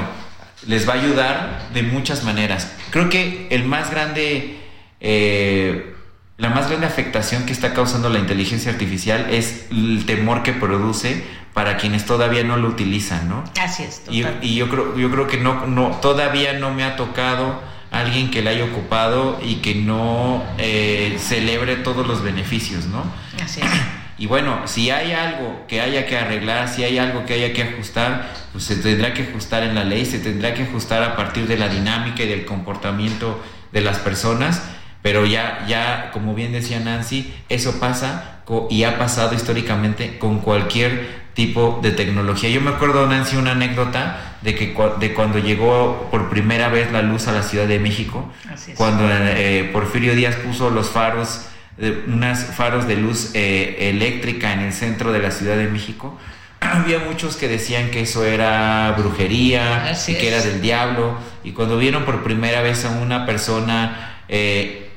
les 0.68 0.88
va 0.88 0.94
a 0.94 0.98
ayudar 0.98 1.70
de 1.74 1.82
muchas 1.82 2.24
maneras. 2.24 2.72
Creo 2.92 3.10
que 3.10 3.48
el 3.50 3.66
más 3.66 3.90
grande 3.90 4.60
eh, 5.00 5.96
la 6.38 6.52
más 6.52 6.68
grande 6.68 6.86
afectación 6.86 7.48
que 7.48 7.52
está 7.52 7.74
causando 7.74 8.10
la 8.10 8.20
inteligencia 8.20 8.72
artificial 8.72 9.26
es 9.32 9.66
el 9.72 10.06
temor 10.06 10.44
que 10.44 10.54
produce 10.54 11.24
para 11.56 11.78
quienes 11.78 12.06
todavía 12.06 12.44
no 12.44 12.58
lo 12.58 12.68
utilizan 12.68 13.28
no 13.28 13.44
Así 13.60 13.82
es, 13.82 14.04
y, 14.12 14.54
yo 14.54 14.70
creo 14.70 14.96
yo 14.96 15.10
creo 15.10 15.26
que 15.26 15.38
no 15.38 15.66
no 15.66 15.98
todavía 16.00 16.54
no 16.54 16.72
me 16.76 16.84
ha 16.84 16.96
tocado 16.96 17.60
alguien 17.90 18.30
que 18.30 18.44
la 18.44 18.52
haya 18.52 18.66
ocupado 18.66 19.40
y 19.44 19.56
que 19.56 19.74
no 19.74 20.44
eh, 20.60 21.18
celebre 21.20 21.78
todos 21.78 22.06
los 22.06 22.22
beneficios 22.22 22.86
no 22.86 23.04
Así 23.44 23.62
es. 23.62 24.03
Y 24.18 24.28
bueno, 24.28 24.62
si 24.66 24.90
hay 24.92 25.12
algo 25.14 25.66
que 25.68 25.82
haya 25.82 26.06
que 26.06 26.18
arreglar, 26.18 26.68
si 26.70 26.84
hay 26.84 26.98
algo 26.98 27.26
que 27.26 27.34
haya 27.34 27.54
que 27.54 27.64
ajustar, 27.64 28.30
pues 28.52 28.64
se 28.64 28.76
tendrá 28.76 29.14
que 29.14 29.24
ajustar 29.24 29.64
en 29.64 29.76
la 29.76 29.84
ley, 29.84 30.06
se 30.06 30.20
tendrá 30.20 30.54
que 30.54 30.64
ajustar 30.64 31.02
a 31.04 31.16
partir 31.16 31.48
de 31.48 31.58
la 31.58 31.68
dinámica 31.70 32.24
y 32.24 32.28
del 32.28 32.46
comportamiento 32.46 33.42
de 33.72 33.82
las 33.82 33.98
personas, 34.00 34.62
pero 35.02 35.26
ya, 35.26 35.66
ya, 35.68 36.12
como 36.14 36.34
bien 36.36 36.52
decía 36.52 36.80
Nancy, 36.80 37.34
eso 37.50 37.80
pasa 37.80 38.30
y 38.70 38.84
ha 38.84 38.98
pasado 39.00 39.34
históricamente 39.36 40.18
con 40.20 40.40
cualquier 40.40 41.24
tipo 41.34 41.80
de 41.82 41.92
tecnología. 41.92 42.50
Yo 42.50 42.62
me 42.62 42.70
acuerdo, 42.70 43.08
Nancy, 43.08 43.36
una 43.38 43.52
anécdota 43.52 44.36
de 44.44 44.54
que 44.54 44.76
cua- 44.76 44.98
de 45.00 45.14
cuando 45.14 45.40
llegó 45.40 46.08
por 46.12 46.30
primera 46.30 46.68
vez 46.70 46.92
la 46.92 47.02
luz 47.02 47.28
a 47.28 47.32
la 47.32 47.42
Ciudad 47.42 47.66
de 47.68 47.80
México, 47.80 48.30
cuando 48.76 49.06
eh, 49.10 49.70
Porfirio 49.74 50.14
Díaz 50.16 50.36
puso 50.36 50.70
los 50.70 50.90
faros, 50.92 51.48
de, 51.78 52.04
unas 52.08 52.46
faros 52.56 52.88
de 52.88 52.98
luz 52.98 53.32
eh, 53.34 53.90
eléctrica 53.90 54.54
en 54.54 54.60
el 54.60 54.74
centro 54.74 55.12
de 55.12 55.20
la 55.20 55.32
Ciudad 55.32 55.58
de 55.58 55.68
México, 55.68 56.18
había 56.60 57.00
muchos 57.00 57.36
que 57.36 57.48
decían 57.48 57.92
que 57.92 58.02
eso 58.02 58.26
era 58.26 58.94
brujería 58.98 59.90
Así 59.90 60.14
y 60.14 60.16
que 60.16 60.28
es. 60.28 60.34
era 60.34 60.44
del 60.44 60.62
diablo. 60.62 61.18
Y 61.44 61.52
cuando 61.52 61.78
vieron 61.78 62.06
por 62.06 62.24
primera 62.24 62.62
vez 62.62 62.86
a 62.86 62.92
una 62.92 63.26
persona 63.26 64.22
eh, 64.30 64.90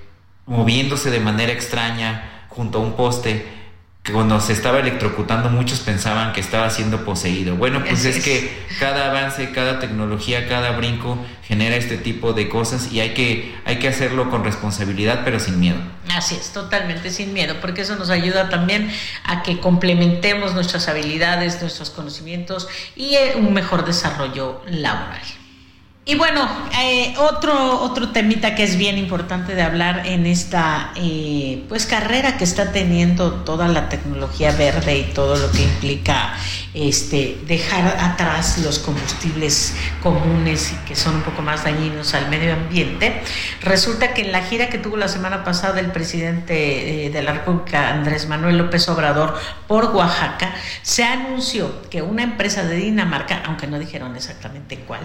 moviéndose 0.47 1.11
de 1.11 1.21
manera 1.21 1.53
extraña 1.53 2.45
junto 2.49 2.79
a 2.79 2.83
un 2.83 2.95
poste, 2.95 3.56
cuando 4.13 4.41
se 4.41 4.53
estaba 4.53 4.79
electrocutando 4.81 5.49
muchos 5.49 5.81
pensaban 5.81 6.33
que 6.33 6.41
estaba 6.41 6.71
siendo 6.71 7.05
poseído. 7.05 7.57
Bueno, 7.57 7.83
pues 7.85 8.05
es 8.05 8.17
es. 8.17 8.25
que 8.25 8.67
cada 8.79 9.11
avance, 9.11 9.51
cada 9.51 9.81
tecnología, 9.81 10.49
cada 10.49 10.73
brinco 10.73 11.19
genera 11.43 11.77
este 11.77 11.97
tipo 11.97 12.33
de 12.33 12.49
cosas 12.49 12.93
y 12.93 13.01
hay 13.01 13.15
que, 13.15 13.55
hay 13.65 13.79
que 13.79 13.89
hacerlo 13.89 14.31
con 14.31 14.45
responsabilidad 14.45 15.23
pero 15.25 15.41
sin 15.41 15.59
miedo. 15.59 15.79
Así 16.15 16.37
es, 16.37 16.53
totalmente 16.53 17.11
sin 17.11 17.33
miedo, 17.33 17.57
porque 17.61 17.83
eso 17.83 17.97
nos 17.97 18.11
ayuda 18.11 18.49
también 18.49 18.91
a 19.25 19.43
que 19.43 19.59
complementemos 19.61 20.55
nuestras 20.55 20.89
habilidades, 20.89 21.61
nuestros 21.61 21.91
conocimientos 21.91 22.69
y 22.95 23.17
un 23.37 23.53
mejor 23.53 23.85
desarrollo 23.85 24.63
laboral. 24.67 25.23
Y 26.09 26.15
bueno, 26.15 26.49
eh, 26.81 27.17
otro, 27.19 27.81
otro 27.81 28.11
temita 28.11 28.55
que 28.55 28.63
es 28.63 28.77
bien 28.77 28.97
importante 28.97 29.57
de 29.57 29.63
hablar 29.63 30.07
en 30.07 30.25
esta 30.25 30.93
eh, 30.95 31.65
pues 31.69 31.85
carrera 31.85 32.37
que 32.37 32.45
está 32.45 32.71
teniendo 32.71 33.33
toda 33.43 33.67
la 33.67 33.89
tecnología 33.89 34.53
verde 34.53 34.99
y 34.99 35.03
todo 35.13 35.35
lo 35.35 35.51
que 35.51 35.65
implica 35.65 36.37
este, 36.75 37.37
dejar 37.49 37.97
atrás 37.99 38.59
los 38.59 38.79
combustibles 38.79 39.75
comunes 40.01 40.75
y 40.75 40.77
que 40.87 40.95
son 40.95 41.17
un 41.17 41.23
poco 41.23 41.43
más 41.43 41.65
dañinos 41.65 42.15
al 42.15 42.29
medio 42.29 42.53
ambiente. 42.53 43.21
Resulta 43.63 44.15
que 44.15 44.23
en 44.23 44.31
la 44.31 44.43
gira 44.43 44.69
que 44.69 44.79
tuvo 44.79 44.97
la 44.97 45.09
semana 45.09 45.43
pasada 45.43 45.81
el 45.81 45.91
presidente 45.91 47.07
eh, 47.07 47.11
de 47.11 47.23
la 47.23 47.33
República, 47.33 47.89
Andrés 47.89 48.29
Manuel 48.29 48.59
López 48.59 48.89
Obrador, 48.89 49.37
por 49.67 49.87
Oaxaca, 49.87 50.55
se 50.83 51.03
anunció 51.03 51.89
que 51.91 52.01
una 52.01 52.23
empresa 52.23 52.63
de 52.63 52.77
Dinamarca, 52.77 53.43
aunque 53.45 53.67
no 53.67 53.81
dijeron 53.81 54.15
exactamente 54.15 54.77
cuál, 54.87 55.01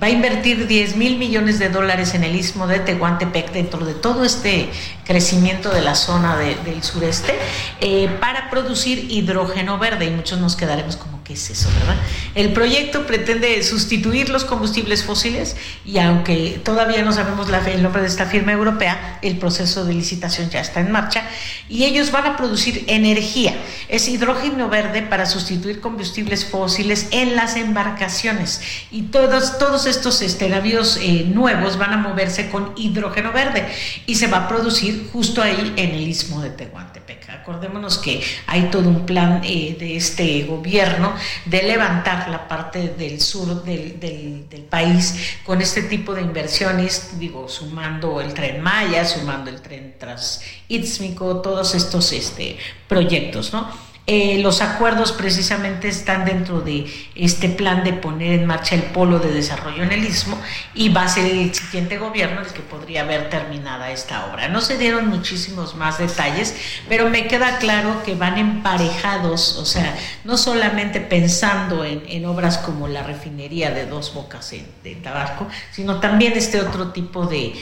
va 0.00 0.06
a 0.06 0.10
invertir 0.10 0.43
10 0.44 0.96
mil 0.96 1.16
millones 1.16 1.58
de 1.58 1.70
dólares 1.70 2.14
en 2.14 2.22
el 2.22 2.36
istmo 2.36 2.66
de 2.66 2.78
Tehuantepec 2.78 3.52
dentro 3.52 3.84
de 3.86 3.94
todo 3.94 4.24
este 4.24 4.68
crecimiento 5.06 5.70
de 5.70 5.80
la 5.80 5.94
zona 5.94 6.36
del 6.36 6.82
sureste 6.82 7.34
eh, 7.80 8.08
para 8.20 8.50
producir 8.50 9.10
hidrógeno 9.10 9.78
verde 9.78 10.04
y 10.04 10.10
muchos 10.10 10.38
nos 10.40 10.54
quedaremos 10.54 10.96
como 10.96 11.23
¿qué 11.24 11.32
es 11.32 11.50
eso, 11.50 11.70
verdad? 11.80 11.96
El 12.34 12.52
proyecto 12.52 13.06
pretende 13.06 13.62
sustituir 13.62 14.28
los 14.28 14.44
combustibles 14.44 15.04
fósiles 15.04 15.56
y 15.84 15.98
aunque 15.98 16.60
todavía 16.62 17.02
no 17.02 17.12
sabemos 17.12 17.48
el 17.66 17.82
nombre 17.82 18.02
de 18.02 18.08
esta 18.08 18.26
firma 18.26 18.52
europea, 18.52 19.18
el 19.22 19.38
proceso 19.38 19.84
de 19.84 19.94
licitación 19.94 20.50
ya 20.50 20.60
está 20.60 20.80
en 20.80 20.92
marcha 20.92 21.22
y 21.68 21.84
ellos 21.84 22.12
van 22.12 22.26
a 22.26 22.36
producir 22.36 22.84
energía, 22.88 23.54
es 23.88 24.06
hidrógeno 24.08 24.68
verde 24.68 25.02
para 25.02 25.24
sustituir 25.24 25.80
combustibles 25.80 26.44
fósiles 26.44 27.08
en 27.10 27.36
las 27.36 27.56
embarcaciones 27.56 28.60
y 28.90 29.02
todos, 29.02 29.58
todos 29.58 29.86
estos 29.86 30.20
este, 30.20 30.48
navíos 30.48 30.98
eh, 31.00 31.24
nuevos 31.26 31.78
van 31.78 31.94
a 31.94 31.96
moverse 31.96 32.50
con 32.50 32.72
hidrógeno 32.76 33.32
verde 33.32 33.66
y 34.06 34.16
se 34.16 34.26
va 34.26 34.44
a 34.44 34.48
producir 34.48 35.08
justo 35.12 35.40
ahí 35.40 35.72
en 35.76 35.90
el 35.90 36.06
istmo 36.06 36.42
de 36.42 36.50
Tehuantepec. 36.50 37.30
Acordémonos 37.30 37.98
que 37.98 38.22
hay 38.46 38.70
todo 38.70 38.88
un 38.88 39.06
plan 39.06 39.40
eh, 39.44 39.76
de 39.78 39.96
este 39.96 40.44
gobierno 40.44 41.13
de 41.44 41.62
levantar 41.62 42.28
la 42.28 42.48
parte 42.48 42.88
del 42.88 43.20
sur 43.20 43.62
del, 43.64 44.44
país 44.70 45.36
con 45.44 45.60
este 45.60 45.82
tipo 45.82 46.14
de 46.14 46.22
inversiones, 46.22 47.18
digo, 47.18 47.48
sumando 47.48 48.20
el 48.20 48.32
tren 48.32 48.60
Maya, 48.60 49.04
sumando 49.04 49.50
el 49.50 49.60
tren 49.60 49.96
Transístmico, 49.98 51.40
todos 51.42 51.74
estos 51.74 52.12
este, 52.12 52.56
proyectos, 52.88 53.52
¿no? 53.52 53.83
Eh, 54.06 54.40
los 54.40 54.60
acuerdos 54.60 55.12
precisamente 55.12 55.88
están 55.88 56.26
dentro 56.26 56.60
de 56.60 56.84
este 57.14 57.48
plan 57.48 57.84
de 57.84 57.94
poner 57.94 58.38
en 58.38 58.44
marcha 58.44 58.74
el 58.74 58.82
polo 58.82 59.18
de 59.18 59.32
desarrollo 59.32 59.82
en 59.82 59.92
el 59.92 60.04
istmo 60.04 60.38
y 60.74 60.90
va 60.90 61.04
a 61.04 61.08
ser 61.08 61.24
el 61.24 61.54
siguiente 61.54 61.96
gobierno 61.96 62.42
el 62.42 62.48
que 62.48 62.60
podría 62.60 63.00
haber 63.00 63.30
terminada 63.30 63.90
esta 63.90 64.26
obra. 64.26 64.48
No 64.48 64.60
se 64.60 64.76
dieron 64.76 65.08
muchísimos 65.08 65.74
más 65.74 65.96
detalles, 65.96 66.54
pero 66.86 67.08
me 67.08 67.26
queda 67.28 67.56
claro 67.56 68.02
que 68.04 68.14
van 68.14 68.36
emparejados, 68.36 69.56
o 69.56 69.64
sea, 69.64 69.96
no 70.24 70.36
solamente 70.36 71.00
pensando 71.00 71.82
en, 71.82 72.26
obras 72.26 72.58
como 72.58 72.88
la 72.88 73.04
refinería 73.04 73.70
de 73.70 73.86
dos 73.86 74.12
bocas 74.12 74.52
en, 74.52 74.66
de 74.82 74.96
Tabasco, 74.96 75.46
sino 75.72 76.00
también 76.00 76.34
este 76.34 76.60
otro 76.60 76.88
tipo 76.92 77.26
de, 77.26 77.54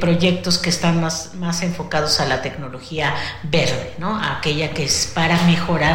proyectos 0.00 0.58
que 0.58 0.70
están 0.70 1.00
más, 1.00 1.34
más 1.34 1.62
enfocados 1.62 2.18
a 2.20 2.26
la 2.26 2.42
tecnología 2.42 3.14
verde, 3.44 3.94
¿no? 3.98 4.18
Aquella 4.18 4.70
que 4.72 4.84
es 4.84 5.12
para 5.14 5.40
mejorar 5.42 5.85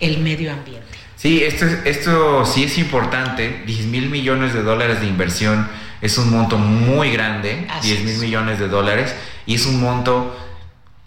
el 0.00 0.18
medio 0.18 0.52
ambiente. 0.52 0.86
Sí, 1.16 1.42
esto, 1.42 1.66
esto 1.84 2.44
sí 2.46 2.64
es 2.64 2.78
importante. 2.78 3.62
10 3.66 3.86
mil 3.86 4.08
millones 4.08 4.54
de 4.54 4.62
dólares 4.62 5.00
de 5.00 5.06
inversión 5.06 5.68
es 6.00 6.16
un 6.18 6.30
monto 6.30 6.56
muy 6.56 7.10
grande, 7.12 7.66
10 7.82 8.04
mil 8.04 8.18
millones 8.18 8.58
de 8.58 8.68
dólares, 8.68 9.14
y 9.44 9.54
es 9.54 9.66
un 9.66 9.80
monto 9.80 10.36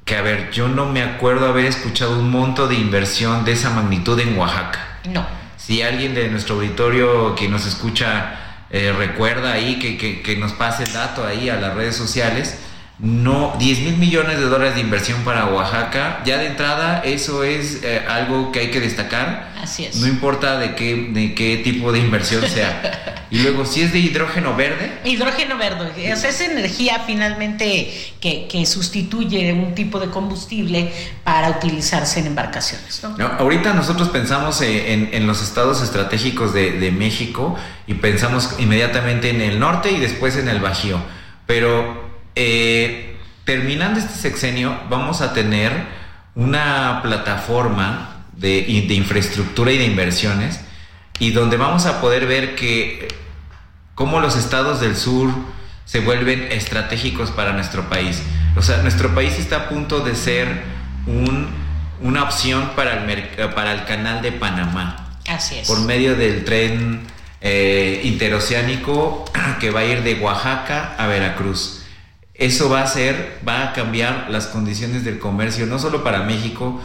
que, 0.06 0.16
a 0.16 0.22
ver, 0.22 0.52
yo 0.52 0.68
no 0.68 0.86
me 0.86 1.02
acuerdo 1.02 1.48
haber 1.48 1.66
escuchado 1.66 2.20
un 2.20 2.30
monto 2.30 2.68
de 2.68 2.76
inversión 2.76 3.44
de 3.46 3.54
esa 3.54 3.72
magnitud 3.72 4.20
en 4.20 4.38
Oaxaca. 4.38 5.00
No. 5.10 5.26
Si 5.58 5.82
alguien 5.82 6.14
de 6.14 6.28
nuestro 6.30 6.56
auditorio 6.56 7.36
que 7.36 7.48
nos 7.48 7.66
escucha 7.66 8.44
eh, 8.74 8.92
recuerda 8.92 9.54
ahí 9.54 9.78
que, 9.78 10.24
que, 10.24 10.36
nos 10.36 10.52
pase 10.54 10.82
el 10.82 10.94
dato 10.94 11.24
ahí 11.24 11.48
a 11.48 11.58
las 11.58 11.76
redes 11.76 11.96
sociales. 11.96 12.58
No, 13.00 13.56
10 13.58 13.80
mil 13.80 13.98
millones 13.98 14.38
de 14.38 14.46
dólares 14.46 14.76
de 14.76 14.82
inversión 14.82 15.24
para 15.24 15.48
Oaxaca. 15.48 16.22
Ya 16.26 16.38
de 16.38 16.46
entrada, 16.46 17.02
eso 17.04 17.44
es 17.44 17.80
eh, 17.84 18.06
algo 18.08 18.52
que 18.52 18.60
hay 18.60 18.72
que 18.72 18.80
destacar. 18.80 19.52
Así 19.60 19.86
es. 19.86 19.96
No 19.96 20.08
importa 20.08 20.60
de 20.60 20.76
qué, 20.76 21.10
de 21.12 21.34
qué 21.34 21.58
tipo 21.58 21.92
de 21.92 22.00
inversión 22.00 22.48
sea. 22.48 23.26
y 23.32 23.40
luego, 23.40 23.66
si 23.66 23.82
es 23.82 23.94
de 23.94 24.00
hidrógeno 24.00 24.56
verde. 24.56 25.00
Hidrógeno 25.06 25.58
verde. 25.58 26.12
Es 26.12 26.24
esa 26.24 26.46
energía 26.46 27.02
finalmente 27.06 27.92
que, 28.22 28.48
que, 28.48 28.66
sustituye 28.68 29.52
un 29.54 29.74
tipo 29.74 30.00
de 30.00 30.10
combustible 30.10 30.94
para 31.24 31.50
utilizarse 31.50 32.20
en 32.20 32.28
embarcaciones. 32.28 33.02
¿no? 33.18 33.26
ahorita 33.26 33.74
nosotros 33.74 34.10
pensamos 34.10 34.62
eh, 34.62 34.94
en, 34.94 35.10
en, 35.14 35.26
los 35.26 35.42
estados 35.42 35.82
estratégicos 35.82 36.54
de, 36.54 36.74
de 36.80 36.92
México 36.92 37.56
y 37.88 37.96
pensamos 37.96 38.56
inmediatamente 38.60 39.32
en 39.32 39.42
el 39.42 39.60
norte 39.60 39.92
y 39.92 40.00
después 40.00 40.38
en 40.38 40.48
el 40.48 40.60
Bajío. 40.60 41.02
Pero 41.46 42.03
eh, 42.36 43.18
terminando 43.46 44.00
este 44.00 44.14
sexenio, 44.14 44.80
vamos 44.90 45.22
a 45.22 45.34
tener 45.34 45.72
una 46.36 47.02
plataforma 47.04 48.26
de, 48.36 48.66
infraestructura 48.90 49.72
y 49.72 49.78
de 49.78 49.86
inversiones 49.86 50.60
y 51.20 51.32
donde 51.32 51.58
vamos 51.58 51.86
a 51.86 52.02
poder 52.02 52.26
ver 52.26 52.56
que 52.56 53.08
cómo 53.96 54.20
los 54.20 54.36
estados 54.36 54.80
del 54.80 54.96
sur 54.96 55.30
se 55.86 56.00
vuelven 56.00 56.52
estratégicos 56.52 57.32
para 57.32 57.54
nuestro 57.54 57.90
país. 57.90 58.22
O 58.56 58.62
sea, 58.62 58.78
nuestro 58.78 59.14
país 59.14 59.38
está 59.38 59.58
a 59.58 59.70
punto 59.70 60.00
de 60.00 60.16
ser 60.16 60.64
un, 61.06 61.50
una 62.02 62.24
opción 62.24 62.72
para 62.76 63.04
el, 63.04 63.30
para 63.54 63.74
el 63.74 63.86
canal 63.86 64.22
de 64.22 64.32
Panamá. 64.32 65.18
Así 65.28 65.60
es. 65.60 65.68
Por 65.68 65.82
medio 65.82 66.16
del 66.16 66.44
tren 66.46 67.02
eh, 67.42 68.02
interoceánico 68.04 69.26
que 69.60 69.70
va 69.70 69.82
a 69.82 69.86
ir 69.86 70.04
de 70.04 70.16
Oaxaca 70.16 70.96
a 70.98 71.08
Veracruz. 71.08 71.83
Eso 72.36 72.70
va 72.70 72.82
a 72.82 72.88
ser, 72.88 73.40
va 73.48 73.64
a 73.64 73.74
cambiar 73.74 74.28
las 74.30 74.48
condiciones 74.48 75.04
del 75.04 75.20
comercio, 75.20 75.66
no 75.68 75.78
solo 75.78 76.04
para 76.04 76.24
México, 76.24 76.82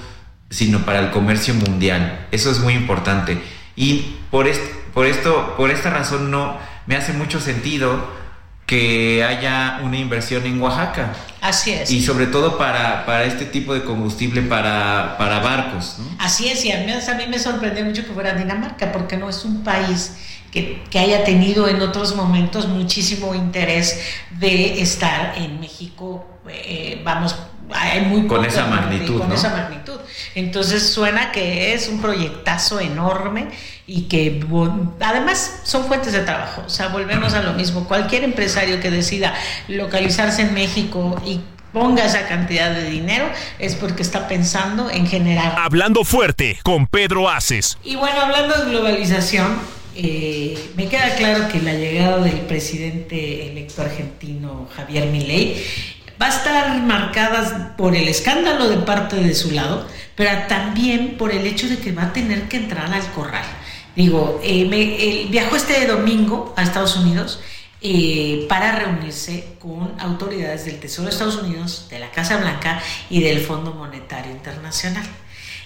sino 0.51 0.84
para 0.84 1.01
el 1.01 1.11
comercio 1.11 1.55
mundial. 1.55 2.26
Eso 2.30 2.51
es 2.51 2.61
muy 2.61 2.74
importante. 2.74 3.40
Y 3.74 4.16
por, 4.30 4.46
por, 4.92 5.07
esto, 5.07 5.55
por 5.57 5.70
esta 5.70 5.90
razón 5.90 6.30
no 6.30 6.59
me 6.86 6.96
hace 6.96 7.12
mucho 7.12 7.40
sentido 7.40 8.18
que 8.68 9.24
haya 9.24 9.80
una 9.82 9.96
inversión 9.96 10.44
en 10.44 10.61
Oaxaca. 10.61 11.14
Así 11.40 11.70
es. 11.70 11.90
Y 11.90 12.03
sobre 12.03 12.26
todo 12.26 12.59
para, 12.59 13.07
para 13.07 13.24
este 13.24 13.46
tipo 13.46 13.72
de 13.72 13.82
combustible 13.82 14.42
para, 14.42 15.16
para 15.16 15.38
barcos. 15.38 15.96
Así 16.18 16.49
es, 16.49 16.62
y 16.66 16.72
a 16.72 16.80
mí, 16.80 16.92
a 16.92 17.14
mí 17.14 17.24
me 17.30 17.38
sorprendió 17.38 17.82
mucho 17.86 18.05
que 18.05 18.12
fuera 18.12 18.34
Dinamarca, 18.34 18.92
porque 18.92 19.16
no 19.16 19.30
es 19.30 19.42
un 19.46 19.64
país 19.64 20.12
que, 20.51 20.99
haya 20.99 21.24
tenido 21.24 21.68
en 21.68 21.80
otros 21.80 22.16
momentos 22.16 22.68
muchísimo 22.68 23.34
interés 23.34 24.01
de 24.30 24.80
estar 24.80 25.34
en 25.36 25.61
México, 25.61 26.26
eh, 26.49 27.01
vamos, 27.05 27.36
hay 27.72 28.03
muy 28.03 28.26
con 28.26 28.44
esa 28.44 28.66
magnitud, 28.66 29.18
con 29.20 29.32
esa 29.32 29.51
magnitud. 29.51 29.99
Entonces 30.34 30.90
suena 30.90 31.32
que 31.32 31.74
es 31.74 31.88
un 31.88 32.01
proyectazo 32.01 32.80
enorme 32.80 33.49
y 33.86 34.03
que 34.03 34.44
además 35.01 35.61
son 35.64 35.86
fuentes 35.86 36.12
de 36.12 36.20
trabajo. 36.20 36.62
O 36.66 36.70
sea, 36.70 36.88
volvemos 36.88 37.34
a 37.34 37.42
lo 37.42 37.53
mismo. 37.53 37.84
Cualquier 37.84 38.24
empresario 38.24 38.80
que 38.80 38.90
decida 38.90 39.34
localizarse 39.68 40.42
en 40.42 40.55
México 40.55 41.20
y 41.24 41.40
ponga 41.72 42.05
esa 42.05 42.26
cantidad 42.26 42.70
de 42.70 42.90
dinero 42.90 43.30
es 43.59 43.74
porque 43.74 44.03
está 44.03 44.28
pensando 44.28 44.90
en 44.90 45.07
generar. 45.07 45.55
Hablando 45.59 46.05
fuerte 46.05 46.59
con 46.62 46.86
Pedro 46.86 47.28
Aces. 47.28 47.78
Y 47.84 47.96
bueno, 47.96 48.20
hablando 48.20 48.57
de 48.57 48.70
globalización, 48.70 49.59
eh, 50.01 50.57
me 50.76 50.88
queda 50.88 51.16
claro 51.16 51.49
que 51.49 51.61
la 51.61 51.74
llegada 51.74 52.18
del 52.18 52.42
presidente 52.42 53.49
electo 53.51 53.82
argentino 53.82 54.68
Javier 54.76 55.07
Milei 55.07 55.61
va 56.22 56.26
a 56.26 56.28
estar 56.28 56.82
marcada 56.82 57.74
por 57.76 57.96
el 57.96 58.07
escándalo 58.07 58.68
de 58.68 58.76
parte 58.76 59.16
de 59.16 59.34
su 59.34 59.51
lado, 59.51 59.88
pero 60.14 60.30
también 60.46 61.16
por 61.16 61.32
el 61.32 61.44
hecho 61.44 61.68
de 61.68 61.78
que 61.78 61.90
va 61.90 62.05
a 62.05 62.12
tener 62.12 62.49
que 62.49 62.59
entrar 62.59 62.94
al 62.94 63.11
corral. 63.11 63.44
Digo, 63.96 64.40
eh, 64.44 65.26
viajó 65.30 65.57
este 65.57 65.84
domingo 65.88 66.55
a 66.57 66.62
Estados 66.62 66.94
Unidos 66.94 67.40
eh, 67.80 68.46
para 68.49 68.78
reunirse 68.78 69.57
con 69.59 69.94
autoridades 69.99 70.64
del 70.64 70.78
Tesoro 70.78 71.09
de 71.09 71.12
Estados 71.12 71.38
Unidos, 71.38 71.88
de 71.90 71.99
la 71.99 72.12
Casa 72.12 72.36
Blanca 72.36 72.80
y 73.11 73.20
del 73.20 73.40
Fondo 73.40 73.74
Monetario 73.74 74.30
Internacional. 74.30 75.05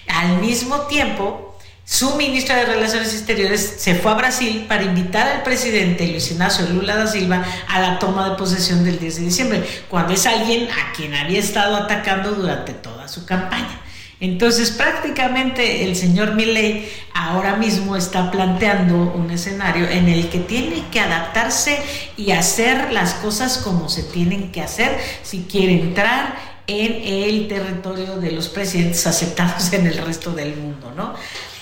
Al 0.07 0.39
mismo 0.39 0.87
tiempo, 0.87 1.52
su 1.85 2.15
ministra 2.15 2.55
de 2.55 2.65
Relaciones 2.65 3.13
Exteriores 3.13 3.75
se 3.77 3.95
fue 3.95 4.11
a 4.11 4.15
Brasil 4.15 4.65
para 4.69 4.83
invitar 4.83 5.27
al 5.27 5.43
presidente 5.43 6.07
Luis 6.07 6.31
Ignacio 6.31 6.65
Lula 6.69 6.95
da 6.95 7.07
Silva 7.07 7.43
a 7.67 7.81
la 7.81 7.99
toma 7.99 8.29
de 8.29 8.35
posesión 8.37 8.85
del 8.85 8.99
10 8.99 9.17
de 9.17 9.21
diciembre, 9.23 9.63
cuando 9.89 10.13
es 10.13 10.25
alguien 10.25 10.69
a 10.71 10.93
quien 10.93 11.13
había 11.13 11.39
estado 11.39 11.75
atacando 11.75 12.31
durante 12.31 12.71
toda 12.71 13.09
su 13.09 13.25
campaña. 13.25 13.81
Entonces, 14.21 14.71
prácticamente 14.71 15.83
el 15.83 15.97
señor 15.97 16.35
Milley 16.35 16.89
ahora 17.13 17.57
mismo 17.57 17.97
está 17.97 18.31
planteando 18.31 18.95
un 18.95 19.29
escenario 19.31 19.85
en 19.89 20.07
el 20.07 20.29
que 20.29 20.39
tiene 20.39 20.85
que 20.89 21.01
adaptarse 21.01 21.77
y 22.15 22.31
hacer 22.31 22.93
las 22.93 23.15
cosas 23.15 23.57
como 23.57 23.89
se 23.89 24.03
tienen 24.03 24.53
que 24.53 24.61
hacer 24.61 24.97
si 25.23 25.41
quiere 25.41 25.73
entrar 25.73 26.53
en 26.67 27.01
el 27.03 27.49
territorio 27.49 28.15
de 28.15 28.31
los 28.31 28.47
presidentes 28.47 29.05
aceptados 29.05 29.73
en 29.73 29.87
el 29.87 29.97
resto 29.97 30.31
del 30.31 30.55
mundo, 30.55 30.93
¿no? 30.95 31.15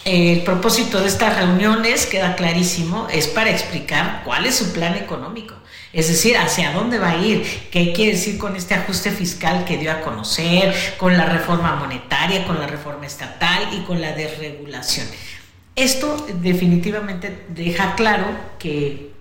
El 0.03 0.41
propósito 0.41 0.99
de 0.99 1.07
estas 1.07 1.37
reuniones, 1.37 2.07
queda 2.07 2.35
clarísimo, 2.35 3.07
es 3.11 3.27
para 3.27 3.51
explicar 3.51 4.23
cuál 4.25 4.45
es 4.45 4.55
su 4.55 4.73
plan 4.73 4.95
económico. 4.95 5.53
Es 5.93 6.07
decir, 6.07 6.37
hacia 6.37 6.71
dónde 6.71 6.97
va 6.97 7.11
a 7.11 7.17
ir, 7.17 7.43
qué 7.69 7.93
quiere 7.93 8.13
decir 8.13 8.37
con 8.37 8.55
este 8.55 8.73
ajuste 8.73 9.11
fiscal 9.11 9.65
que 9.65 9.77
dio 9.77 9.91
a 9.91 10.01
conocer, 10.01 10.73
con 10.97 11.17
la 11.17 11.25
reforma 11.25 11.75
monetaria, 11.75 12.47
con 12.47 12.59
la 12.59 12.65
reforma 12.65 13.05
estatal 13.05 13.67
y 13.73 13.81
con 13.81 14.01
la 14.01 14.13
desregulación. 14.13 15.05
Esto 15.75 16.25
definitivamente 16.35 17.45
deja 17.49 17.95
claro 17.95 18.25
que 18.57 19.11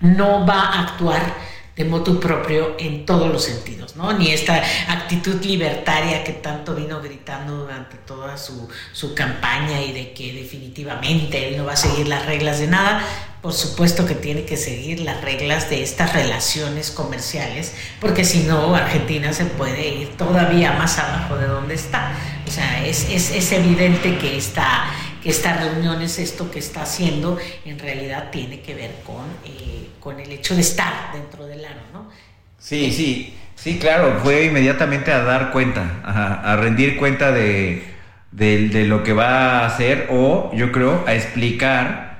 no 0.00 0.46
va 0.46 0.60
a 0.60 0.82
actuar 0.84 1.34
de 1.76 1.84
motu 1.84 2.20
propio 2.20 2.76
en 2.78 3.04
todos 3.04 3.32
los 3.32 3.42
sentidos, 3.42 3.96
¿no? 3.96 4.12
Ni 4.12 4.30
esta 4.30 4.62
actitud 4.88 5.42
libertaria 5.42 6.22
que 6.22 6.32
tanto 6.32 6.74
vino 6.74 7.00
gritando 7.02 7.56
durante 7.56 7.96
toda 7.96 8.38
su, 8.38 8.68
su, 8.92 9.14
campaña 9.14 9.82
y 9.82 9.92
de 9.92 10.12
que 10.12 10.32
definitivamente 10.32 11.48
él 11.48 11.56
no 11.56 11.64
va 11.64 11.72
a 11.72 11.76
seguir 11.76 12.06
las 12.06 12.26
reglas 12.26 12.60
de 12.60 12.68
nada. 12.68 13.04
Por 13.42 13.52
supuesto 13.52 14.06
que 14.06 14.14
tiene 14.14 14.44
que 14.44 14.56
seguir 14.56 15.00
las 15.00 15.20
reglas 15.20 15.68
de 15.68 15.82
estas 15.82 16.14
relaciones 16.14 16.90
comerciales, 16.90 17.74
porque 18.00 18.24
si 18.24 18.44
no, 18.44 18.74
Argentina 18.74 19.32
se 19.32 19.44
puede 19.44 19.88
ir 19.88 20.16
todavía 20.16 20.72
más 20.72 20.98
abajo 20.98 21.36
de 21.36 21.46
donde 21.46 21.74
está. 21.74 22.12
O 22.46 22.50
sea, 22.50 22.86
es, 22.86 23.08
es, 23.10 23.30
es 23.32 23.52
evidente 23.52 24.16
que 24.16 24.36
esta, 24.36 24.86
que 25.24 25.30
esta 25.30 25.56
reunión 25.56 26.00
es 26.02 26.20
esto 26.20 26.52
que 26.52 26.60
está 26.60 26.82
haciendo, 26.82 27.38
en 27.64 27.80
realidad 27.80 28.30
tiene 28.30 28.60
que 28.60 28.74
ver 28.74 28.92
con... 29.04 29.24
Eh, 29.44 29.84
con 30.04 30.20
el 30.20 30.30
hecho 30.30 30.54
de 30.54 30.60
estar 30.60 31.12
dentro 31.14 31.46
del 31.46 31.64
ano, 31.64 31.80
¿no? 31.92 32.10
Sí, 32.58 32.92
sí, 32.92 33.34
sí, 33.54 33.78
claro, 33.78 34.20
fue 34.22 34.44
inmediatamente 34.44 35.10
a 35.10 35.24
dar 35.24 35.50
cuenta, 35.50 36.02
a, 36.04 36.54
rendir 36.56 36.98
cuenta 36.98 37.32
de, 37.32 37.82
de, 38.30 38.84
lo 38.84 39.02
que 39.02 39.14
va 39.14 39.60
a 39.60 39.66
hacer 39.66 40.08
o 40.10 40.52
yo 40.54 40.72
creo 40.72 41.02
a 41.06 41.14
explicar 41.14 42.18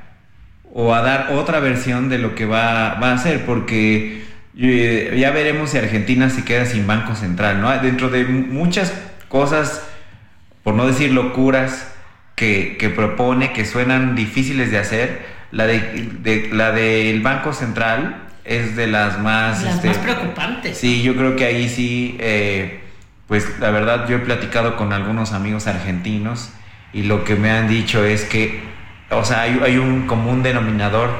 o 0.72 0.94
a 0.94 1.02
dar 1.02 1.32
otra 1.34 1.60
versión 1.60 2.08
de 2.08 2.18
lo 2.18 2.34
que 2.34 2.46
va, 2.46 2.94
va 2.94 3.10
a 3.10 3.14
hacer, 3.14 3.44
porque 3.44 4.24
eh, 4.58 5.14
ya 5.18 5.30
veremos 5.30 5.70
si 5.70 5.78
Argentina 5.78 6.30
se 6.30 6.42
queda 6.42 6.64
sin 6.64 6.86
Banco 6.86 7.14
Central, 7.14 7.60
¿no? 7.60 7.70
Dentro 7.82 8.08
de 8.08 8.24
muchas 8.24 8.94
cosas, 9.28 9.82
por 10.62 10.74
no 10.74 10.86
decir 10.86 11.12
locuras, 11.12 11.93
que, 12.34 12.76
que 12.78 12.90
propone, 12.90 13.52
que 13.52 13.64
suenan 13.64 14.14
difíciles 14.14 14.70
de 14.70 14.78
hacer, 14.78 15.26
la 15.50 15.66
de, 15.66 16.50
la 16.52 16.72
del 16.72 17.20
Banco 17.22 17.52
Central 17.52 18.22
es 18.44 18.76
de 18.76 18.86
las 18.86 19.20
más... 19.20 19.62
Las 19.62 19.76
este, 19.76 19.88
más 19.88 19.98
preocupantes. 19.98 20.76
Sí, 20.76 21.02
yo 21.02 21.14
creo 21.14 21.36
que 21.36 21.44
ahí 21.44 21.68
sí, 21.68 22.16
eh, 22.20 22.82
pues 23.28 23.58
la 23.60 23.70
verdad 23.70 24.08
yo 24.08 24.16
he 24.16 24.20
platicado 24.20 24.76
con 24.76 24.92
algunos 24.92 25.32
amigos 25.32 25.66
argentinos 25.66 26.50
y 26.92 27.04
lo 27.04 27.24
que 27.24 27.36
me 27.36 27.50
han 27.50 27.68
dicho 27.68 28.04
es 28.04 28.24
que, 28.24 28.62
o 29.10 29.24
sea, 29.24 29.42
hay, 29.42 29.78
un 29.78 30.06
común 30.06 30.42
denominador 30.42 31.10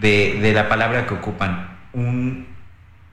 de, 0.00 0.38
de, 0.42 0.52
la 0.52 0.68
palabra 0.68 1.06
que 1.06 1.14
ocupan, 1.14 1.70
un, 1.92 2.46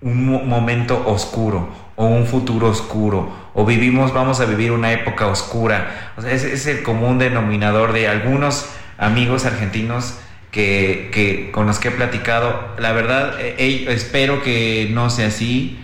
un 0.01 0.49
momento 0.49 1.07
oscuro 1.07 1.82
o 1.95 2.05
un 2.05 2.25
futuro 2.25 2.69
oscuro 2.69 3.43
o 3.53 3.65
vivimos, 3.65 4.13
vamos 4.13 4.39
a 4.39 4.45
vivir 4.45 4.71
una 4.71 4.91
época 4.91 5.27
oscura. 5.27 6.13
Ese 6.17 6.53
es 6.53 6.65
el 6.65 6.81
común 6.81 7.19
denominador 7.19 7.93
de 7.93 8.07
algunos 8.07 8.67
amigos 8.97 9.45
argentinos 9.45 10.17
que, 10.51 11.49
con 11.53 11.67
los 11.67 11.79
que 11.79 11.89
he 11.89 11.91
platicado. 11.91 12.75
La 12.79 12.93
verdad, 12.93 13.35
eh, 13.39 13.85
espero 13.89 14.41
que 14.41 14.89
no 14.91 15.09
sea 15.09 15.27
así, 15.27 15.79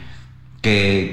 que, 0.62 1.12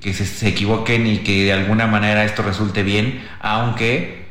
que, 0.00 0.14
se, 0.14 0.48
equivoquen 0.48 1.06
y 1.06 1.18
que 1.18 1.44
de 1.44 1.52
alguna 1.52 1.86
manera 1.86 2.24
esto 2.24 2.42
resulte 2.42 2.82
bien, 2.82 3.22
aunque 3.40 4.24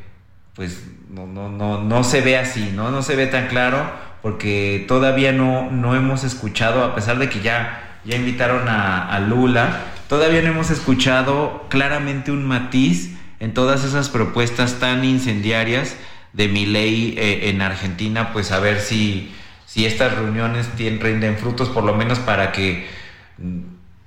pues 0.56 0.86
no, 1.10 1.28
no, 1.28 1.50
no, 1.50 1.84
no 1.84 2.04
se 2.04 2.22
ve 2.22 2.38
así, 2.38 2.72
¿no? 2.74 2.90
No 2.90 3.02
se 3.02 3.16
ve 3.16 3.28
tan 3.28 3.48
claro 3.48 3.84
porque 4.22 4.86
todavía 4.88 5.34
no, 5.34 5.70
no 5.70 5.96
hemos 5.96 6.24
escuchado, 6.24 6.84
a 6.84 6.96
pesar 6.96 7.18
de 7.20 7.30
que 7.30 7.42
ya, 7.42 7.83
ya 8.06 8.16
invitaron 8.16 8.68
a, 8.68 9.08
a 9.08 9.20
Lula, 9.20 9.86
todavía 10.08 10.42
no 10.42 10.50
hemos 10.50 10.70
escuchado 10.70 11.66
claramente 11.70 12.32
un 12.32 12.46
matiz 12.46 13.16
en 13.40 13.54
todas 13.54 13.84
esas 13.84 14.10
propuestas 14.10 14.80
tan 14.80 15.04
incendiarias 15.04 15.98
de 16.34 16.48
mi 16.48 16.66
ley 16.66 17.16
eh, 17.18 17.50
en 17.50 17.62
Argentina, 17.62 18.34
pues 18.34 18.52
a 18.52 18.60
ver 18.60 18.80
si, 18.80 19.32
si 19.66 19.86
estas 19.86 20.16
reuniones 20.16 20.68
tienen, 20.76 21.00
rinden 21.00 21.38
frutos, 21.38 21.70
por 21.70 21.84
lo 21.84 21.94
menos 21.94 22.20
para 22.20 22.52
que, 22.52 22.88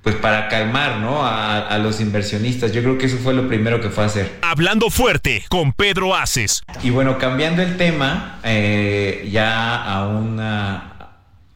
pues 0.01 0.15
para 0.15 0.49
calmar, 0.49 0.97
¿no? 0.97 1.25
A, 1.25 1.77
los 1.77 2.01
inversionistas. 2.01 2.73
Yo 2.73 2.81
creo 2.81 2.97
que 2.97 3.05
eso 3.05 3.17
fue 3.17 3.33
lo 3.33 3.47
primero 3.47 3.79
que 3.79 3.89
fue 3.89 4.03
a 4.03 4.07
hacer. 4.07 4.39
Hablando 4.41 4.89
fuerte 4.89 5.45
con 5.49 5.71
Pedro 5.71 6.15
Aces. 6.15 6.63
Y 6.83 6.89
bueno, 6.89 7.17
cambiando 7.17 7.61
el 7.61 7.77
tema, 7.77 8.39
eh, 8.43 9.29
ya 9.31 9.83
a 9.83 10.07
una... 10.07 10.86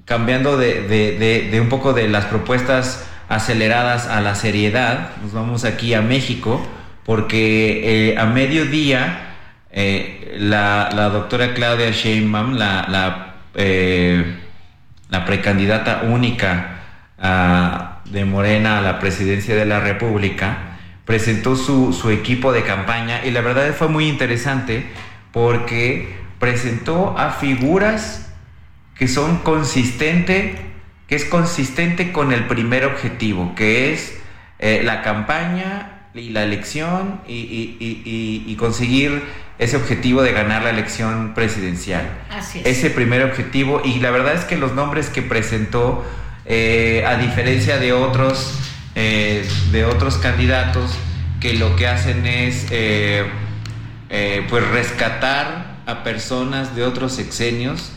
Cambiando 0.06 0.58
de, 0.58 1.58
un 1.62 1.70
poco 1.70 1.94
de 1.94 2.08
las 2.08 2.26
propuestas 2.26 3.06
aceleradas 3.30 4.08
a 4.08 4.22
la 4.22 4.36
seriedad, 4.36 5.12
nos 5.22 5.34
vamos 5.34 5.64
aquí 5.64 5.94
a 5.94 6.02
México, 6.02 6.66
porque 7.06 8.12
eh, 8.12 8.18
a 8.18 8.26
mediodía 8.26 9.36
eh, 9.72 10.36
la, 10.38 10.90
doctora 11.12 11.54
Claudia 11.54 11.92
Sheinbaum, 11.92 12.54
la, 12.54 12.86
la, 12.90 13.36
eh, 13.56 14.38
la 15.10 15.26
precandidata 15.26 16.04
única 16.04 16.82
ah, 17.20 18.02
de 18.06 18.26
Morena 18.26 18.80
a 18.80 18.82
la 18.82 19.00
presidencia 19.00 19.56
de 19.56 19.66
la 19.66 19.80
República, 19.80 20.78
presentó 21.06 21.56
su, 21.56 21.94
su 21.94 22.10
equipo 22.10 22.52
de 22.52 22.64
campaña 22.64 23.26
y 23.26 23.32
la 23.32 23.42
verdad 23.42 23.74
fue 23.74 23.88
muy 23.88 24.08
interesante 24.08 24.86
porque 25.32 26.16
presentó 26.40 27.16
a 27.18 27.32
figuras 27.32 28.31
que 28.96 29.08
son 29.08 29.40
consistentes, 29.40 30.60
que 31.08 31.16
es 31.16 31.26
consistente 31.26 32.12
con 32.12 32.32
el 32.32 32.46
primer 32.48 32.86
objetivo, 32.86 33.54
que 33.56 33.94
es 33.94 34.18
eh, 34.60 34.82
la 34.84 35.02
campaña 35.02 36.08
y 36.14 36.30
la 36.30 36.44
elección 36.44 37.22
y, 37.28 37.34
y, 37.34 38.44
y 38.46 38.56
conseguir 38.56 39.24
ese 39.60 39.78
objetivo 39.78 40.22
de 40.24 40.34
ganar 40.34 40.64
la 40.64 40.72
elección 40.72 41.34
presidencial. 41.34 42.10
Así 42.30 42.60
es. 42.60 42.66
Ese 42.66 42.90
primer 42.90 43.24
objetivo. 43.24 43.82
Y 43.86 44.00
la 44.00 44.12
verdad 44.12 44.34
es 44.34 44.46
que 44.46 44.58
los 44.58 44.74
nombres 44.74 45.10
que 45.10 45.22
presentó, 45.22 46.04
eh, 46.46 47.04
a 47.08 47.16
diferencia 47.18 47.78
de 47.78 47.94
otros, 47.94 48.60
eh, 48.96 49.48
de 49.72 49.86
otros 49.86 50.18
candidatos, 50.18 50.98
que 51.40 51.54
lo 51.54 51.76
que 51.76 51.88
hacen 51.88 52.26
es 52.26 52.66
pues 54.50 54.68
rescatar 54.70 55.78
a 55.86 56.04
personas 56.04 56.76
de 56.76 56.84
otros 56.84 57.14
sexenios, 57.14 57.92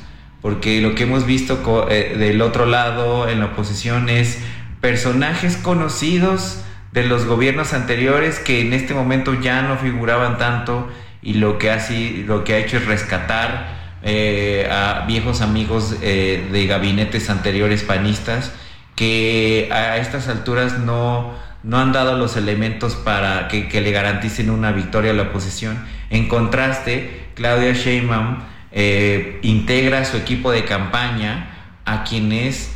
porque 0.44 0.82
lo 0.82 0.94
que 0.94 1.04
hemos 1.04 1.24
visto 1.24 1.86
del 1.88 2.42
otro 2.42 2.66
lado 2.66 3.30
en 3.30 3.40
la 3.40 3.46
oposición 3.46 4.10
es 4.10 4.40
personajes 4.82 5.56
conocidos 5.56 6.62
de 6.92 7.06
los 7.06 7.24
gobiernos 7.24 7.72
anteriores 7.72 8.40
que 8.40 8.60
en 8.60 8.74
este 8.74 8.92
momento 8.92 9.40
ya 9.40 9.62
no 9.62 9.78
figuraban 9.78 10.36
tanto 10.36 10.86
y 11.22 11.32
lo 11.32 11.56
que, 11.56 12.24
lo 12.26 12.44
que 12.44 12.52
ha 12.52 12.58
hecho 12.58 12.76
es 12.76 12.84
rescatar 12.84 14.00
eh, 14.02 14.68
a 14.70 15.06
viejos 15.06 15.40
amigos 15.40 15.96
eh, 16.02 16.46
de 16.52 16.66
gabinetes 16.66 17.30
anteriores 17.30 17.82
panistas 17.82 18.52
que 18.96 19.70
a 19.72 19.96
estas 19.96 20.28
alturas 20.28 20.78
no, 20.78 21.32
no 21.62 21.78
han 21.78 21.92
dado 21.92 22.18
los 22.18 22.36
elementos 22.36 22.96
para 22.96 23.48
que, 23.48 23.80
le 23.80 23.92
garanticen 23.92 24.50
una 24.50 24.72
victoria 24.72 25.12
a 25.12 25.14
la 25.14 25.22
oposición. 25.22 25.82
En 26.10 26.28
contraste, 26.28 27.28
Claudia 27.34 27.72
Sheinbaum 27.72 28.52
eh, 28.74 29.38
integra 29.42 30.04
su 30.04 30.18
equipo 30.18 30.52
de 30.52 30.64
campaña 30.64 31.78
a 31.86 32.04
quienes 32.04 32.72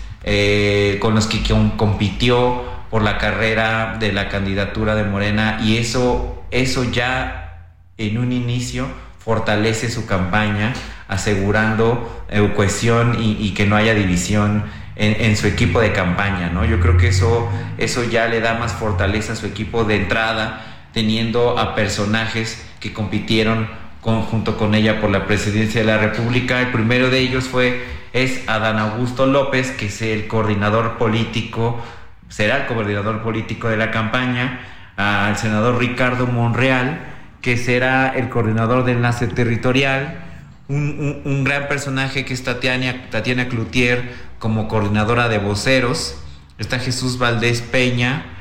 con 1.00 1.14
los 1.14 1.26
que 1.26 1.42
compitió 1.76 2.62
por 2.90 3.02
la 3.02 3.18
carrera 3.18 3.96
de 3.98 4.12
la 4.12 4.28
candidatura 4.28 4.94
de 4.94 5.04
Morena 5.04 5.58
y 5.62 5.76
eso, 5.76 6.44
eso 6.50 6.84
ya 6.84 7.74
en 7.98 8.18
un 8.18 8.32
inicio 8.32 8.86
fortalece 9.18 9.90
su 9.90 10.06
campaña 10.06 10.72
asegurando 11.08 12.24
eh, 12.30 12.52
cohesión 12.54 13.16
y, 13.20 13.52
que 13.52 13.66
no 13.66 13.76
haya 13.76 13.94
división 13.94 14.64
en, 14.96 15.36
su 15.36 15.46
equipo 15.46 15.80
de 15.80 15.92
campaña, 15.92 16.50
¿no? 16.50 16.64
Yo 16.64 16.80
creo 16.80 16.96
que 16.96 17.08
eso, 17.08 17.48
eso 17.78 18.02
ya 18.04 18.26
le 18.26 18.40
da 18.40 18.54
más 18.54 18.72
fortaleza 18.72 19.34
a 19.34 19.36
su 19.36 19.46
equipo 19.46 19.84
de 19.84 19.96
entrada, 19.96 20.88
teniendo 20.92 21.58
a 21.58 21.76
personajes 21.76 22.66
que 22.80 22.92
compitieron 22.92 23.68
junto 24.02 24.56
con 24.56 24.74
ella 24.74 25.00
por 25.00 25.10
la 25.10 25.26
presidencia 25.26 25.80
de 25.80 25.86
la 25.86 25.98
República. 25.98 26.60
El 26.60 26.70
primero 26.70 27.10
de 27.10 27.18
ellos 27.18 27.48
fue, 27.48 27.84
es 28.12 28.48
Adán 28.48 28.78
Augusto 28.78 29.26
López, 29.26 29.70
que 29.72 29.86
es 29.86 30.02
el 30.02 30.26
coordinador 30.26 30.98
político, 30.98 31.82
será 32.28 32.58
el 32.58 32.66
coordinador 32.66 33.22
político 33.22 33.68
de 33.68 33.76
la 33.76 33.90
campaña 33.90 34.60
al 34.96 35.36
senador 35.36 35.78
Ricardo 35.78 36.26
Monreal, 36.26 37.00
que 37.40 37.56
será 37.56 38.08
el 38.08 38.28
coordinador 38.28 38.84
de 38.84 38.92
enlace 38.92 39.28
territorial, 39.28 40.24
un, 40.68 41.22
un, 41.24 41.32
un 41.32 41.44
gran 41.44 41.68
personaje 41.68 42.24
que 42.24 42.34
es 42.34 42.44
Tatiana, 42.44 43.08
Tatiana 43.10 43.48
Cloutier 43.48 44.12
como 44.38 44.68
coordinadora 44.68 45.28
de 45.28 45.38
voceros, 45.38 46.20
está 46.58 46.78
Jesús 46.78 47.18
Valdés 47.18 47.62
Peña 47.62 48.37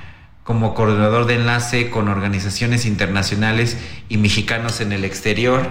como 0.48 0.74
coordinador 0.74 1.26
de 1.26 1.36
enlace 1.36 1.90
con 1.90 2.08
organizaciones 2.08 2.86
internacionales 2.86 3.78
y 4.08 4.16
mexicanos 4.16 4.80
en 4.80 4.94
el 4.94 5.04
exterior. 5.04 5.68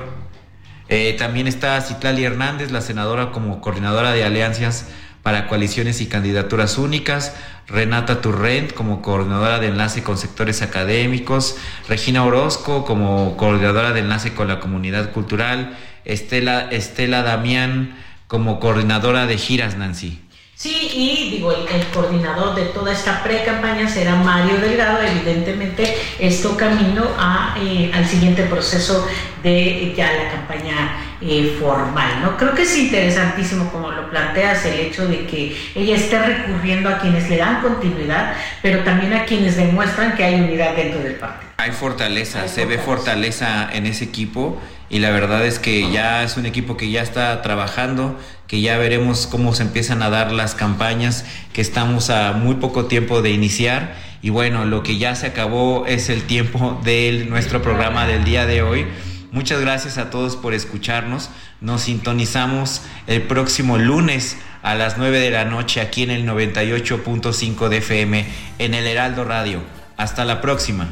Eh, 0.91 1.17
también 1.19 1.47
está 1.47 1.81
Citlali 1.81 2.25
Hernández, 2.25 2.71
la 2.71 2.83
senadora 2.83 3.33
como 3.33 3.63
coordinadora 3.63 4.13
de 4.13 4.23
alianzas 4.23 4.89
para 5.23 5.49
coaliciones 5.49 6.03
y 6.03 6.09
candidaturas 6.09 6.77
únicas, 6.77 7.35
Renata 7.67 8.21
Turrent 8.21 8.75
como 8.75 9.01
coordinadora 9.01 9.61
de 9.61 9.69
enlace 9.69 10.03
con 10.03 10.19
sectores 10.19 10.61
académicos, 10.61 11.57
Regina 11.89 12.23
Orozco 12.23 12.85
como 12.85 13.39
coordinadora 13.39 13.95
de 13.95 14.01
enlace 14.01 14.35
con 14.35 14.47
la 14.47 14.61
comunidad 14.61 15.11
cultural, 15.13 15.75
Estela, 16.05 16.69
Estela 16.71 17.23
Damián 17.23 17.97
como 18.27 18.61
coordinadora 18.61 19.25
de 19.25 19.39
giras, 19.39 19.79
Nancy. 19.79 20.26
Sí, 20.57 20.89
y 20.95 21.31
digo, 21.33 21.53
el, 21.53 21.69
el 21.69 21.87
coordinador 21.89 22.55
de 22.55 22.63
toda 22.65 22.91
esta 22.91 23.23
pre-campaña 23.23 23.87
será 23.87 24.15
Mario 24.15 24.57
Delgado, 24.57 25.03
evidentemente 25.03 25.95
esto 26.19 26.57
camino 26.57 27.05
a, 27.19 27.55
eh, 27.61 27.91
al 27.93 28.07
siguiente 28.07 28.43
proceso 28.45 29.07
de 29.43 29.93
ya 29.95 30.11
la 30.15 30.31
campaña 30.31 30.97
eh, 31.21 31.59
formal, 31.61 32.23
¿no? 32.23 32.39
Creo 32.39 32.55
que 32.55 32.63
es 32.63 32.75
interesantísimo 32.75 33.71
como 33.71 33.91
lo 33.91 34.09
planteas 34.09 34.65
el 34.65 34.81
hecho 34.81 35.07
de 35.07 35.27
que 35.27 35.55
ella 35.75 35.95
esté 35.95 36.19
recurriendo 36.19 36.89
a 36.89 37.01
quienes 37.01 37.29
le 37.29 37.37
dan 37.37 37.61
continuidad, 37.61 38.33
pero 38.63 38.83
también 38.83 39.13
a 39.13 39.27
quienes 39.27 39.59
demuestran 39.59 40.17
que 40.17 40.25
hay 40.25 40.41
unidad 40.41 40.75
dentro 40.75 41.03
del 41.03 41.17
partido. 41.17 41.51
Hay 41.59 41.73
fortaleza, 41.73 42.45
Hay 42.45 42.49
se 42.49 42.65
ve 42.65 42.79
fortaleza 42.79 43.69
en 43.71 43.85
ese 43.85 44.05
equipo 44.05 44.59
y 44.89 45.01
la 45.01 45.11
verdad 45.11 45.45
es 45.45 45.59
que 45.59 45.91
ya 45.91 46.23
es 46.23 46.37
un 46.37 46.47
equipo 46.47 46.77
que 46.77 46.91
ya 46.91 47.03
está 47.03 47.43
trabajando, 47.43 48.19
que 48.47 48.61
ya 48.61 48.79
veremos 48.79 49.27
cómo 49.27 49.55
se 49.55 49.63
empiezan 49.63 50.03
a 50.03 50.11
dar 50.11 50.33
las 50.33 50.55
campañas, 50.55 51.25
que 51.53 51.61
estamos 51.61 52.11
a 52.11 52.33
muy 52.33 52.57
poco 52.57 52.87
tiempo 52.87 53.23
de 53.23 53.31
iniciar 53.31 54.07
y 54.27 54.31
bueno, 54.31 54.65
lo 54.65 54.83
que 54.83 54.99
ya 54.99 55.15
se 55.15 55.29
acabó 55.29 55.87
es 55.87 56.09
el 56.09 56.23
tiempo 56.23 56.81
de 56.83 57.27
nuestro 57.29 57.63
programa 57.63 58.09
del 58.09 58.25
día 58.25 58.45
de 58.45 58.61
hoy. 58.61 58.87
Muchas 59.31 59.61
gracias 59.61 59.99
a 59.99 60.11
todos 60.11 60.35
por 60.35 60.55
escucharnos. 60.55 61.31
Nos 61.61 61.83
sintonizamos 61.83 62.83
el 63.07 63.23
próximo 63.23 63.79
lunes 63.79 64.37
a 64.63 64.75
las 64.75 64.99
9 64.99 65.21
de 65.21 65.31
la 65.31 65.45
noche 65.45 65.81
aquí 65.81 66.03
en 66.03 66.11
el 66.11 66.27
98.5 66.27 67.69
de 67.69 67.77
FM 67.77 68.27
en 68.59 68.75
el 68.75 68.87
Heraldo 68.89 69.25
Radio. 69.25 69.63
Hasta 69.97 70.25
la 70.25 70.41
próxima. 70.41 70.89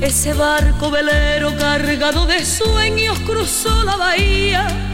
Ese 0.00 0.32
barco 0.32 0.92
velero 0.92 1.56
cargado 1.56 2.26
de 2.26 2.44
sueños 2.44 3.18
cruzó 3.20 3.82
la 3.82 3.96
bahía. 3.96 4.93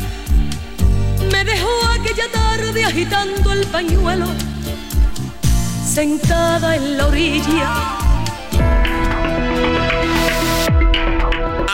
Me 1.31 1.45
dejó 1.45 1.69
aquella 1.93 2.31
tarde 2.33 2.85
agitando 2.85 3.53
el 3.53 3.67
pañuelo, 3.67 4.27
sentada 5.87 6.77
en 6.77 6.97
la 6.97 7.07
orilla. 7.07 8.01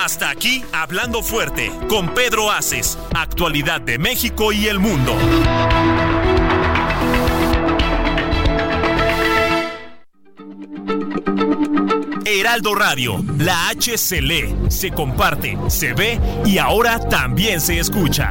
Hasta 0.04 0.30
aquí 0.30 0.64
Hablando 0.72 1.22
Fuerte 1.22 1.70
con 1.88 2.14
Pedro 2.14 2.50
Aces, 2.50 2.98
actualidad 3.14 3.80
de 3.80 3.98
México 3.98 4.52
y 4.52 4.66
el 4.66 4.78
mundo. 4.78 5.16
Heraldo 12.24 12.74
Radio, 12.74 13.24
la 13.38 13.68
H 13.68 13.98
se 13.98 14.20
lee, 14.20 14.54
se 14.68 14.90
comparte, 14.90 15.58
se 15.68 15.92
ve 15.94 16.20
y 16.44 16.58
ahora 16.58 16.98
también 16.98 17.60
se 17.60 17.78
escucha. 17.78 18.30